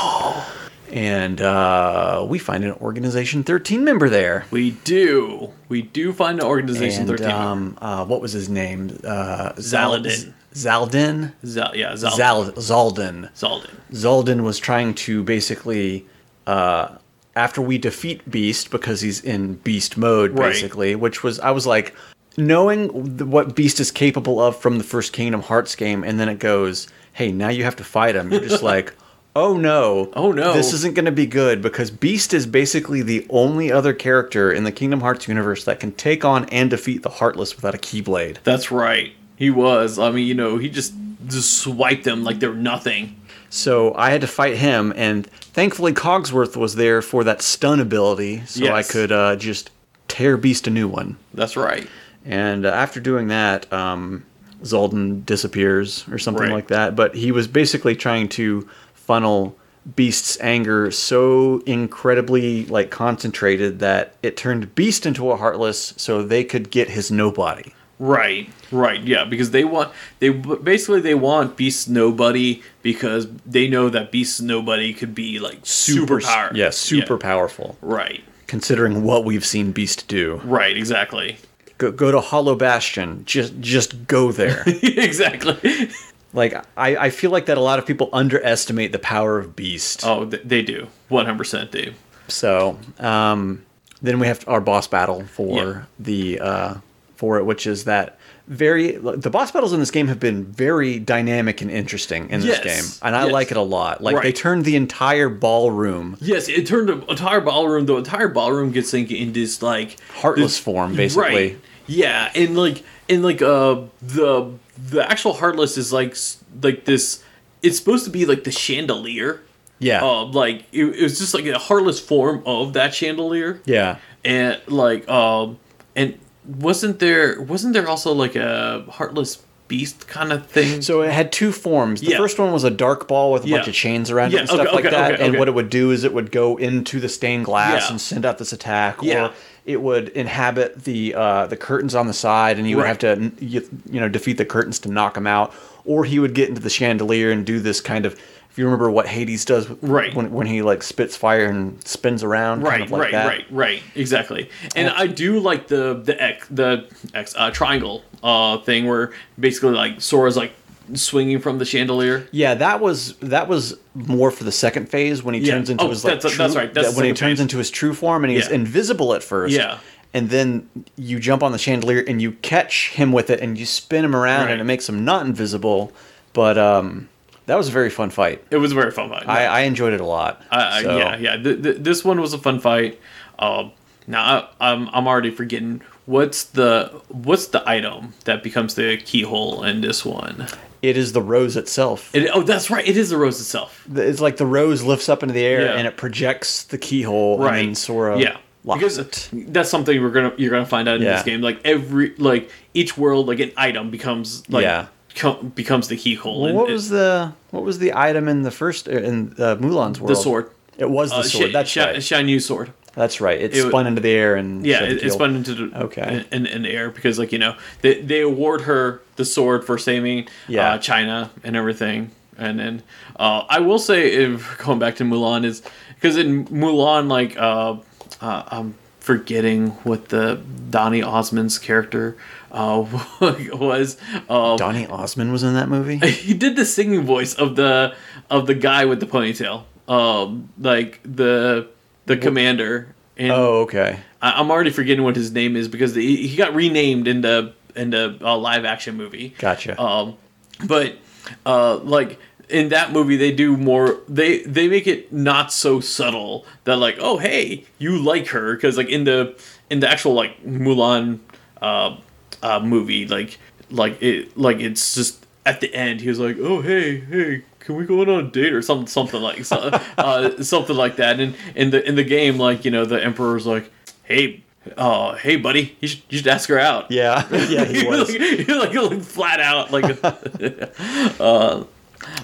And 0.90 1.42
uh, 1.42 2.24
we 2.26 2.38
find 2.38 2.64
an 2.64 2.72
Organization 2.72 3.44
13 3.44 3.84
member 3.84 4.08
there. 4.08 4.46
We 4.50 4.70
do. 4.70 5.52
We 5.68 5.82
do 5.82 6.14
find 6.14 6.40
an 6.40 6.46
organization 6.46 7.00
and 7.02 7.10
13. 7.10 7.30
um, 7.30 7.78
uh, 7.82 8.06
what 8.06 8.22
was 8.22 8.32
his 8.32 8.48
name? 8.48 8.98
Uh, 9.04 9.52
Zaladin. 9.56 10.32
Xaldin. 10.54 11.32
Zal- 11.44 11.76
yeah, 11.76 11.94
Zal- 11.94 12.12
Zal- 12.16 12.52
Xaldin. 12.52 13.30
Xaldin. 13.34 13.70
Xaldin 13.92 14.40
was 14.40 14.58
trying 14.58 14.94
to 14.94 15.22
basically, 15.22 16.06
uh, 16.46 16.96
after 17.36 17.60
we 17.60 17.76
defeat 17.76 18.28
Beast 18.30 18.70
because 18.70 19.02
he's 19.02 19.20
in 19.22 19.56
Beast 19.56 19.98
mode, 19.98 20.30
Right. 20.38 20.52
basically, 20.54 20.94
which 20.94 21.22
was 21.22 21.38
I 21.40 21.50
was 21.50 21.66
like, 21.66 21.94
knowing 22.38 23.28
what 23.30 23.54
Beast 23.54 23.80
is 23.80 23.90
capable 23.90 24.40
of 24.40 24.56
from 24.56 24.78
the 24.78 24.84
first 24.84 25.12
Kingdom 25.12 25.42
Hearts 25.42 25.74
game, 25.76 26.04
and 26.04 26.18
then 26.18 26.28
it 26.28 26.38
goes, 26.38 26.88
hey, 27.12 27.32
now 27.32 27.48
you 27.48 27.64
have 27.64 27.76
to 27.76 27.84
fight 27.84 28.14
him. 28.16 28.30
You're 28.30 28.40
just 28.40 28.62
like. 28.74 28.94
Oh 29.36 29.56
no. 29.56 30.10
Oh, 30.14 30.32
no. 30.32 30.52
This 30.52 30.72
isn't 30.72 30.94
going 30.94 31.04
to 31.04 31.12
be 31.12 31.26
good 31.26 31.62
because 31.62 31.92
Beast 31.92 32.34
is 32.34 32.44
basically 32.44 33.02
the 33.02 33.24
only 33.30 33.70
other 33.70 33.92
character 33.92 34.50
in 34.50 34.64
the 34.64 34.72
Kingdom 34.72 35.00
Hearts 35.00 35.28
universe 35.28 35.64
that 35.64 35.78
can 35.78 35.92
take 35.92 36.24
on 36.24 36.46
and 36.46 36.70
defeat 36.70 37.02
the 37.02 37.08
Heartless 37.08 37.54
without 37.54 37.74
a 37.74 37.78
Keyblade. 37.78 38.38
That's 38.42 38.72
right. 38.72 39.12
He 39.36 39.50
was. 39.50 39.96
I 39.96 40.10
mean, 40.10 40.26
you 40.26 40.34
know, 40.34 40.58
he 40.58 40.68
just 40.68 40.92
just 41.28 41.58
swiped 41.58 42.02
them 42.02 42.24
like 42.24 42.40
they're 42.40 42.54
nothing. 42.54 43.20
So 43.50 43.94
I 43.94 44.10
had 44.10 44.22
to 44.22 44.26
fight 44.26 44.56
him, 44.56 44.92
and 44.96 45.26
thankfully 45.26 45.92
Cogsworth 45.92 46.56
was 46.56 46.74
there 46.74 47.00
for 47.00 47.22
that 47.24 47.40
stun 47.40 47.80
ability, 47.80 48.44
so 48.46 48.72
I 48.72 48.82
could 48.82 49.12
uh, 49.12 49.36
just 49.36 49.70
tear 50.08 50.36
Beast 50.36 50.66
a 50.66 50.70
new 50.70 50.88
one. 50.88 51.16
That's 51.32 51.56
right. 51.56 51.88
And 52.24 52.66
uh, 52.66 52.70
after 52.70 53.00
doing 53.00 53.28
that, 53.28 53.70
um, 53.72 54.24
Xaldin 54.62 55.24
disappears 55.24 56.04
or 56.10 56.18
something 56.18 56.44
Right. 56.44 56.52
like 56.52 56.68
that. 56.68 56.94
But 56.96 57.14
he 57.14 57.32
was 57.32 57.46
basically 57.48 57.94
trying 57.96 58.28
to 58.30 58.68
funnel 58.94 59.56
Beast's 59.96 60.36
anger 60.40 60.90
so 60.90 61.62
incredibly 61.64 62.66
like 62.66 62.90
concentrated 62.90 63.78
that 63.78 64.14
it 64.22 64.36
turned 64.36 64.74
Beast 64.74 65.06
into 65.06 65.30
a 65.30 65.36
Heartless, 65.36 65.94
so 65.96 66.22
they 66.22 66.44
could 66.44 66.70
get 66.70 66.90
his 66.90 67.10
nobody. 67.10 67.72
Right, 68.00 68.48
right, 68.70 69.00
yeah, 69.02 69.24
because 69.24 69.50
they 69.50 69.64
want 69.64 69.90
they 70.20 70.28
basically 70.28 71.00
they 71.00 71.14
want 71.16 71.56
Beast 71.56 71.88
Nobody 71.88 72.62
because 72.82 73.26
they 73.44 73.66
know 73.66 73.88
that 73.88 74.12
Beast 74.12 74.40
Nobody 74.42 74.92
could 74.92 75.14
be 75.16 75.38
like 75.40 75.58
super 75.64 76.20
power. 76.20 76.52
yeah, 76.54 76.70
super 76.70 77.16
powerful. 77.18 77.76
Right, 77.80 78.22
Considering 78.46 79.02
what 79.02 79.24
we've 79.24 79.44
seen 79.44 79.72
Beast 79.72 80.06
do. 80.06 80.40
right, 80.44 80.76
exactly, 80.76 81.38
go, 81.78 81.90
go 81.92 82.10
to 82.12 82.20
Hollow 82.20 82.54
Bastion. 82.54 83.22
Just 83.24 83.58
just 83.60 84.06
go 84.06 84.30
there. 84.32 84.62
exactly. 84.66 85.90
like 86.32 86.54
I, 86.76 86.96
I 86.96 87.10
feel 87.10 87.30
like 87.30 87.46
that 87.46 87.56
a 87.58 87.62
lot 87.62 87.78
of 87.78 87.86
people 87.86 88.10
underestimate 88.12 88.92
the 88.92 88.98
power 88.98 89.38
of 89.38 89.56
Beast. 89.56 90.04
Oh, 90.04 90.24
they 90.24 90.62
do, 90.62 90.88
one 91.08 91.24
hundred 91.26 91.38
percent 91.38 91.72
do. 91.72 91.92
So 92.28 92.78
um, 92.98 93.64
then 94.02 94.18
we 94.18 94.26
have 94.26 94.46
our 94.48 94.60
boss 94.60 94.86
battle 94.86 95.24
for 95.24 95.56
Yeah. 95.64 95.82
the 95.98 96.40
uh, 96.40 96.74
for 97.16 97.38
it, 97.38 97.44
which 97.46 97.66
is 97.66 97.84
that 97.84 98.18
very 98.46 98.92
the 98.92 99.28
boss 99.30 99.50
battles 99.50 99.72
in 99.74 99.80
this 99.80 99.90
game 99.90 100.06
have 100.08 100.18
been 100.20 100.44
very 100.46 100.98
dynamic 100.98 101.60
and 101.60 101.70
interesting 101.70 102.30
in 102.30 102.40
this 102.40 102.60
Yes. 102.62 102.64
game, 102.64 102.98
and 103.06 103.14
I 103.16 103.24
Yes. 103.24 103.32
like 103.32 103.50
it 103.50 103.56
a 103.58 103.62
lot. 103.62 104.02
Like 104.02 104.22
they 104.22 104.32
turned 104.32 104.64
the 104.64 104.76
entire 104.76 105.28
ballroom 105.28 106.16
Yes, 106.20 106.48
it 106.48 106.66
turned 106.66 106.88
the 106.88 107.04
entire 107.10 107.40
ballroom. 107.42 107.84
The 107.86 107.96
entire 107.96 108.28
ballroom 108.28 108.70
gets 108.72 108.92
like 108.94 109.10
in 109.10 109.32
this 109.34 109.60
like 109.62 109.96
heartless 110.16 110.52
this- 110.56 110.58
form, 110.58 110.94
basically. 110.94 111.22
Right. 111.52 111.58
Yeah, 111.88 112.30
and 112.34 112.56
like 112.56 112.84
and 113.08 113.22
like 113.24 113.42
uh 113.42 113.82
the 114.00 114.52
the 114.76 115.10
actual 115.10 115.32
heartless 115.34 115.76
is 115.76 115.92
like 115.92 116.16
like 116.62 116.84
this. 116.84 117.24
It's 117.62 117.76
supposed 117.76 118.04
to 118.04 118.10
be 118.10 118.24
like 118.26 118.44
the 118.44 118.52
chandelier. 118.52 119.42
Yeah, 119.80 120.02
Uh, 120.04 120.24
like 120.26 120.64
it, 120.72 120.84
it 120.84 121.02
was 121.02 121.18
just 121.18 121.34
like 121.34 121.46
a 121.46 121.58
heartless 121.58 122.00
form 122.00 122.42
of 122.46 122.72
that 122.74 122.94
chandelier, 122.94 123.60
yeah. 123.64 123.98
and 124.24 124.60
like 124.66 125.08
um 125.08 125.58
and 125.94 126.18
wasn't 126.46 126.98
there 126.98 127.40
wasn't 127.42 127.74
there 127.74 127.88
also 127.88 128.12
like 128.12 128.34
a 128.34 128.84
heartless 128.90 129.42
beast 129.68 130.08
kind 130.08 130.32
of 130.32 130.46
thing? 130.46 130.82
So 130.82 131.02
it 131.02 131.10
had 131.12 131.30
two 131.30 131.52
forms. 131.52 132.00
The 132.00 132.08
Yeah. 132.12 132.16
first 132.16 132.38
one 132.38 132.52
was 132.52 132.64
a 132.64 132.70
dark 132.70 133.06
ball 133.06 133.32
with 133.32 133.44
a 133.44 133.50
bunch 133.50 133.68
of 133.68 133.74
chains 133.74 134.10
around 134.10 134.32
Yeah, 134.32 134.38
it 134.38 134.40
and 134.40 134.48
stuff 134.50 134.66
okay, 134.66 134.76
like 134.76 134.84
okay, 134.86 134.96
that. 134.96 135.14
okay, 135.14 135.26
and 135.26 135.38
what 135.38 135.46
it 135.48 135.54
would 135.54 135.70
do 135.70 135.90
is 135.90 136.04
it 136.04 136.12
would 136.12 136.32
go 136.32 136.56
into 136.56 136.98
the 137.00 137.08
stained 137.08 137.44
glass 137.44 137.84
Yeah. 137.84 137.90
and 137.92 138.00
send 138.00 138.26
out 138.26 138.38
this 138.38 138.52
attack, 138.52 138.98
Yeah. 139.02 139.26
or 139.26 139.30
it 139.66 139.82
would 139.82 140.08
inhabit 140.10 140.84
the 140.84 141.14
uh, 141.14 141.46
the 141.46 141.56
curtains 141.56 141.94
on 141.94 142.06
the 142.06 142.14
side, 142.14 142.58
and 142.58 142.68
you 142.68 142.76
would 142.78 142.86
have 142.86 142.98
to 143.00 143.30
you, 143.38 143.68
you 143.90 144.00
know 144.00 144.08
defeat 144.08 144.38
the 144.38 144.44
curtains 144.44 144.78
to 144.80 144.88
knock 144.90 145.14
them 145.14 145.26
out. 145.26 145.52
Or 145.84 146.04
he 146.04 146.18
would 146.18 146.34
get 146.34 146.48
into 146.50 146.60
the 146.60 146.68
chandelier 146.70 147.30
and 147.30 147.44
do 147.46 147.60
this 147.60 147.80
kind 147.80 148.04
of. 148.06 148.18
You 148.58 148.64
remember 148.64 148.90
what 148.90 149.06
Hades 149.06 149.44
does, 149.44 149.70
Right. 149.82 150.12
when 150.14 150.32
when 150.32 150.46
he 150.48 150.62
like 150.62 150.82
spits 150.82 151.16
fire 151.16 151.46
and 151.46 151.82
spins 151.86 152.24
around, 152.24 152.62
kind 152.62 152.68
right, 152.72 152.80
of 152.82 152.90
like 152.90 153.00
right, 153.02 153.12
that. 153.12 153.26
right, 153.26 153.46
right, 153.50 153.82
exactly. 153.94 154.50
And 154.74 154.88
I 154.90 155.06
do 155.06 155.38
like 155.38 155.68
the 155.68 155.94
the 156.04 156.20
X 156.20 156.46
the 156.50 156.86
X 157.14 157.34
uh, 157.38 157.50
triangle 157.52 158.02
uh 158.22 158.58
thing 158.58 158.86
where 158.86 159.12
basically 159.38 159.70
like 159.74 160.00
Sora's 160.00 160.36
like 160.36 160.52
swinging 160.94 161.38
from 161.38 161.58
the 161.58 161.64
chandelier. 161.64 162.26
Yeah, 162.32 162.54
that 162.54 162.80
was 162.80 163.14
that 163.20 163.46
was 163.46 163.76
more 163.94 164.30
for 164.32 164.42
the 164.44 164.50
second 164.52 164.88
phase 164.88 165.22
when 165.22 165.34
he 165.34 165.40
Yeah. 165.40 165.52
turns 165.54 165.70
into 165.70 165.84
Oh, 165.84 165.88
his 165.90 166.04
like 166.04 166.14
that's- 166.14 166.36
that's 166.36 166.56
right, 166.56 166.74
that's 166.74 166.88
that 166.88 166.96
when 166.96 167.04
he 167.04 167.12
turns 167.12 167.38
phase. 167.38 167.40
into 167.40 167.58
his 167.58 167.70
true 167.70 167.94
form 167.94 168.24
and 168.24 168.32
he's 168.32 168.48
Yeah. 168.48 168.54
invisible 168.56 169.14
at 169.14 169.22
first. 169.22 169.54
Yeah. 169.54 169.78
And 170.14 170.30
then 170.30 170.68
you 170.96 171.20
jump 171.20 171.42
on 171.44 171.52
the 171.52 171.58
chandelier 171.58 172.02
and 172.08 172.20
you 172.20 172.32
catch 172.42 172.90
him 172.90 173.12
with 173.12 173.28
it 173.30 173.40
and 173.40 173.56
you 173.58 173.66
spin 173.66 174.04
him 174.04 174.16
around 174.16 174.46
Right. 174.46 174.52
and 174.52 174.60
it 174.60 174.64
makes 174.64 174.88
him 174.88 175.04
not 175.04 175.26
invisible. 175.26 175.92
But 176.32 176.56
um, 176.58 177.08
that 177.48 177.56
was 177.56 177.68
a 177.68 177.72
very 177.72 177.90
fun 177.90 178.10
fight. 178.10 178.44
It 178.50 178.56
was 178.58 178.72
a 178.72 178.74
very 178.76 178.92
fun 178.92 179.10
fight. 179.10 179.28
I, 179.28 179.44
I 179.46 179.60
enjoyed 179.62 179.92
it 179.92 180.00
a 180.00 180.06
lot. 180.06 180.40
Uh, 180.50 180.80
So- 180.82 180.96
Yeah, 180.96 181.16
yeah. 181.16 181.36
Th- 181.36 181.62
th- 181.62 181.76
this 181.80 182.04
one 182.04 182.20
was 182.20 182.32
a 182.32 182.38
fun 182.38 182.60
fight. 182.60 183.00
Um, 183.38 183.72
now 184.06 184.48
I, 184.60 184.70
I'm 184.72 184.88
I'm 184.92 185.06
already 185.06 185.30
forgetting 185.30 185.82
what's 186.06 186.44
the 186.44 187.02
what's 187.08 187.48
the 187.48 187.62
item 187.68 188.14
that 188.24 188.42
becomes 188.42 188.74
the 188.74 188.96
keyhole 188.98 189.64
in 189.64 189.80
this 189.82 190.04
one. 190.04 190.46
It 190.80 190.96
is 190.96 191.12
the 191.12 191.20
rose 191.22 191.56
itself. 191.56 192.14
It, 192.14 192.30
oh, 192.32 192.42
that's 192.42 192.70
right. 192.70 192.86
It 192.86 192.96
is 192.96 193.10
the 193.10 193.16
rose 193.18 193.40
itself. 193.40 193.84
it's 193.94 194.20
like 194.20 194.36
the 194.36 194.46
rose 194.46 194.82
lifts 194.84 195.08
up 195.08 195.22
into 195.24 195.34
the 195.34 195.44
air 195.44 195.62
Yeah. 195.62 195.72
and 195.72 195.86
it 195.88 195.96
projects 195.96 196.62
the 196.62 196.78
keyhole 196.78 197.38
Right. 197.40 197.64
and 197.66 197.76
Sora 197.76 198.16
yeah. 198.18 198.36
locks 198.64 198.78
Because 198.78 198.98
it. 198.98 199.28
that's 199.52 199.68
something 199.70 200.00
we're 200.00 200.10
gonna 200.10 200.32
you're 200.38 200.52
gonna 200.52 200.64
find 200.66 200.88
out 200.88 200.96
in 200.98 201.02
Yeah. 201.02 201.14
this 201.16 201.24
game. 201.24 201.40
Like 201.42 201.60
every 201.64 202.14
like 202.18 202.50
each 202.74 202.96
world 202.96 203.26
like 203.26 203.40
an 203.40 203.50
item 203.56 203.90
becomes 203.90 204.48
like 204.48 204.62
Yeah. 204.62 204.86
Co- 205.14 205.42
becomes 205.42 205.88
the 205.88 205.96
keyhole. 205.96 206.42
Well, 206.42 206.54
what 206.54 206.70
it- 206.70 206.72
was 206.72 206.88
the 206.90 207.32
what 207.50 207.62
was 207.64 207.78
the 207.78 207.92
item 207.94 208.28
in 208.28 208.42
the 208.42 208.50
first 208.50 208.88
in 208.88 209.34
uh, 209.38 209.56
Mulan's 209.56 210.00
world? 210.00 210.10
the 210.10 210.16
sword? 210.16 210.50
It 210.76 210.88
was 210.90 211.10
the 211.10 211.16
Uh, 211.16 211.22
sword. 211.22 211.50
Sh- 211.50 211.52
That's 211.52 211.70
Sh- 211.70 211.76
right. 211.78 212.02
Shan 212.02 212.28
Yu's 212.28 212.46
sword. 212.46 212.72
That's 212.94 213.20
right. 213.20 213.40
It, 213.40 213.54
It 213.54 213.68
spun 213.68 213.86
into 213.86 214.00
the 214.00 214.10
air 214.10 214.34
and 214.34 214.66
Yeah, 214.66 214.82
it, 214.82 215.02
it 215.04 215.12
spun 215.12 215.36
into 215.36 215.54
the 215.54 215.82
Okay. 215.84 216.24
in, 216.32 216.46
in 216.46 216.62
the 216.62 216.70
air 216.70 216.90
because 216.90 217.18
like 217.18 217.32
you 217.32 217.38
know 217.38 217.54
they 217.82 218.00
they 218.00 218.20
award 218.22 218.62
her 218.62 219.00
the 219.16 219.24
sword 219.24 219.64
for 219.64 219.78
saving 219.78 220.28
Yeah. 220.48 220.72
uh, 220.74 220.78
China 220.78 221.30
and 221.44 221.54
everything. 221.56 222.10
And 222.36 222.58
then 222.60 222.82
uh, 223.18 223.42
I 223.48 223.58
will 223.60 223.78
say, 223.80 224.12
if 224.12 224.58
going 224.58 224.78
back 224.78 224.94
to 224.96 225.04
Mulan, 225.04 225.44
is 225.44 225.62
because 225.96 226.16
in 226.16 226.46
Mulan, 226.46 227.08
like 227.08 227.36
uh, 227.36 227.76
uh, 228.20 228.42
I'm 228.48 228.74
forgetting 229.08 229.70
what 229.84 230.10
the 230.10 230.38
Donny 230.68 231.02
Osmond's 231.02 231.58
character 231.58 232.14
uh, 232.52 232.84
was. 233.22 233.96
Uh, 234.28 234.54
Donny 234.58 234.86
Osmond 234.86 235.32
was 235.32 235.42
in 235.42 235.54
that 235.54 235.70
movie. 235.70 235.96
he 236.10 236.34
did 236.34 236.56
the 236.56 236.66
singing 236.66 237.06
voice 237.06 237.32
of 237.32 237.56
the 237.56 237.94
of 238.28 238.46
the 238.46 238.54
guy 238.54 238.84
with 238.84 239.00
the 239.00 239.06
ponytail, 239.06 239.64
um, 239.88 240.50
like 240.58 241.00
the 241.04 241.68
the 242.04 242.18
commander. 242.18 242.94
And 243.16 243.32
oh, 243.32 243.60
okay. 243.62 243.98
I, 244.20 244.32
I'm 244.32 244.50
already 244.50 244.68
forgetting 244.68 245.02
what 245.02 245.16
his 245.16 245.32
name 245.32 245.56
is 245.56 245.68
because 245.68 245.94
he, 245.94 246.28
he 246.28 246.36
got 246.36 246.54
renamed 246.54 247.08
in 247.08 247.22
the 247.22 247.54
in 247.74 247.88
the 247.88 248.18
uh, 248.20 248.36
live 248.36 248.66
action 248.66 248.94
movie. 248.94 249.34
Gotcha. 249.38 249.80
Um, 249.80 250.18
but 250.66 250.98
uh, 251.46 251.78
like 251.78 252.18
in 252.48 252.70
that 252.70 252.92
movie, 252.92 253.16
they 253.16 253.32
do 253.32 253.56
more. 253.56 253.98
They 254.08 254.42
they 254.42 254.68
make 254.68 254.86
it 254.86 255.12
not 255.12 255.52
so 255.52 255.80
subtle 255.80 256.46
that 256.64 256.76
like, 256.76 256.96
oh 257.00 257.18
hey, 257.18 257.64
you 257.78 257.98
like 257.98 258.28
her 258.28 258.54
because 258.54 258.76
like 258.76 258.88
in 258.88 259.04
the 259.04 259.38
in 259.70 259.80
the 259.80 259.88
actual 259.88 260.14
like 260.14 260.42
Mulan 260.44 261.20
uh, 261.60 261.96
uh, 262.42 262.60
movie, 262.60 263.06
like 263.06 263.38
like 263.70 264.02
it 264.02 264.36
like 264.36 264.60
it's 264.60 264.94
just 264.94 265.26
at 265.44 265.60
the 265.60 265.74
end 265.74 266.00
he 266.00 266.08
was 266.08 266.18
like, 266.18 266.36
"Oh 266.38 266.60
hey 266.60 267.00
hey, 267.00 267.42
can 267.60 267.76
we 267.76 267.84
go 267.84 268.00
on 268.00 268.08
a 268.08 268.22
date 268.22 268.52
or 268.52 268.62
something 268.62 268.86
something 268.86 269.20
like 269.20 269.40
uh, 269.98 270.42
something 270.42 270.76
like 270.76 270.96
that." 270.96 271.20
And 271.20 271.34
in 271.54 271.70
the 271.70 271.86
in 271.86 271.94
the 271.94 272.04
game, 272.04 272.38
like 272.38 272.64
you 272.64 272.70
know, 272.70 272.84
the 272.84 273.02
emperor's 273.02 273.46
like, 273.46 273.70
"Hey." 274.04 274.44
Oh, 274.76 275.14
hey, 275.14 275.36
buddy! 275.36 275.78
You 275.80 275.88
should, 275.88 276.02
you 276.10 276.18
should 276.18 276.26
ask 276.26 276.46
her 276.50 276.58
out. 276.58 276.90
Yeah, 276.90 277.26
yeah, 277.48 277.64
he 277.64 277.86
was. 277.86 278.10
like, 278.10 278.20
he 278.20 278.52
like, 278.52 278.74
like 278.74 279.00
flat 279.00 279.40
out 279.40 279.70
like 279.70 279.98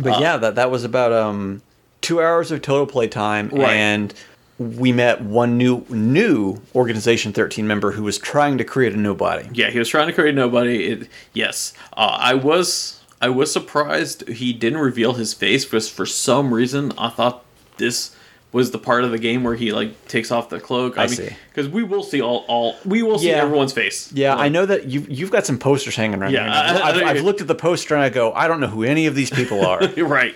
But 0.01 0.21
yeah, 0.21 0.37
that 0.37 0.55
that 0.57 0.71
was 0.71 0.85
about 0.85 1.13
um 1.13 1.63
two 2.01 2.21
hours 2.21 2.51
of 2.51 2.63
total 2.63 2.87
play 2.87 3.09
time, 3.09 3.49
Right. 3.49 3.71
and 3.75 4.15
we 4.59 4.93
met 4.93 5.21
one 5.21 5.59
new 5.59 5.85
new 5.89 6.61
Organization 6.75 7.33
13 7.33 7.67
member 7.67 7.93
who 7.93 8.03
was 8.05 8.19
trying 8.19 8.57
to 8.59 8.65
create 8.65 8.93
a 8.93 8.97
nobody. 8.97 9.49
Yeah, 9.53 9.71
he 9.71 9.79
was 9.79 9.89
trying 9.89 10.07
to 10.07 10.13
create 10.13 10.35
a 10.35 10.37
nobody. 10.37 10.85
It, 10.87 11.09
yes, 11.33 11.73
uh, 11.97 12.17
I 12.21 12.35
was. 12.35 13.01
I 13.21 13.29
was 13.31 13.51
surprised 13.51 14.29
he 14.29 14.53
didn't 14.53 14.81
reveal 14.81 15.15
his 15.15 15.33
face 15.33 15.65
because 15.65 15.89
for 15.89 16.05
some 16.05 16.53
reason 16.53 16.93
I 16.99 17.09
thought 17.09 17.43
this 17.79 18.15
was 18.55 18.71
the 18.71 18.79
part 18.79 19.05
of 19.05 19.11
the 19.11 19.19
game 19.19 19.43
where 19.45 19.55
he 19.57 19.73
like 19.73 20.07
takes 20.09 20.31
off 20.31 20.49
the 20.49 20.59
cloak. 20.61 20.97
I 20.97 21.07
see. 21.07 21.29
because 21.51 21.69
we 21.69 21.83
will 21.83 22.03
see 22.03 22.23
all 22.23 22.45
all 22.49 22.77
we 22.87 23.03
will 23.03 23.19
see 23.19 23.29
Yeah. 23.29 23.43
everyone's 23.43 23.73
face. 23.75 24.11
Yeah, 24.13 24.35
I 24.37 24.49
know 24.49 24.65
that 24.65 24.87
you've 24.87 25.11
you've 25.11 25.31
got 25.31 25.45
some 25.45 25.59
posters 25.59 25.97
hanging 25.97 26.21
around. 26.23 26.33
Yeah, 26.33 26.45
here. 26.73 26.83
I- 26.83 26.91
I- 26.91 27.09
I've, 27.11 27.17
I- 27.19 27.21
looked 27.21 27.41
at 27.43 27.49
the 27.49 27.55
poster 27.55 27.95
and 27.95 28.03
I 28.03 28.09
go, 28.09 28.33
I 28.33 28.49
don't 28.49 28.61
know 28.61 28.69
who 28.69 28.83
any 28.85 29.07
of 29.07 29.15
these 29.15 29.29
people 29.31 29.67
are. 29.67 29.81
Right. 29.99 30.35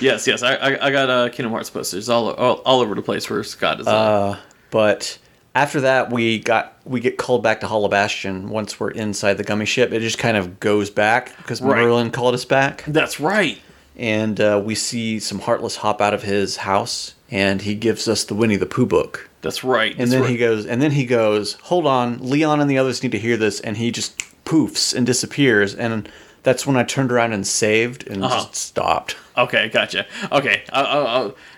Yes, 0.00 0.26
yes. 0.26 0.42
I 0.42 0.54
I, 0.54 0.86
I 0.86 0.90
got 0.90 1.10
uh, 1.10 1.28
Kingdom 1.28 1.52
Hearts 1.52 1.68
posters 1.70 2.08
all, 2.08 2.30
all 2.32 2.54
all 2.64 2.80
over 2.80 2.94
the 2.94 3.02
place 3.02 3.28
where 3.28 3.44
Scott 3.44 3.78
is. 3.80 3.86
Uh, 3.86 4.38
but 4.70 5.18
after 5.54 5.82
that, 5.82 6.10
we 6.10 6.38
got 6.38 6.78
we 6.86 6.98
get 7.00 7.18
called 7.18 7.42
back 7.42 7.60
to 7.60 7.66
Hollow 7.66 7.88
Bastion 7.88 8.48
once 8.48 8.80
we're 8.80 8.90
inside 8.92 9.34
the 9.34 9.44
gummy 9.44 9.66
ship. 9.66 9.92
It 9.92 10.00
just 10.00 10.16
kind 10.16 10.38
of 10.38 10.60
goes 10.60 10.88
back 10.88 11.36
because 11.36 11.60
Right. 11.60 11.76
Merlin 11.82 12.10
called 12.10 12.32
us 12.34 12.46
back, 12.46 12.84
that's 12.86 13.20
right. 13.20 13.58
and 13.98 14.40
uh, 14.40 14.62
we 14.64 14.74
see 14.74 15.18
some 15.18 15.40
Heartless 15.40 15.76
hop 15.76 16.00
out 16.00 16.14
of 16.14 16.22
his 16.22 16.56
house, 16.58 17.14
and 17.30 17.62
he 17.62 17.74
gives 17.74 18.08
us 18.08 18.24
the 18.24 18.34
Winnie 18.34 18.56
the 18.56 18.66
Pooh 18.66 18.86
book. 18.86 19.28
That's 19.42 19.64
right. 19.64 19.92
And 19.92 20.00
that's 20.00 20.10
then 20.10 20.22
right. 20.22 20.30
he 20.30 20.36
goes, 20.36 20.66
and 20.66 20.82
then 20.82 20.90
he 20.90 21.04
goes, 21.06 21.54
hold 21.54 21.86
on, 21.86 22.18
Leon 22.18 22.60
and 22.60 22.70
the 22.70 22.78
others 22.78 23.02
need 23.02 23.12
to 23.12 23.18
hear 23.18 23.36
this, 23.36 23.60
and 23.60 23.76
he 23.76 23.90
just 23.90 24.18
poofs 24.44 24.94
and 24.94 25.06
disappears, 25.06 25.74
and 25.74 26.08
that's 26.42 26.66
when 26.66 26.76
I 26.76 26.82
turned 26.84 27.12
around 27.12 27.32
and 27.32 27.46
saved 27.46 28.06
and 28.08 28.24
Uh-huh. 28.24 28.34
just 28.36 28.54
stopped. 28.56 29.16
Okay, 29.36 29.68
gotcha. 29.68 30.06
Okay, 30.32 30.62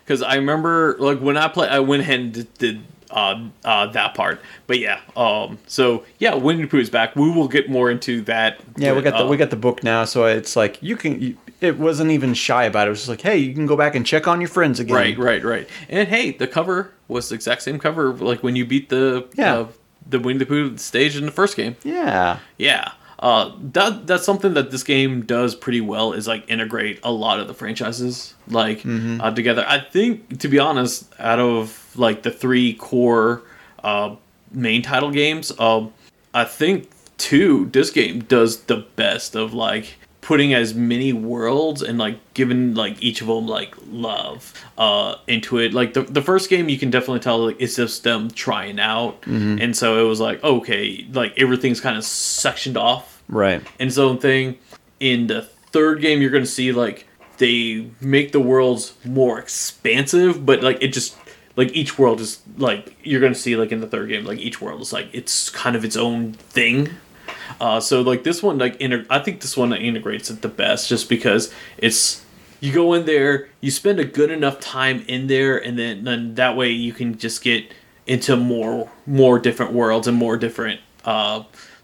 because 0.05 0.23
I 0.23 0.35
remember 0.37 0.97
like 0.99 1.19
when 1.21 1.37
I 1.37 1.49
play, 1.49 1.69
I 1.69 1.79
went 1.81 2.03
ahead 2.03 2.21
and 2.21 2.33
did, 2.33 2.55
did 2.59 2.81
uh, 3.11 3.49
uh, 3.65 3.87
that 3.89 4.15
part. 4.15 4.41
But 4.67 4.79
yeah, 4.79 5.01
um, 5.17 5.59
so 5.67 6.05
yeah, 6.19 6.35
Winnie 6.35 6.63
the 6.63 6.69
Pooh's 6.69 6.91
back. 6.91 7.15
We 7.17 7.31
will 7.31 7.49
get 7.49 7.69
more 7.71 7.91
into 7.91 8.23
that. 8.23 8.61
Yeah, 8.77 8.93
we 8.95 9.03
got 9.03 9.13
the 9.19 9.25
uh, 9.25 9.29
we 9.29 9.37
got 9.37 9.51
the 9.51 9.57
book 9.57 9.83
now, 9.83 10.05
so 10.05 10.25
it's 10.27 10.57
like 10.57 10.83
you 10.83 10.97
can. 10.97 11.21
You, 11.21 11.37
it 11.63 11.79
wasn't 11.79 12.11
even 12.11 12.35
shy 12.35 12.65
about 12.65 12.87
it. 12.87 12.89
It 12.89 12.91
was 12.91 12.99
just 13.01 13.09
like, 13.09 13.21
hey, 13.23 13.37
you 13.39 13.55
can 13.55 13.67
go 13.67 13.77
back 13.77 13.95
and 13.95 14.05
check 14.07 14.27
on 14.29 14.41
your 14.41 14.49
friends 14.49 14.81
again. 14.81 14.97
right, 14.97 15.19
right, 15.19 15.45
right. 15.45 15.69
And 15.89 16.09
hey, 16.09 16.33
the 16.33 16.47
cover 16.47 16.93
was 17.09 17.29
the 17.29 17.35
exact 17.35 17.63
same 17.63 17.79
cover 17.79 18.13
like 18.13 18.43
when 18.43 18.57
you 18.57 18.65
beat 18.67 18.89
the 18.89 19.27
Yeah. 19.35 19.55
uh, 19.59 19.67
the 20.09 20.19
Winnie 20.19 20.39
the 20.41 20.47
Pooh 20.47 20.77
stage 20.79 21.17
in 21.17 21.27
the 21.27 21.31
first 21.33 21.57
game. 21.57 21.77
Yeah. 21.85 22.39
Yeah. 22.59 22.93
Uh, 23.21 23.53
that 23.73 24.07
that's 24.09 24.25
something 24.25 24.55
that 24.55 24.73
this 24.73 24.83
game 24.83 25.23
does 25.25 25.55
pretty 25.55 25.81
well 25.81 26.13
is 26.13 26.27
like 26.27 26.45
integrate 26.51 26.99
a 27.05 27.13
lot 27.13 27.39
of 27.39 27.47
the 27.47 27.55
franchises 27.55 28.35
like 28.49 28.79
Mm-hmm. 28.83 29.21
uh, 29.21 29.31
together. 29.31 29.65
I 29.69 29.79
think 29.79 30.41
to 30.41 30.49
be 30.49 30.59
honest, 30.59 31.13
out 31.21 31.39
of 31.39 31.87
like 31.95 32.23
the 32.25 32.33
three 32.33 32.75
core 32.75 33.43
uh, 33.85 34.17
main 34.51 34.83
title 34.83 35.13
games, 35.13 35.53
um, 35.61 35.93
I 36.35 36.45
think 36.45 36.91
two 37.17 37.67
this 37.73 37.91
game 37.91 38.21
does 38.25 38.63
the 38.63 38.79
best 38.97 39.37
of 39.37 39.55
like 39.55 39.95
putting 40.33 40.55
as 40.55 40.73
many 40.75 41.13
worlds 41.13 41.83
and 41.83 41.99
like 41.99 42.17
giving 42.33 42.75
like 42.75 42.97
each 43.03 43.21
of 43.21 43.27
them 43.27 43.47
like 43.47 43.75
love 43.91 44.55
uh 44.79 45.15
into 45.27 45.59
it 45.59 45.75
like 45.75 45.93
the, 45.93 46.03
the 46.03 46.23
first 46.23 46.49
game 46.49 46.69
you 46.71 46.79
can 46.79 46.91
definitely 46.91 47.21
tell 47.21 47.39
like 47.47 47.57
it's 47.61 47.77
just 47.77 48.03
them 48.03 48.31
trying 48.31 48.81
out 48.81 49.15
and 49.27 49.77
so 49.77 50.03
it 50.03 50.09
was 50.09 50.21
like 50.21 50.43
okay 50.43 51.07
like 51.13 51.33
everything's 51.37 51.81
kind 51.81 51.97
of 51.99 52.05
sectioned 52.05 52.77
off 52.79 53.23
Right. 53.29 53.63
in 53.79 53.89
its 53.89 53.99
own 53.99 54.19
thing. 54.19 54.59
In 55.01 55.27
the 55.27 55.43
third 55.73 56.01
game, 56.03 56.21
you're 56.21 56.31
going 56.31 56.45
to 56.45 56.51
see 56.61 56.71
like 56.73 57.07
they 57.39 57.87
make 58.01 58.33
the 58.33 58.41
worlds 58.41 58.95
more 59.05 59.39
expansive, 59.39 60.45
but 60.45 60.63
like 60.63 60.79
it 60.83 60.89
just 60.93 61.17
like 61.57 61.71
each 61.75 61.99
world 61.99 62.21
is 62.21 62.41
like 62.59 62.95
you're 63.03 63.21
going 63.21 63.33
to 63.33 63.39
see 63.39 63.57
like 63.57 63.73
in 63.73 63.81
the 63.81 63.87
third 63.87 64.09
game, 64.09 64.25
like 64.25 64.39
each 64.39 64.61
world 64.61 64.81
is 64.83 64.93
like 64.93 65.09
it's 65.13 65.51
kind 65.51 65.75
of 65.77 65.85
its 65.85 65.97
own 65.97 66.33
thing. 66.35 66.91
Uh, 67.61 67.81
so 67.81 68.03
like 68.03 68.25
this 68.25 68.43
one, 68.43 68.59
like 68.59 68.77
inter- 68.77 69.07
I 69.11 69.19
think 69.19 69.41
this 69.41 69.57
one 69.57 69.73
integrates 69.73 70.31
it 70.31 70.43
the 70.43 70.49
best, 70.49 70.89
just 70.89 71.09
because 71.09 71.53
it's 71.79 72.25
you 72.61 72.73
go 72.73 72.93
in 72.93 73.07
there, 73.07 73.49
you 73.61 73.71
spend 73.71 73.99
a 73.99 74.05
good 74.05 74.31
enough 74.31 74.61
time 74.61 75.05
in 75.09 75.27
there, 75.27 75.59
and 75.59 75.79
then 75.79 76.05
then 76.05 76.35
that 76.37 76.57
way 76.57 76.71
you 76.71 76.93
can 76.93 77.19
just 77.19 77.43
get 77.43 77.73
into 78.07 78.37
more 78.37 78.91
more 79.07 79.39
different 79.39 79.73
worlds 79.73 80.09
and 80.09 80.17
more 80.17 80.37
different 80.37 80.81
uh 81.05 81.43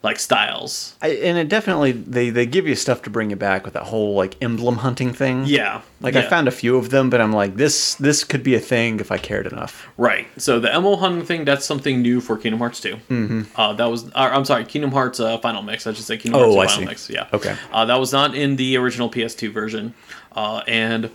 like 0.08 0.18
styles. 0.18 0.94
I, 1.02 1.08
and 1.10 1.36
it 1.38 1.48
definitely 1.48 1.92
they 1.92 2.30
they 2.30 2.46
give 2.46 2.66
you 2.66 2.74
stuff 2.74 3.02
to 3.02 3.10
bring 3.10 3.30
you 3.30 3.36
back 3.36 3.64
with 3.64 3.74
that 3.74 3.84
whole 3.84 4.14
like 4.14 4.36
emblem 4.42 4.76
hunting 4.78 5.12
thing. 5.12 5.44
Yeah. 5.46 5.82
Like 6.00 6.16
I 6.16 6.22
found 6.22 6.48
a 6.48 6.50
few 6.50 6.76
of 6.76 6.90
them, 6.90 7.10
but 7.10 7.20
I'm 7.20 7.32
like 7.32 7.56
this 7.56 7.94
this 7.96 8.24
could 8.24 8.42
be 8.42 8.54
a 8.54 8.60
thing 8.60 9.00
if 9.00 9.10
I 9.12 9.18
cared 9.18 9.46
enough. 9.46 9.86
Right. 9.96 10.26
So 10.36 10.58
the 10.60 10.72
Emerald 10.72 11.00
hunting 11.00 11.24
thing, 11.26 11.44
that's 11.44 11.66
something 11.66 12.00
new 12.02 12.20
for 12.20 12.36
Kingdom 12.38 12.60
Hearts 12.60 12.80
2. 12.80 12.94
Mm-hmm. 12.94 13.42
Uh, 13.60 13.72
that 13.74 13.86
was, 13.86 14.06
uh, 14.08 14.30
I'm 14.32 14.44
sorry, 14.44 14.64
Kingdom 14.64 14.92
Hearts 14.92 15.20
uh, 15.20 15.38
Final 15.38 15.62
Mix. 15.62 15.86
I 15.86 15.92
should 15.92 16.04
say 16.04 16.16
Kingdom 16.16 16.40
Oh, 16.42 16.54
Hearts 16.56 16.74
I 16.74 16.76
2 16.76 16.84
Final 16.84 16.84
see. 16.84 16.86
Mix. 16.86 17.10
Yeah. 17.10 17.26
Okay. 17.36 17.56
Uh, 17.72 17.84
that 17.84 17.96
was 18.00 18.12
not 18.12 18.34
in 18.34 18.56
the 18.56 18.76
original 18.76 19.10
PS2 19.10 19.52
version. 19.52 19.92
Uh, 20.32 20.62
and 20.68 21.10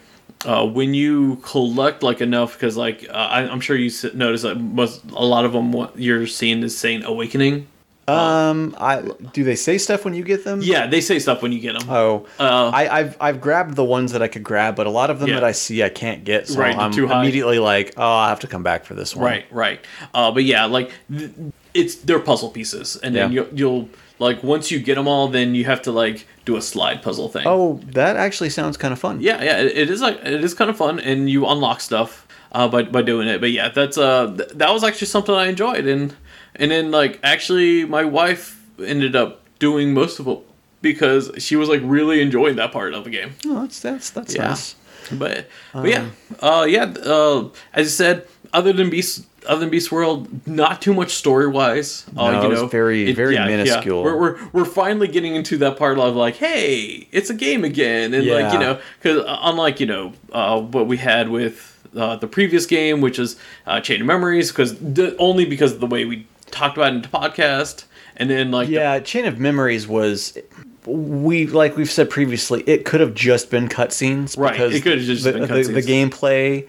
uh, 0.46 0.66
when 0.68 0.94
you 0.94 1.38
collect 1.38 2.04
like 2.04 2.20
enough, 2.20 2.54
because 2.54 2.76
like 2.76 3.08
uh, 3.10 3.14
I, 3.14 3.42
I'm 3.50 3.62
sure 3.62 3.78
you 3.78 3.88
s- 3.88 4.14
notice 4.14 4.42
that 4.42 4.56
most 4.56 5.02
a 5.12 5.26
lot 5.26 5.46
of 5.46 5.54
them 5.54 5.72
what 5.72 5.98
you're 5.98 6.28
seeing 6.28 6.62
is 6.64 6.78
saying 6.78 7.04
Awakening. 7.06 7.68
Um, 8.08 8.76
I 8.80 9.02
do 9.34 9.44
they 9.44 9.56
say 9.56 9.78
stuff 9.78 10.04
when 10.06 10.14
you 10.14 10.24
get 10.24 10.44
them? 10.44 10.62
Yeah, 10.62 10.88
they 10.88 11.00
say 11.02 11.20
stuff 11.20 11.42
when 11.42 11.52
you 11.52 11.60
get 11.60 11.80
them. 11.80 11.90
Oh, 11.90 12.26
Uh, 12.40 12.70
I, 12.74 13.00
I've 13.00 13.18
I've 13.22 13.42
grabbed 13.42 13.76
the 13.76 13.84
ones 13.84 14.12
that 14.12 14.22
I 14.22 14.28
could 14.28 14.44
grab, 14.44 14.76
but 14.76 14.88
a 14.88 14.90
lot 14.90 15.10
of 15.10 15.20
them 15.20 15.30
Yeah. 15.30 15.36
that 15.36 15.44
I 15.44 15.54
see 15.54 15.84
I 15.84 15.90
can't 15.90 16.24
get. 16.24 16.48
So 16.48 16.60
Right, 16.60 16.76
I'm 16.78 16.92
immediately 16.92 17.60
like, 17.60 17.94
oh, 17.98 18.06
I 18.26 18.30
have 18.30 18.42
to 18.42 18.48
come 18.48 18.64
back 18.64 18.84
for 18.86 18.94
this 18.94 19.16
one. 19.16 19.26
Right, 19.26 19.46
right. 19.52 19.80
Uh, 20.14 20.32
but 20.32 20.44
yeah, 20.44 20.66
like 20.66 20.92
th- 21.16 21.32
it's 21.74 21.96
they're 21.96 22.20
puzzle 22.20 22.50
pieces, 22.50 22.98
and 22.98 23.16
then 23.16 23.32
Yeah. 23.32 23.44
you'll, 23.52 23.60
you'll 23.60 23.90
like 24.20 24.44
once 24.44 24.70
you 24.70 24.80
get 24.80 24.96
them 24.96 25.08
all, 25.08 25.28
then 25.30 25.56
you 25.56 25.66
have 25.66 25.82
to 25.84 25.92
like 25.92 26.28
do 26.46 26.56
a 26.58 26.62
slide 26.62 27.02
puzzle 27.02 27.30
thing. 27.30 27.44
Oh, 27.46 27.80
that 27.94 28.16
actually 28.18 28.50
sounds 28.50 28.76
kind 28.78 28.92
of 28.92 29.00
fun. 29.00 29.22
yeah, 29.22 29.42
yeah. 29.42 29.60
It, 29.62 29.78
it 29.78 29.90
is 29.90 30.02
like 30.02 30.18
it 30.24 30.44
is 30.44 30.54
kind 30.54 30.70
of 30.70 30.78
fun, 30.78 31.00
and 31.00 31.30
you 31.30 31.48
unlock 31.48 31.80
stuff 31.82 32.28
uh, 32.52 32.68
by 32.68 32.84
by 32.84 33.02
doing 33.02 33.28
it. 33.30 33.40
But 33.42 33.52
yeah, 33.52 33.70
that's 33.70 33.98
uh 33.98 34.34
th- 34.38 34.50
that 34.56 34.72
was 34.74 34.84
actually 34.84 35.08
something 35.08 35.34
I 35.34 35.48
enjoyed, 35.48 35.88
and 35.88 36.14
and 36.56 36.72
then 36.72 36.92
like 36.92 37.20
actually 37.24 37.86
my 37.86 38.04
wife 38.06 38.64
ended 38.84 39.16
up 39.16 39.42
doing 39.60 39.94
most 39.94 40.20
of 40.20 40.28
it 40.28 40.40
because 40.82 41.32
she 41.38 41.56
was 41.56 41.70
like 41.70 41.82
really 41.84 42.22
enjoying 42.22 42.56
that 42.58 42.72
part 42.72 42.94
of 42.94 43.04
the 43.04 43.10
game. 43.10 43.34
Oh, 43.46 43.62
that's 43.62 43.80
that's 43.80 44.10
that's 44.10 44.36
Yeah. 44.36 44.50
nice. 44.50 44.76
But, 45.12 45.48
but 45.74 45.90
yeah, 45.90 46.06
uh, 46.42 46.66
yeah. 46.68 46.86
Uh, 46.86 47.50
as 47.74 47.88
I 47.88 47.90
said, 47.90 48.28
other 48.54 48.72
than 48.72 48.90
Beast, 48.90 49.26
other 49.46 49.60
than 49.60 49.70
Beast 49.70 49.92
World, 49.92 50.30
not 50.48 50.82
too 50.82 50.94
much 50.94 51.12
story 51.12 51.46
wise. 51.48 52.06
Uh, 52.16 52.32
No, 52.32 52.40
you 52.40 52.46
it 52.46 52.50
was 52.50 52.62
know, 52.62 52.68
very- 52.68 53.12
very 53.12 53.36
minuscule. 53.38 54.02
We're, 54.02 54.16
we're 54.18 54.38
we're 54.54 54.66
finally 54.66 55.10
getting 55.10 55.36
into 55.36 55.58
that 55.58 55.76
part 55.78 56.00
of 56.00 56.16
like, 56.16 56.38
hey, 56.38 57.08
it's 57.12 57.30
a 57.30 57.34
game 57.34 57.66
again, 57.66 58.14
and 58.14 58.26
like 58.26 58.54
you 58.54 58.60
know, 58.60 58.80
because 59.02 59.24
unlike 59.28 59.82
you 59.82 59.88
know 59.88 60.14
uh, 60.32 60.62
what 60.62 60.88
we 60.88 60.96
had 60.98 61.28
with 61.28 61.70
uh, 61.98 62.16
the 62.16 62.28
previous 62.28 62.66
game, 62.66 63.02
which 63.02 63.20
is 63.20 63.36
uh, 63.68 63.82
Chain 63.82 64.00
of 64.02 64.08
Memories, 64.08 64.52
because 64.52 64.76
only 65.20 65.44
because 65.46 65.74
of 65.74 65.80
the 65.82 65.88
way 65.88 66.06
we 66.06 66.26
talked 66.54 66.78
about 66.78 66.94
it 66.94 66.96
in 66.98 67.02
the 67.02 67.08
podcast, 67.10 67.84
and 68.16 68.30
then 68.30 68.52
like 68.52 68.68
the- 68.68 68.74
Yeah, 68.76 69.00
Chain 69.00 69.26
of 69.26 69.40
Memories 69.40 69.88
was 69.88 70.38
we 70.86 71.48
like 71.48 71.76
we've 71.78 71.92
said 71.92 72.10
previously, 72.10 72.64
it 72.68 72.86
could 72.86 73.00
have 73.02 73.14
just 73.14 73.50
been 73.50 73.68
cutscenes 73.70 74.38
Right, 74.38 74.52
because 74.52 74.76
it 74.76 74.82
could 74.82 74.98
have 74.98 75.02
just 75.08 75.24
the, 75.24 75.32
been 75.34 75.42
the, 75.48 75.64
the 75.64 75.82
gameplay 75.82 76.68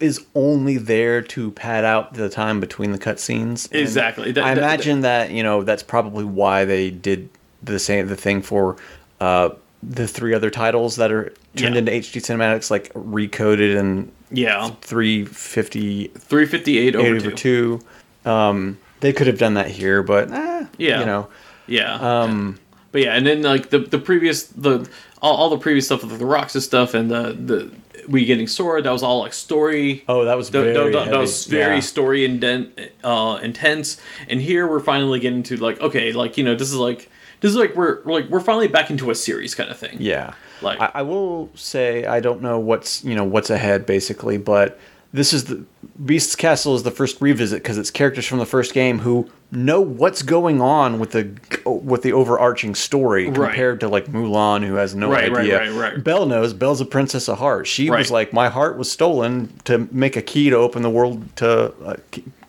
is 0.00 0.24
only 0.34 0.78
there 0.78 1.20
to 1.20 1.50
pad 1.50 1.84
out 1.84 2.14
the 2.14 2.28
time 2.30 2.60
between 2.60 2.92
the 2.92 2.98
cutscenes. 2.98 3.70
Exactly. 3.74 4.32
That- 4.32 4.44
I 4.44 4.54
that- 4.54 4.58
imagine 4.62 5.00
that 5.02 5.30
you 5.30 5.42
know 5.42 5.62
that's 5.64 5.82
probably 5.82 6.24
why 6.24 6.64
they 6.64 6.90
did 6.90 7.28
the 7.62 7.78
same 7.78 8.06
the 8.08 8.16
thing 8.16 8.42
for 8.42 8.76
uh, 9.20 9.50
the 9.82 10.06
three 10.06 10.34
other 10.34 10.50
titles 10.50 10.96
that 10.96 11.10
are 11.12 11.32
turned 11.56 11.74
Yeah. 11.74 11.78
into 11.80 11.92
HD 11.92 12.20
cinematics, 12.20 12.70
like 12.70 12.92
recoded 12.94 13.78
and 13.78 14.12
yeah, 14.30 14.70
350 14.82 16.08
three 16.18 16.46
fifty 16.46 16.78
eight 16.78 16.94
over 16.96 17.16
over 17.16 17.30
two. 17.30 17.80
two. 18.24 18.30
Um, 18.30 18.78
they 19.00 19.12
could 19.12 19.26
have 19.26 19.38
done 19.38 19.54
that 19.54 19.68
here, 19.70 20.02
but 20.02 20.30
eh, 20.32 20.66
Yeah. 20.78 21.00
you 21.00 21.06
know. 21.06 21.28
Yeah. 21.66 21.94
Um, 21.94 22.58
But 22.92 23.02
yeah, 23.02 23.14
and 23.14 23.26
then 23.26 23.42
like 23.42 23.70
the 23.70 23.80
the 23.80 23.98
previous 23.98 24.44
the 24.44 24.88
all, 25.20 25.36
all 25.36 25.50
the 25.50 25.58
previous 25.58 25.86
stuff 25.86 26.02
with 26.04 26.18
the 26.18 26.24
Roxas 26.26 26.64
stuff 26.64 26.94
and 26.94 27.10
the 27.10 27.36
the 27.38 27.70
we 28.08 28.24
getting 28.24 28.46
Sora 28.46 28.80
that 28.82 28.90
was 28.92 29.02
all 29.02 29.18
like 29.20 29.32
story. 29.34 30.04
Oh, 30.08 30.24
that 30.24 30.36
was 30.36 30.48
very 30.48 30.72
that, 30.72 30.92
that- 30.92 31.10
that 31.10 31.18
was 31.18 31.44
very 31.46 31.74
Yeah. 31.76 31.80
story 31.80 32.24
indent, 32.24 32.78
uh, 33.02 33.38
intense. 33.42 34.00
And 34.28 34.40
here 34.40 34.66
we're 34.68 34.80
finally 34.80 35.18
getting 35.20 35.42
to 35.44 35.56
like 35.56 35.80
okay, 35.80 36.12
like 36.12 36.38
you 36.38 36.44
know 36.44 36.54
this 36.54 36.68
is 36.68 36.76
like 36.76 37.10
this 37.40 37.50
is 37.50 37.56
like 37.56 37.74
we're 37.76 38.00
like 38.04 38.28
we're 38.30 38.40
finally 38.40 38.68
back 38.68 38.88
into 38.90 39.10
a 39.10 39.14
series 39.14 39.54
kind 39.54 39.70
of 39.70 39.76
thing. 39.76 39.96
Yeah. 40.00 40.32
Like- 40.62 40.80
I, 40.80 40.90
I 40.94 41.02
will 41.02 41.50
say 41.54 42.06
I 42.06 42.20
don't 42.20 42.40
know 42.40 42.58
what's 42.58 43.04
you 43.04 43.14
know 43.14 43.24
what's 43.24 43.50
ahead 43.50 43.84
basically, 43.84 44.38
but 44.38 44.78
this 45.16 45.32
is 45.32 45.44
the 45.44 45.64
Beast's 46.04 46.36
Castle 46.36 46.74
is 46.74 46.82
the 46.82 46.90
first 46.90 47.20
revisit 47.20 47.62
because 47.62 47.78
it's 47.78 47.90
characters 47.90 48.26
from 48.26 48.38
the 48.38 48.46
first 48.46 48.74
game 48.74 48.98
who 48.98 49.28
know 49.50 49.80
what's 49.80 50.22
going 50.22 50.60
on 50.60 50.98
with 50.98 51.12
the 51.12 51.30
with 51.64 52.02
the 52.02 52.12
overarching 52.12 52.74
story 52.74 53.26
Right. 53.26 53.34
compared 53.34 53.80
to 53.80 53.88
like 53.88 54.06
Mulan 54.06 54.64
who 54.66 54.74
has 54.74 54.94
no 54.94 55.10
Right, 55.10 55.30
right, 55.30 55.40
idea. 55.40 55.58
right, 55.72 55.92
right. 55.94 56.04
Belle 56.04 56.26
knows. 56.26 56.52
Belle's 56.52 56.80
a 56.80 56.84
princess 56.84 57.28
of 57.28 57.38
heart. 57.38 57.66
She 57.66 57.88
was 57.90 58.10
like, 58.10 58.32
my 58.32 58.48
heart 58.48 58.76
was 58.76 58.90
stolen 58.90 59.52
to 59.64 59.88
make 59.90 60.16
a 60.16 60.22
key 60.22 60.50
to 60.50 60.56
open 60.56 60.82
the 60.82 60.90
world 60.90 61.34
to 61.36 61.72
uh, 61.84 61.96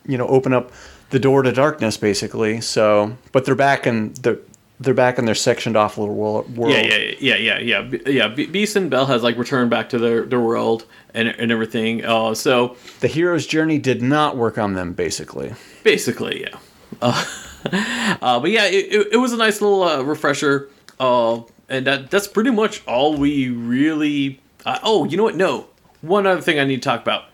you 0.06 0.18
know 0.18 0.28
open 0.28 0.54
up 0.54 0.72
the 1.12 1.20
door 1.20 1.44
to 1.44 1.52
darkness 1.54 1.96
basically. 1.98 2.60
So, 2.62 3.16
but 3.32 3.46
they're 3.46 3.56
back 3.56 3.86
and 3.86 4.16
they're 4.18 4.40
they're 4.80 4.94
back 4.94 5.18
in 5.18 5.26
their 5.26 5.36
sectioned 5.36 5.76
off 5.76 5.98
little 5.98 6.14
wo- 6.16 6.42
world. 6.56 6.72
Yeah, 6.74 6.82
yeah, 6.82 7.14
yeah, 7.20 7.36
yeah, 7.36 7.60
yeah, 7.60 7.82
B- 7.82 8.02
yeah. 8.06 8.28
Be- 8.28 8.46
Beast 8.46 8.76
and 8.76 8.90
Belle 8.90 9.08
has 9.08 9.24
like 9.24 9.38
returned 9.38 9.70
back 9.70 9.90
to 9.90 9.98
their, 10.00 10.24
their 10.24 10.40
world 10.40 10.86
and 11.14 11.28
and 11.30 11.52
everything. 11.52 12.06
Uh, 12.06 12.34
so 12.36 12.76
The 13.00 13.08
hero's 13.08 13.48
journey 13.48 13.80
did 13.80 14.02
not 14.02 14.38
work 14.38 14.58
on 14.58 14.74
them, 14.74 14.94
basically. 14.94 15.54
basically, 15.84 16.42
yeah. 16.42 16.58
Uh, 17.02 17.26
uh, 18.22 18.40
but 18.40 18.52
yeah, 18.52 18.66
it, 18.66 18.86
it, 18.94 19.08
it 19.14 19.18
was 19.18 19.34
a 19.34 19.38
nice 19.38 19.62
little 19.62 19.84
uh, 19.84 20.02
refresher. 20.04 20.70
Uh, 21.00 21.42
and 21.70 21.86
that 21.86 22.10
that's 22.12 22.28
pretty 22.28 22.52
much 22.52 22.86
all 22.88 23.16
we 23.18 23.50
really. 23.50 24.40
Uh, 24.66 24.80
oh, 24.84 25.06
you 25.06 25.18
know 25.18 25.24
what? 25.24 25.36
No, 25.36 25.68
one 26.02 26.26
other 26.28 26.42
thing 26.42 26.60
I 26.60 26.64
need 26.66 26.82
to 26.82 26.90
talk 26.90 27.02
about. 27.02 27.26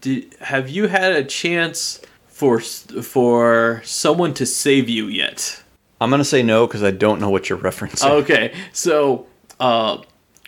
Did, 0.00 0.34
have 0.40 0.68
you 0.68 0.86
had 0.88 1.12
a 1.12 1.24
chance 1.24 2.00
for 2.28 2.60
for 2.60 3.82
someone 3.84 4.32
to 4.34 4.46
save 4.46 4.88
you 4.88 5.06
yet? 5.06 5.61
I'm 6.02 6.10
gonna 6.10 6.24
say 6.24 6.42
no 6.42 6.66
because 6.66 6.82
I 6.82 6.90
don't 6.90 7.20
know 7.20 7.30
what 7.30 7.48
you're 7.48 7.58
referencing. 7.58 8.10
Okay, 8.22 8.54
so 8.72 9.26
uh, 9.60 9.98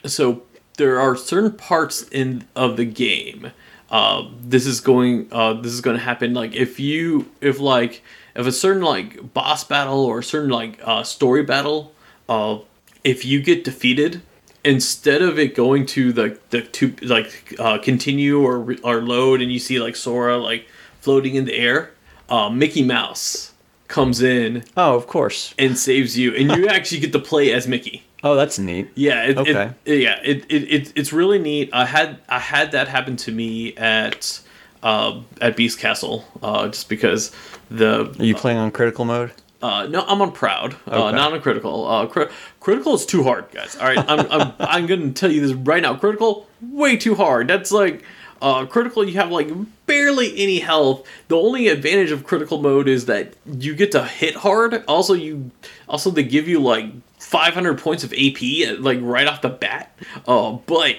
so 0.05 0.43
there 0.77 1.01
are 1.01 1.17
certain 1.17 1.53
parts 1.53 2.03
in 2.09 2.47
of 2.57 2.77
the 2.77 2.85
game. 2.85 3.53
Uh, 3.91 4.29
this 4.41 4.67
is 4.67 4.81
going. 4.81 5.29
Uh, 5.31 5.53
this 5.55 5.73
is 5.73 5.81
going 5.81 5.97
to 5.97 6.03
happen. 6.03 6.35
Like 6.35 6.55
if 6.55 6.81
you, 6.81 7.31
if 7.41 7.61
like, 7.61 8.03
if 8.35 8.47
a 8.47 8.53
certain 8.53 8.83
like 8.83 9.33
boss 9.33 9.63
battle 9.63 10.05
or 10.05 10.19
a 10.19 10.25
certain 10.25 10.51
like 10.51 10.81
uh, 10.83 11.05
story 11.05 11.45
battle, 11.45 11.93
uh, 12.29 12.59
if 13.05 13.25
you 13.25 13.41
get 13.41 13.63
defeated, 13.63 14.23
instead 14.65 15.23
of 15.23 15.39
it 15.39 15.55
going 15.55 15.87
to 15.87 16.13
the 16.13 16.39
the 16.51 16.63
to 16.63 16.97
like 17.03 17.55
uh, 17.61 17.79
continue 17.79 18.43
or 18.43 18.75
or 18.83 19.03
load, 19.03 19.41
and 19.41 19.53
you 19.53 19.61
see 19.61 19.79
like 19.79 19.95
Sora 19.95 20.37
like 20.37 20.67
floating 21.01 21.37
in 21.37 21.45
the 21.45 21.55
air, 21.55 21.93
uh, 22.29 22.51
Mickey 22.51 22.83
Mouse 22.83 23.53
comes 23.89 24.23
in 24.23 24.65
Oh, 24.77 24.95
of 24.95 25.07
course. 25.07 25.55
and 25.59 25.77
saves 25.79 26.17
you, 26.19 26.35
and 26.35 26.51
you 26.53 26.67
actually 26.77 27.01
get 27.01 27.13
to 27.13 27.19
play 27.19 27.53
as 27.53 27.67
Mickey. 27.69 28.03
Oh, 28.23 28.35
that's 28.37 28.59
neat. 28.59 28.89
Yeah, 28.95 29.25
it, 29.25 29.37
Okay. 29.39 29.71
it, 29.85 29.99
yeah, 30.01 30.19
it, 30.25 30.47
it, 30.49 30.63
it 30.73 30.93
it's 30.97 31.13
really 31.13 31.39
neat. 31.39 31.69
I 31.73 31.85
had 31.85 32.19
I 32.29 32.39
had 32.39 32.73
that 32.73 32.89
happen 32.89 33.17
to 33.17 33.33
me 33.33 33.75
at 33.77 34.41
uh, 34.83 35.21
at 35.41 35.57
Beast 35.57 35.79
Castle, 35.79 36.25
uh, 36.43 36.69
just 36.69 36.89
because 36.89 37.33
the 37.71 38.11
Are 38.19 38.25
you 38.25 38.35
playing 38.35 38.59
on 38.59 38.71
critical 38.71 39.05
mode? 39.05 39.33
uh, 39.63 39.87
no, 39.87 40.05
I'm 40.07 40.21
on 40.21 40.33
proud, 40.33 40.75
uh, 40.91 41.07
Okay. 41.07 41.17
not 41.17 41.33
on 41.33 41.41
critical. 41.41 41.87
Uh, 41.87 42.07
cri- 42.07 42.29
critical 42.61 42.95
is 42.95 43.05
too 43.07 43.23
hard, 43.25 43.47
guys. 43.51 43.77
All 43.77 43.87
right, 43.87 43.99
I'm 44.09 44.21
I'm, 44.31 44.53
I'm 44.59 44.87
going 44.87 45.13
to 45.13 45.13
tell 45.13 45.31
you 45.31 45.41
this 45.47 45.53
right 45.53 45.83
now. 45.83 45.95
Critical, 45.95 46.47
way 46.63 46.97
too 46.97 47.15
hard. 47.15 47.49
That's 47.49 47.73
like 47.73 48.05
uh, 48.45 48.67
critical. 48.67 49.09
You 49.09 49.15
have 49.15 49.31
like 49.31 49.49
barely 49.87 50.37
any 50.37 50.59
health. 50.59 51.09
The 51.29 51.37
only 51.37 51.69
advantage 51.69 52.11
of 52.11 52.25
critical 52.25 52.61
mode 52.61 52.89
is 52.89 53.07
that 53.07 53.35
you 53.47 53.75
get 53.75 53.91
to 53.93 54.05
hit 54.05 54.37
hard. 54.37 54.85
Also, 54.87 55.15
you 55.15 55.51
also 55.89 56.11
they 56.11 56.25
give 56.25 56.47
you 56.47 56.61
like 56.61 56.93
500 57.19 57.79
points 57.79 58.05
of 58.05 58.13
AP 58.13 58.79
like 58.79 58.99
right 59.01 59.27
off 59.27 59.41
the 59.41 59.49
bat. 59.49 59.99
Uh, 60.29 60.53
but 60.53 60.97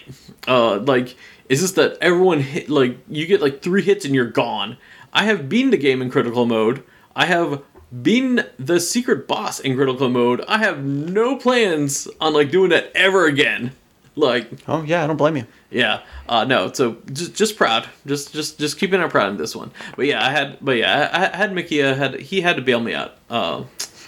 uh, 0.47 0.79
like 0.79 1.15
it's 1.47 1.61
just 1.61 1.75
that 1.75 1.99
everyone 2.01 2.39
hit 2.39 2.67
like 2.67 2.97
you 3.07 3.27
get 3.27 3.41
like 3.41 3.61
three 3.61 3.83
hits 3.83 4.05
and 4.05 4.15
you're 4.15 4.25
gone. 4.25 4.77
I 5.13 5.25
have 5.25 5.47
beaten 5.47 5.69
the 5.69 5.77
game 5.77 6.01
in 6.01 6.09
critical 6.09 6.47
mode. 6.47 6.83
I 7.15 7.27
have 7.27 7.61
beaten 8.01 8.43
the 8.57 8.79
secret 8.79 9.27
boss 9.27 9.59
in 9.59 9.75
critical 9.75 10.09
mode. 10.09 10.43
I 10.47 10.57
have 10.57 10.83
no 10.83 11.37
plans 11.37 12.07
on 12.19 12.33
like 12.33 12.49
doing 12.49 12.71
that 12.71 12.91
ever 12.95 13.27
again. 13.27 13.73
Like, 14.17 14.49
Oh 14.67 14.83
yeah, 14.83 15.03
I 15.03 15.07
don't 15.07 15.17
blame 15.17 15.35
you. 15.35 15.45
yeah, 15.69 16.01
uh, 16.29 16.45
no. 16.45 16.71
So 16.71 16.97
just 17.11 17.35
just 17.35 17.57
proud, 17.57 17.87
just 18.05 18.33
just 18.33 18.57
just 18.57 18.79
keeping 18.79 19.01
it 19.01 19.09
proud 19.09 19.29
in 19.31 19.37
this 19.37 19.55
one. 19.55 19.71
But 19.97 20.05
yeah, 20.05 20.25
I 20.25 20.29
had, 20.31 20.57
but 20.61 20.77
yeah, 20.77 21.09
I, 21.11 21.33
I 21.33 21.35
had 21.35 21.53
Mickey. 21.53 21.83
uh, 21.83 21.95
had 21.95 22.19
he 22.21 22.39
had 22.41 22.55
to 22.55 22.61
bail 22.61 22.79
me 22.79 22.93
out. 22.93 23.15
Uh, 23.29 23.63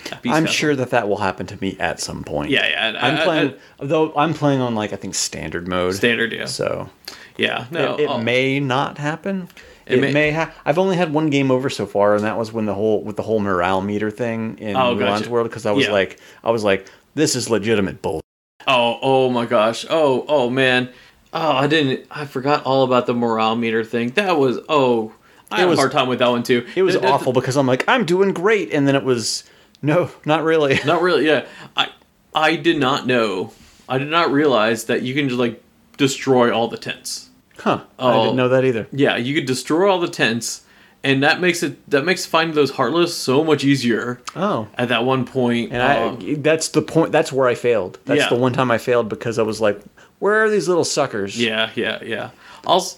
I'm 0.10 0.22
Castle. 0.22 0.48
sure 0.48 0.76
that 0.78 0.92
that 0.92 1.10
will 1.10 1.18
happen 1.18 1.46
to 1.48 1.58
me 1.60 1.76
at 1.80 2.00
some 2.00 2.24
point. 2.24 2.50
Yeah, 2.52 2.66
yeah. 2.70 3.00
I- 3.02 3.08
I'm 3.10 3.18
I- 3.18 3.24
playing, 3.26 3.54
I- 3.82 3.86
though. 3.86 4.14
I'm 4.16 4.34
playing 4.34 4.62
on 4.62 4.76
like 4.76 4.94
I 4.94 4.96
think 4.96 5.14
standard 5.16 5.68
mode. 5.68 5.96
standard. 5.96 6.32
Yeah, 6.32 6.46
So 6.46 6.90
yeah. 7.36 7.66
No, 7.72 7.96
it, 7.96 8.02
it 8.04 8.10
oh, 8.10 8.18
may 8.18 8.62
not 8.62 8.98
happen. 9.00 9.50
It 9.86 9.98
It, 9.98 10.02
may- 10.02 10.14
may. 10.14 10.32
ha- 10.32 10.54
I've 10.66 10.78
only 10.78 10.96
had 10.96 11.12
one 11.14 11.30
game 11.30 11.52
over 11.52 11.70
so 11.70 11.86
far, 11.86 12.16
and 12.16 12.24
that 12.24 12.38
was 12.38 12.54
when 12.54 12.66
the 12.66 12.74
whole 12.74 13.04
with 13.04 13.18
the 13.18 13.24
whole 13.24 13.40
morale 13.42 13.82
meter 13.82 14.10
thing 14.10 14.58
in 14.60 14.78
Oh, 14.78 14.96
Mulan's 14.96 15.20
gotcha. 15.24 15.30
world. 15.30 15.50
Because 15.50 15.66
I 15.66 15.72
was 15.72 15.88
Yeah. 15.88 15.92
like, 15.92 16.18
I 16.46 16.52
was 16.52 16.64
like, 16.64 16.88
this 17.16 17.36
is 17.36 17.50
legitimate 17.50 18.02
bull. 18.02 18.22
Oh, 18.68 19.00
oh 19.02 19.30
my 19.30 19.46
gosh. 19.46 19.86
Oh, 19.90 20.26
oh 20.28 20.50
man. 20.50 20.90
Oh, 21.34 21.52
I 21.52 21.68
didn't. 21.68 22.06
I 22.12 22.26
forgot 22.26 22.64
all 22.66 22.84
about 22.84 23.06
the 23.06 23.14
morale 23.14 23.56
meter 23.56 23.84
thing. 23.84 24.10
That 24.12 24.38
was. 24.38 24.60
Oh, 24.70 25.14
I 25.52 25.60
had 25.62 25.70
was- 25.70 25.80
a 25.80 25.82
hard 25.84 25.92
time 25.94 26.08
with 26.10 26.20
that 26.20 26.30
one 26.30 26.44
too. 26.44 26.66
It 26.76 26.84
was 26.84 26.96
awful 26.98 27.32
because 27.34 27.56
I'm 27.58 27.68
like, 27.68 27.84
I'm 27.88 28.06
doing 28.06 28.34
great, 28.34 28.74
and 28.74 28.88
then 28.88 28.96
it 28.96 29.04
was, 29.04 29.44
no, 29.82 30.12
not 30.26 30.44
really. 30.44 30.80
Not 30.86 31.02
really. 31.02 31.26
Yeah, 31.26 31.46
I 31.76 31.90
I 32.36 32.56
did 32.56 32.78
not 32.80 33.08
know. 33.08 33.54
I 33.90 33.98
did 33.98 34.10
not 34.10 34.32
realize 34.32 34.86
that 34.86 35.02
you 35.04 35.14
can 35.14 35.30
just 35.30 35.40
like 35.40 35.62
destroy 35.98 36.54
all 36.54 36.68
the 36.68 36.78
tents. 36.78 37.30
Huh? 37.60 37.82
I 37.98 38.14
Oh. 38.14 38.24
didn't 38.24 38.36
know 38.38 38.50
that 38.50 38.66
either. 38.66 38.88
Yeah, 38.92 39.16
you 39.18 39.34
could 39.34 39.46
destroy 39.48 39.90
all 39.90 40.00
the 40.00 40.08
tents, 40.10 40.62
and 41.08 41.24
that 41.24 41.40
makes 41.46 41.60
it 41.68 41.74
that 41.94 42.04
makes 42.10 42.26
finding 42.26 42.56
those 42.56 42.72
heartless 42.78 43.12
so 43.30 43.44
much 43.50 43.64
easier. 43.72 44.20
Oh. 44.36 44.68
At 44.78 44.88
that 44.90 45.04
one 45.14 45.24
point, 45.26 45.72
And 45.74 45.82
um, 45.82 46.30
I, 46.30 46.36
that's 46.50 46.68
the 46.70 46.82
point. 46.94 47.12
That's 47.12 47.32
where 47.32 47.48
I 47.54 47.56
failed. 47.56 47.94
That's 48.06 48.22
Yeah. 48.22 48.30
the 48.34 48.40
one 48.46 48.54
time 48.54 48.70
I 48.78 48.78
failed 48.78 49.08
because 49.16 49.36
I 49.40 49.44
was 49.52 49.60
like, 49.68 49.78
where 50.20 50.36
are 50.44 50.50
these 50.50 50.68
little 50.68 50.84
suckers? 50.98 51.32
Yeah, 51.40 51.70
yeah, 51.76 51.98
yeah. 52.04 52.30
Also, 52.66 52.98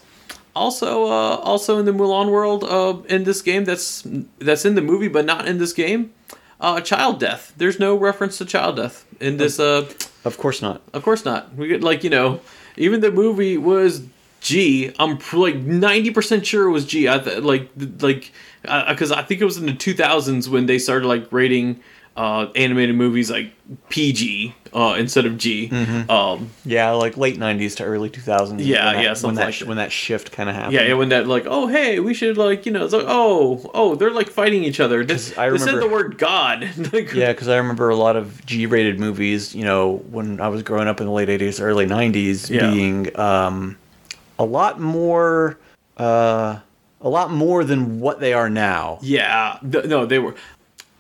also, 0.56 1.04
uh, 1.06 1.36
also 1.52 1.78
in 1.80 1.86
the 1.86 1.92
Mulan 1.94 2.30
world, 2.32 2.64
uh, 2.64 2.96
in 3.16 3.24
this 3.24 3.42
game, 3.42 3.64
that's 3.66 4.04
that's 4.48 4.66
in 4.66 4.74
the 4.76 4.82
movie, 4.92 5.08
but 5.08 5.26
not 5.26 5.48
in 5.48 5.58
this 5.60 5.74
game. 5.74 6.02
Uh, 6.62 6.82
child 6.82 7.20
death. 7.20 7.54
There's 7.58 7.80
no 7.80 7.96
reference 7.96 8.38
to 8.40 8.46
child 8.46 8.76
death 8.78 9.06
in 9.22 9.38
this. 9.38 9.60
Uh, 9.60 9.86
Of 10.26 10.36
course 10.38 10.62
not. 10.62 10.82
of 10.94 11.02
course 11.04 11.24
not. 11.24 11.42
We 11.56 11.68
get 11.68 11.82
like 11.84 12.04
you 12.04 12.10
know, 12.10 12.40
even 12.76 13.00
the 13.02 13.12
movie 13.12 13.58
was 13.58 14.02
G. 14.42 14.94
I'm 15.00 15.18
pr- 15.18 15.38
like 15.38 15.56
ninety 15.56 16.12
percent 16.12 16.46
sure 16.46 16.68
it 16.68 16.72
was 16.72 16.86
G. 16.86 17.08
I 17.10 17.20
th- 17.20 17.44
like 17.44 17.70
like 18.02 18.32
because 18.64 19.12
I 19.12 19.22
think 19.24 19.42
it 19.42 19.46
was 19.46 19.58
in 19.58 19.66
the 19.66 19.74
2000s 19.74 20.48
when 20.50 20.66
they 20.66 20.80
started 20.80 21.08
like 21.08 21.32
rating 21.32 21.80
uh, 22.18 22.48
animated 22.56 22.96
movies 22.96 23.32
like 23.32 23.54
PG 23.90 24.54
uh, 24.74 24.96
instead 25.00 25.26
of 25.26 25.38
G. 25.38 25.70
Um, 26.10 26.50
Yeah, 26.66 26.92
like 26.92 27.16
late 27.16 27.38
'90s 27.38 27.78
to 27.78 27.86
early 27.86 28.10
2000s. 28.10 28.58
Yeah, 28.66 28.86
when 28.88 28.96
that, 28.96 29.04
yeah, 29.04 29.16
when 29.22 29.36
that 29.36 29.46
like 29.46 29.54
sh- 29.54 29.60
that. 29.60 29.68
when 29.70 29.78
that 29.78 29.92
shift 29.94 30.32
kind 30.34 30.50
of 30.50 30.56
happened. 30.56 30.74
Yeah, 30.74 30.82
yeah, 30.88 30.94
when 30.96 31.10
that 31.10 31.28
like, 31.28 31.46
oh 31.48 31.68
hey, 31.68 32.00
we 32.02 32.14
should 32.14 32.38
like, 32.38 32.66
you 32.66 32.74
know, 32.74 32.84
it's 32.84 32.94
like, 32.94 33.06
oh, 33.08 33.70
oh, 33.74 33.96
they're 33.96 34.12
like 34.12 34.30
fighting 34.30 34.64
each 34.66 34.82
other. 34.82 35.06
This, 35.06 35.38
I 35.38 35.50
they 35.50 35.58
said 35.58 35.76
the 35.80 35.88
word 35.88 36.18
God. 36.18 36.70
Yeah, 37.14 37.32
because 37.32 37.48
I 37.48 37.56
remember 37.58 37.90
a 37.90 37.96
lot 37.96 38.16
of 38.18 38.46
G-rated 38.46 39.00
movies. 39.00 39.56
You 39.56 39.64
know, 39.64 39.98
when 40.10 40.42
I 40.42 40.50
was 40.50 40.64
growing 40.64 40.88
up 40.90 41.00
in 41.00 41.08
the 41.08 41.14
late 41.14 41.30
'80s, 41.30 41.62
early 41.62 41.86
'90s, 41.86 42.50
Yeah. 42.50 42.70
being 42.70 43.18
um, 43.18 43.78
a 44.40 44.44
lot 44.46 44.80
more, 44.80 45.60
uh, 45.98 46.58
a 47.02 47.10
lot 47.10 47.32
more 47.32 47.64
than 47.64 48.00
what 48.00 48.20
they 48.20 48.34
are 48.34 48.50
now. 48.50 48.98
yeah, 49.02 49.60
th- 49.72 49.86
no, 49.86 50.06
they 50.06 50.18
were. 50.20 50.34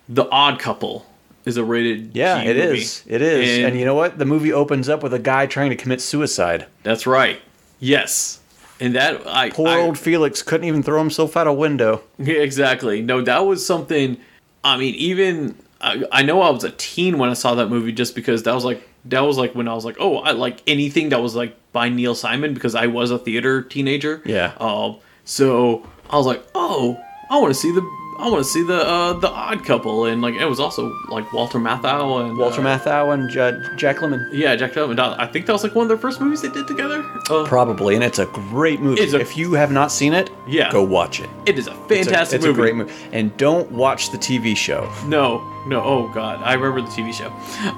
The 0.08 0.28
Odd 0.30 0.60
Couple 0.60 1.06
is 1.46 1.58
a 1.58 1.64
rated. 1.64 2.16
Yeah, 2.16 2.44
G 2.44 2.50
it 2.50 2.58
movie. 2.58 2.80
is. 2.80 3.04
It 3.08 3.22
is. 3.22 3.58
And, 3.58 3.68
And, 3.68 3.80
you 3.80 3.86
know 3.86 3.96
what? 3.96 4.18
The 4.18 4.26
movie 4.26 4.52
opens 4.54 4.90
up 4.90 5.02
with 5.04 5.14
a 5.14 5.20
guy 5.20 5.46
trying 5.46 5.70
to 5.72 5.76
commit 5.76 6.02
suicide. 6.02 6.66
that's 6.84 7.06
right. 7.08 7.40
Yes, 7.80 8.40
and 8.80 8.94
that 8.96 9.26
I 9.28 9.50
Poor 9.52 9.68
I- 9.70 9.80
old 9.82 9.98
Felix 9.98 10.42
couldn't 10.42 10.68
even 10.68 10.84
throw 10.84 11.00
himself 11.00 11.38
out 11.38 11.48
a 11.48 11.54
window. 11.54 12.02
Yeah, 12.18 12.36
exactly. 12.40 13.02
No, 13.02 13.22
that 13.22 13.46
was 13.46 13.66
something. 13.66 14.18
I 14.64 14.78
mean, 14.78 14.96
even 14.96 15.56
I, 15.80 16.04
I 16.12 16.22
know 16.24 16.42
I 16.42 16.50
was 16.50 16.64
a 16.66 16.72
teen 16.72 17.18
when 17.18 17.30
I 17.30 17.34
saw 17.34 17.56
that 17.56 17.68
movie, 17.70 17.92
just 17.94 18.16
because 18.16 18.44
that 18.44 18.54
was 18.54 18.66
like 18.66 18.82
that 19.06 19.22
was 19.22 19.38
like 19.38 19.56
when 19.56 19.68
I 19.68 19.74
was 19.74 19.86
like, 19.86 19.97
oh, 20.00 20.18
I 20.18 20.32
like 20.32 20.62
anything 20.68 21.10
that 21.10 21.22
was 21.22 21.36
like 21.36 21.56
by 21.72 21.89
Neil 21.89 22.16
Simon 22.16 22.54
because 22.54 22.76
I 22.76 22.88
was 22.88 23.12
a 23.12 23.20
theater 23.20 23.62
teenager. 23.62 24.22
Yeah. 24.26 24.54
Um. 24.60 24.97
So 25.26 25.86
I 26.10 26.18
was 26.18 26.26
like, 26.26 26.43
oh, 26.56 26.97
I 27.30 27.38
want 27.39 27.54
to 27.54 27.60
see 27.60 27.72
the 27.72 27.82
I 28.20 28.24
want 28.24 28.39
to 28.43 28.50
see 28.50 28.64
the 28.64 28.76
uh, 28.86 29.14
the 29.14 29.30
Odd 29.30 29.64
Couple, 29.64 30.04
and 30.06 30.22
like 30.22 30.34
it 30.34 30.43
was 30.43 30.60
also 30.60 30.91
like 31.08 31.32
Walter 31.32 31.58
Matthau 31.58 32.26
and 32.26 32.38
Walter 32.38 32.60
uh, 32.60 32.66
Matthau 32.78 33.14
and 33.14 33.38
uh, 33.38 33.76
Jack 33.78 33.97
Lemmon. 33.97 34.28
Yeah, 34.34 34.58
Jack 34.58 34.74
Lemmon. 34.74 35.00
I 35.00 35.26
think 35.26 35.45
that 35.45 35.54
was 35.54 35.64
like 35.64 35.74
one 35.74 35.84
of 35.84 35.88
their 35.88 35.97
first 35.97 36.20
movies 36.20 36.41
they 36.41 36.50
did 36.50 36.68
together. 36.68 37.02
Uh, 37.30 37.45
Probably, 37.45 37.95
and 37.95 38.04
it's 38.04 38.20
a 38.20 38.26
great 38.26 38.82
movie. 38.82 39.02
A- 39.02 39.20
if 39.20 39.38
you 39.38 39.54
have 39.54 39.72
not 39.72 39.89
seen 39.89 40.12
it, 40.14 40.30
Yeah. 40.47 40.70
go 40.70 40.84
watch 40.84 41.22
it. 41.22 41.30
it 41.45 41.58
is 41.58 41.68
a 41.68 41.72
It's 41.72 41.80
a- 41.80 41.88
fantastic 42.12 42.38
it's 42.39 42.45
movie. 42.45 42.60
a 42.60 42.62
great 42.62 42.76
movie. 42.76 42.91
And 43.14 43.36
don't 43.38 43.72
watch 43.72 44.10
the 44.10 44.18
TV 44.18 44.54
show. 44.58 44.91
No, 45.06 45.39
no. 45.66 45.82
Oh 45.82 46.12
God, 46.14 46.41
I 46.43 46.56
remember 46.56 46.82
the 46.82 46.88
TV 46.93 47.14
show. 47.14 47.30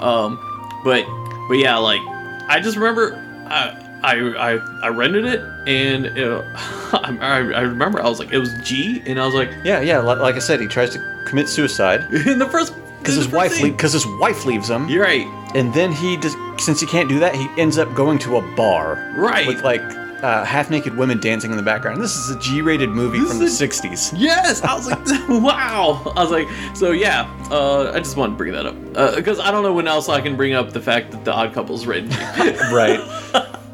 Um, 0.04 0.40
but 0.84 1.04
but 1.48 1.58
yeah, 1.58 1.76
like 1.76 2.00
I 2.48 2.60
just 2.62 2.76
remember 2.76 3.14
I 3.46 3.78
I 4.02 4.14
I, 4.16 4.50
I 4.82 4.88
rented 4.88 5.24
it 5.26 5.40
and 5.68 6.06
uh, 6.18 6.42
I, 6.92 7.16
I 7.54 7.60
remember 7.60 8.00
I 8.02 8.08
was 8.08 8.18
like 8.18 8.32
it 8.32 8.38
was 8.38 8.52
G 8.62 9.02
and 9.06 9.18
I 9.20 9.26
was 9.26 9.34
like 9.34 9.50
Yeah, 9.64 9.80
yeah. 9.80 9.98
Like, 9.98 10.18
like 10.18 10.34
I 10.34 10.40
said, 10.40 10.60
he 10.60 10.66
tries 10.66 10.90
to 10.90 11.22
commit 11.26 11.48
suicide 11.48 12.00
in 12.26 12.38
the 12.38 12.48
first 12.48 12.74
because 12.98 13.16
his 13.16 13.28
wife 13.28 13.60
because 13.60 13.92
his 13.92 14.06
wife 14.06 14.44
leaves 14.44 14.68
him, 14.70 14.88
You're 14.88 15.02
right. 15.04 15.26
and 15.54 15.72
then 15.74 15.90
he 15.92 16.16
just 16.18 16.36
since 16.58 16.80
he 16.80 16.86
can't 16.86 17.08
do 17.08 17.18
that, 17.20 17.34
he 17.34 17.48
ends 17.58 17.76
up 17.78 17.92
going 17.94 18.18
to 18.20 18.36
a 18.36 18.42
bar 18.56 19.12
Right. 19.16 19.46
with 19.46 19.62
like 19.62 19.82
uh, 20.22 20.44
half 20.44 20.70
naked 20.70 20.96
women 20.96 21.18
dancing 21.20 21.50
in 21.50 21.56
the 21.56 21.62
background. 21.62 22.00
This 22.00 22.16
is 22.16 22.30
a 22.30 22.38
G-rated 22.38 22.88
movie 22.90 23.18
This 23.18 23.28
from 23.30 23.38
the 23.38 23.44
a- 23.46 23.48
'60s. 23.48 24.12
Yes, 24.16 24.62
I 24.62 24.74
was 24.74 24.86
like, 24.88 24.98
wow. 25.28 26.12
I 26.16 26.22
was 26.22 26.30
like, 26.30 26.48
so 26.76 26.92
yeah. 26.92 27.28
Uh, 27.50 27.92
I 27.94 27.98
just 27.98 28.16
wanted 28.16 28.32
to 28.32 28.36
bring 28.38 28.52
that 28.52 28.66
up 28.66 29.16
because 29.16 29.38
I 29.40 29.50
don't 29.50 29.62
know 29.62 29.72
when 29.72 29.88
else 29.88 30.08
I 30.08 30.20
can 30.20 30.36
bring 30.36 30.54
up 30.54 30.72
the 30.72 30.80
fact 30.80 31.10
that 31.10 31.24
the 31.24 31.32
Odd 31.32 31.52
Couple's 31.52 31.86
written. 31.86 32.10
right. 32.72 33.00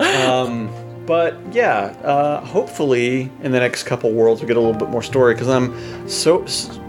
um, 0.01 0.71
but 1.07 1.37
yeah, 1.53 1.95
uh, 2.03 2.45
hopefully 2.45 3.31
in 3.43 3.53
the 3.53 3.61
next 3.61 3.85
couple 3.85 4.13
worlds 4.13 4.41
we 4.41 4.47
get 4.47 4.57
a 4.57 4.61
little 4.61 4.79
bit 4.79 4.89
more 4.89 5.03
story 5.03 5.35
because 5.35 5.49
I'm 5.49 6.09
so. 6.09 6.45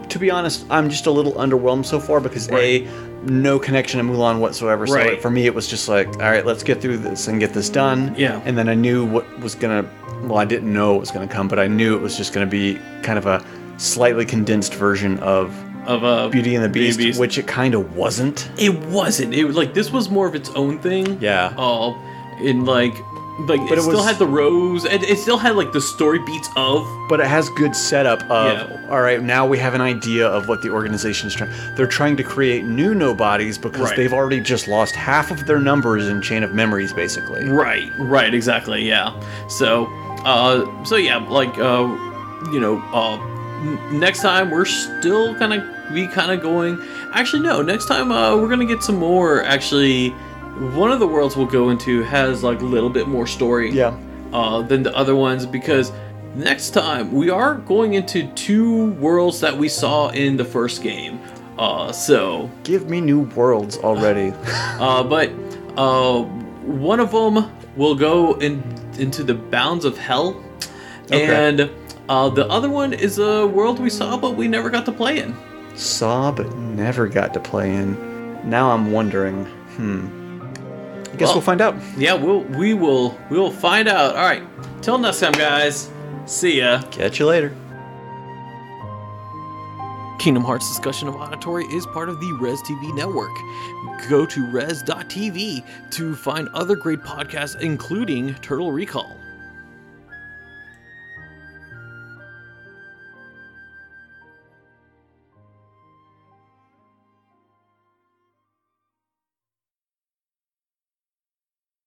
To 0.10 0.20
be 0.20 0.32
honest, 0.32 0.66
I'm 0.70 0.90
just 0.90 1.06
a 1.06 1.12
little 1.12 1.34
underwhelmed 1.34 1.86
so 1.86 2.00
far 2.00 2.20
because 2.20 2.50
a 2.52 2.88
no 3.24 3.60
connection 3.60 4.00
to 4.00 4.12
Mulan 4.12 4.40
whatsoever. 4.40 4.88
So 4.88 4.96
Right. 4.96 5.22
for 5.22 5.30
me, 5.30 5.46
it 5.46 5.54
was 5.54 5.68
just 5.68 5.88
like, 5.90 6.08
all 6.16 6.30
right, 6.32 6.46
let's 6.46 6.64
get 6.64 6.82
through 6.82 6.98
this 6.98 7.28
and 7.28 7.40
get 7.40 7.54
this 7.54 7.70
done. 7.70 8.16
Yeah. 8.18 8.42
And 8.46 8.58
then 8.58 8.70
I 8.70 8.76
knew 8.76 9.06
what 9.06 9.40
was 9.40 9.56
gonna. 9.56 9.86
Well, 10.24 10.38
I 10.38 10.46
didn't 10.46 10.74
know 10.74 10.96
it 10.96 11.00
was 11.00 11.12
gonna 11.12 11.28
come, 11.28 11.48
but 11.48 11.60
I 11.60 11.68
knew 11.68 11.96
it 11.96 12.02
was 12.02 12.18
just 12.18 12.34
gonna 12.34 12.46
be 12.46 12.80
kind 13.04 13.18
of 13.18 13.26
a 13.26 13.44
slightly 13.78 14.26
condensed 14.26 14.74
version 14.74 15.18
of 15.20 15.54
of 15.88 16.04
uh, 16.04 16.28
Beauty 16.30 16.56
and 16.56 16.64
the 16.64 16.70
Beauty 16.70 16.96
Beast, 16.98 17.20
which 17.20 17.38
it 17.38 17.48
kind 17.48 17.74
of 17.74 17.96
wasn't. 17.96 18.50
it 18.58 18.78
wasn't. 18.88 19.34
It 19.34 19.46
was 19.46 19.56
like 19.56 19.74
this 19.74 19.92
was 19.92 20.10
more 20.10 20.28
of 20.28 20.36
its 20.36 20.50
own 20.52 20.80
thing. 20.80 21.18
Yeah. 21.22 21.54
Uh, 21.58 21.94
in 22.42 22.64
like, 22.66 22.94
like 23.48 23.62
But 23.62 23.74
it, 23.74 23.78
it 23.80 23.82
still 23.82 23.96
was- 23.98 24.06
had 24.06 24.18
the 24.20 24.26
rose, 24.28 24.86
and 24.86 25.04
it 25.04 25.18
still 25.20 25.38
had 25.38 25.56
like 25.56 25.72
the 25.72 25.82
story 25.82 26.20
beats 26.20 26.50
of. 26.56 26.86
but 27.10 27.20
it 27.20 27.26
has 27.28 27.50
good 27.52 27.76
setup 27.76 28.22
of 28.30 28.70
Yeah. 28.70 28.88
all 28.92 29.02
right 29.02 29.22
now 29.22 29.46
we 29.48 29.58
have 29.58 29.74
an 29.74 29.82
idea 29.82 30.28
of 30.28 30.48
what 30.48 30.62
the 30.62 30.70
organization 30.70 31.28
is 31.28 31.34
trying 31.34 31.50
they're 31.76 31.88
trying 31.88 32.16
to 32.18 32.24
create 32.24 32.66
new 32.66 32.94
nobodies 32.94 33.58
because 33.58 33.82
Right. 33.82 33.96
they've 33.96 34.14
already 34.14 34.40
just 34.42 34.68
lost 34.68 34.96
half 34.96 35.32
of 35.32 35.46
their 35.48 35.60
numbers 35.60 36.08
in 36.08 36.22
chain 36.22 36.44
of 36.44 36.54
memories 36.54 36.94
basically 36.94 37.48
Right, 37.50 37.92
right, 37.98 38.34
exactly, 38.34 38.88
yeah. 38.88 39.12
So, 39.48 39.88
uh, 40.26 40.66
so 40.84 40.96
yeah, 40.98 41.18
like, 41.18 41.58
uh, 41.58 41.88
you 42.52 42.60
know, 42.60 42.80
uh, 42.94 43.18
next 43.92 44.22
time 44.22 44.52
we're 44.52 44.66
still 44.66 45.34
gonna 45.34 45.66
be 45.94 46.08
kind 46.08 46.32
of 46.32 46.42
going. 46.42 46.80
Actually, 47.14 47.42
no, 47.42 47.62
next 47.64 47.86
time 47.88 48.12
uh, 48.12 48.36
we're 48.38 48.48
gonna 48.50 48.66
get 48.66 48.84
some 48.84 48.98
more. 48.98 49.44
Actually, 49.44 50.14
one 50.76 50.92
of 50.92 51.00
the 51.00 51.08
worlds 51.08 51.36
we'll 51.38 51.46
go 51.46 51.70
into 51.70 52.02
has 52.04 52.44
like 52.44 52.62
a 52.62 52.66
little 52.66 52.90
bit 52.90 53.08
more 53.08 53.28
story. 53.28 53.72
Yeah. 53.72 53.98
Uh, 54.34 54.62
than 54.62 54.84
the 54.84 54.96
other 54.96 55.16
ones 55.16 55.46
because 55.48 55.92
next 56.36 56.70
time 56.70 57.12
we 57.12 57.32
are 57.32 57.56
going 57.56 57.96
into 57.96 58.28
two 58.34 58.92
worlds 58.92 59.40
that 59.40 59.58
we 59.58 59.68
saw 59.68 60.10
in 60.10 60.38
the 60.38 60.46
first 60.46 60.84
game. 60.84 61.20
Uh, 61.58 61.92
so 61.92 62.50
give 62.64 62.88
me 62.88 63.02
new 63.02 63.22
worlds 63.22 63.78
already 63.80 64.32
uh, 64.80 65.04
but 65.04 65.32
uh, 65.78 66.22
one 66.64 67.00
of 67.00 67.12
them 67.12 67.52
will 67.76 67.96
go 67.96 68.36
in 68.36 68.62
into 69.00 69.24
the 69.24 69.34
bounds 69.34 69.84
of 69.84 69.98
hell, 69.98 70.42
Okay. 71.12 71.26
and 71.26 71.70
uh, 72.08 72.30
the 72.30 72.46
other 72.50 72.70
one 72.70 72.94
is 72.94 73.18
a 73.18 73.48
world 73.48 73.80
we 73.80 73.90
saw 73.90 74.16
but 74.16 74.36
we 74.36 74.48
never 74.48 74.70
got 74.70 74.86
to 74.86 74.92
play 74.92 75.18
in. 75.20 75.36
saw 75.76 76.32
but 76.32 76.54
never 76.56 77.08
got 77.08 77.34
to 77.34 77.40
play 77.40 77.74
in 77.76 77.96
now 78.48 78.70
i'm 78.72 78.92
wondering 78.92 79.46
hmm 79.76 80.19
guess 81.20 81.28
Well- 81.28 81.36
we'll 81.36 81.42
find 81.42 81.62
out 81.62 81.76
Yeah, 81.98 82.14
we'll 82.16 82.42
we 82.42 82.74
will 82.74 83.18
we 83.30 83.38
will 83.38 83.52
find 83.52 83.88
out. 83.88 84.16
All 84.16 84.24
right, 84.24 84.44
till 84.82 84.98
next 84.98 85.20
time, 85.20 85.34
guys. 85.34 85.90
See 86.26 86.60
ya. 86.60 86.82
catch 86.92 87.20
you 87.20 87.26
later 87.28 87.52
Kingdom 90.20 90.44
Hearts 90.44 90.68
Discussion 90.68 91.08
of 91.08 91.16
Auditory 91.16 91.64
is 91.68 91.86
part 91.88 92.10
of 92.10 92.20
the 92.20 92.32
Res 92.42 92.62
TV 92.64 92.94
network. 92.94 93.32
Go 94.10 94.26
to 94.26 94.52
res.tv 94.52 95.64
to 95.92 96.16
find 96.16 96.50
other 96.50 96.76
great 96.76 97.00
podcasts, 97.00 97.60
including 97.62 98.34
Turtle 98.36 98.72
Recall. 98.74 99.19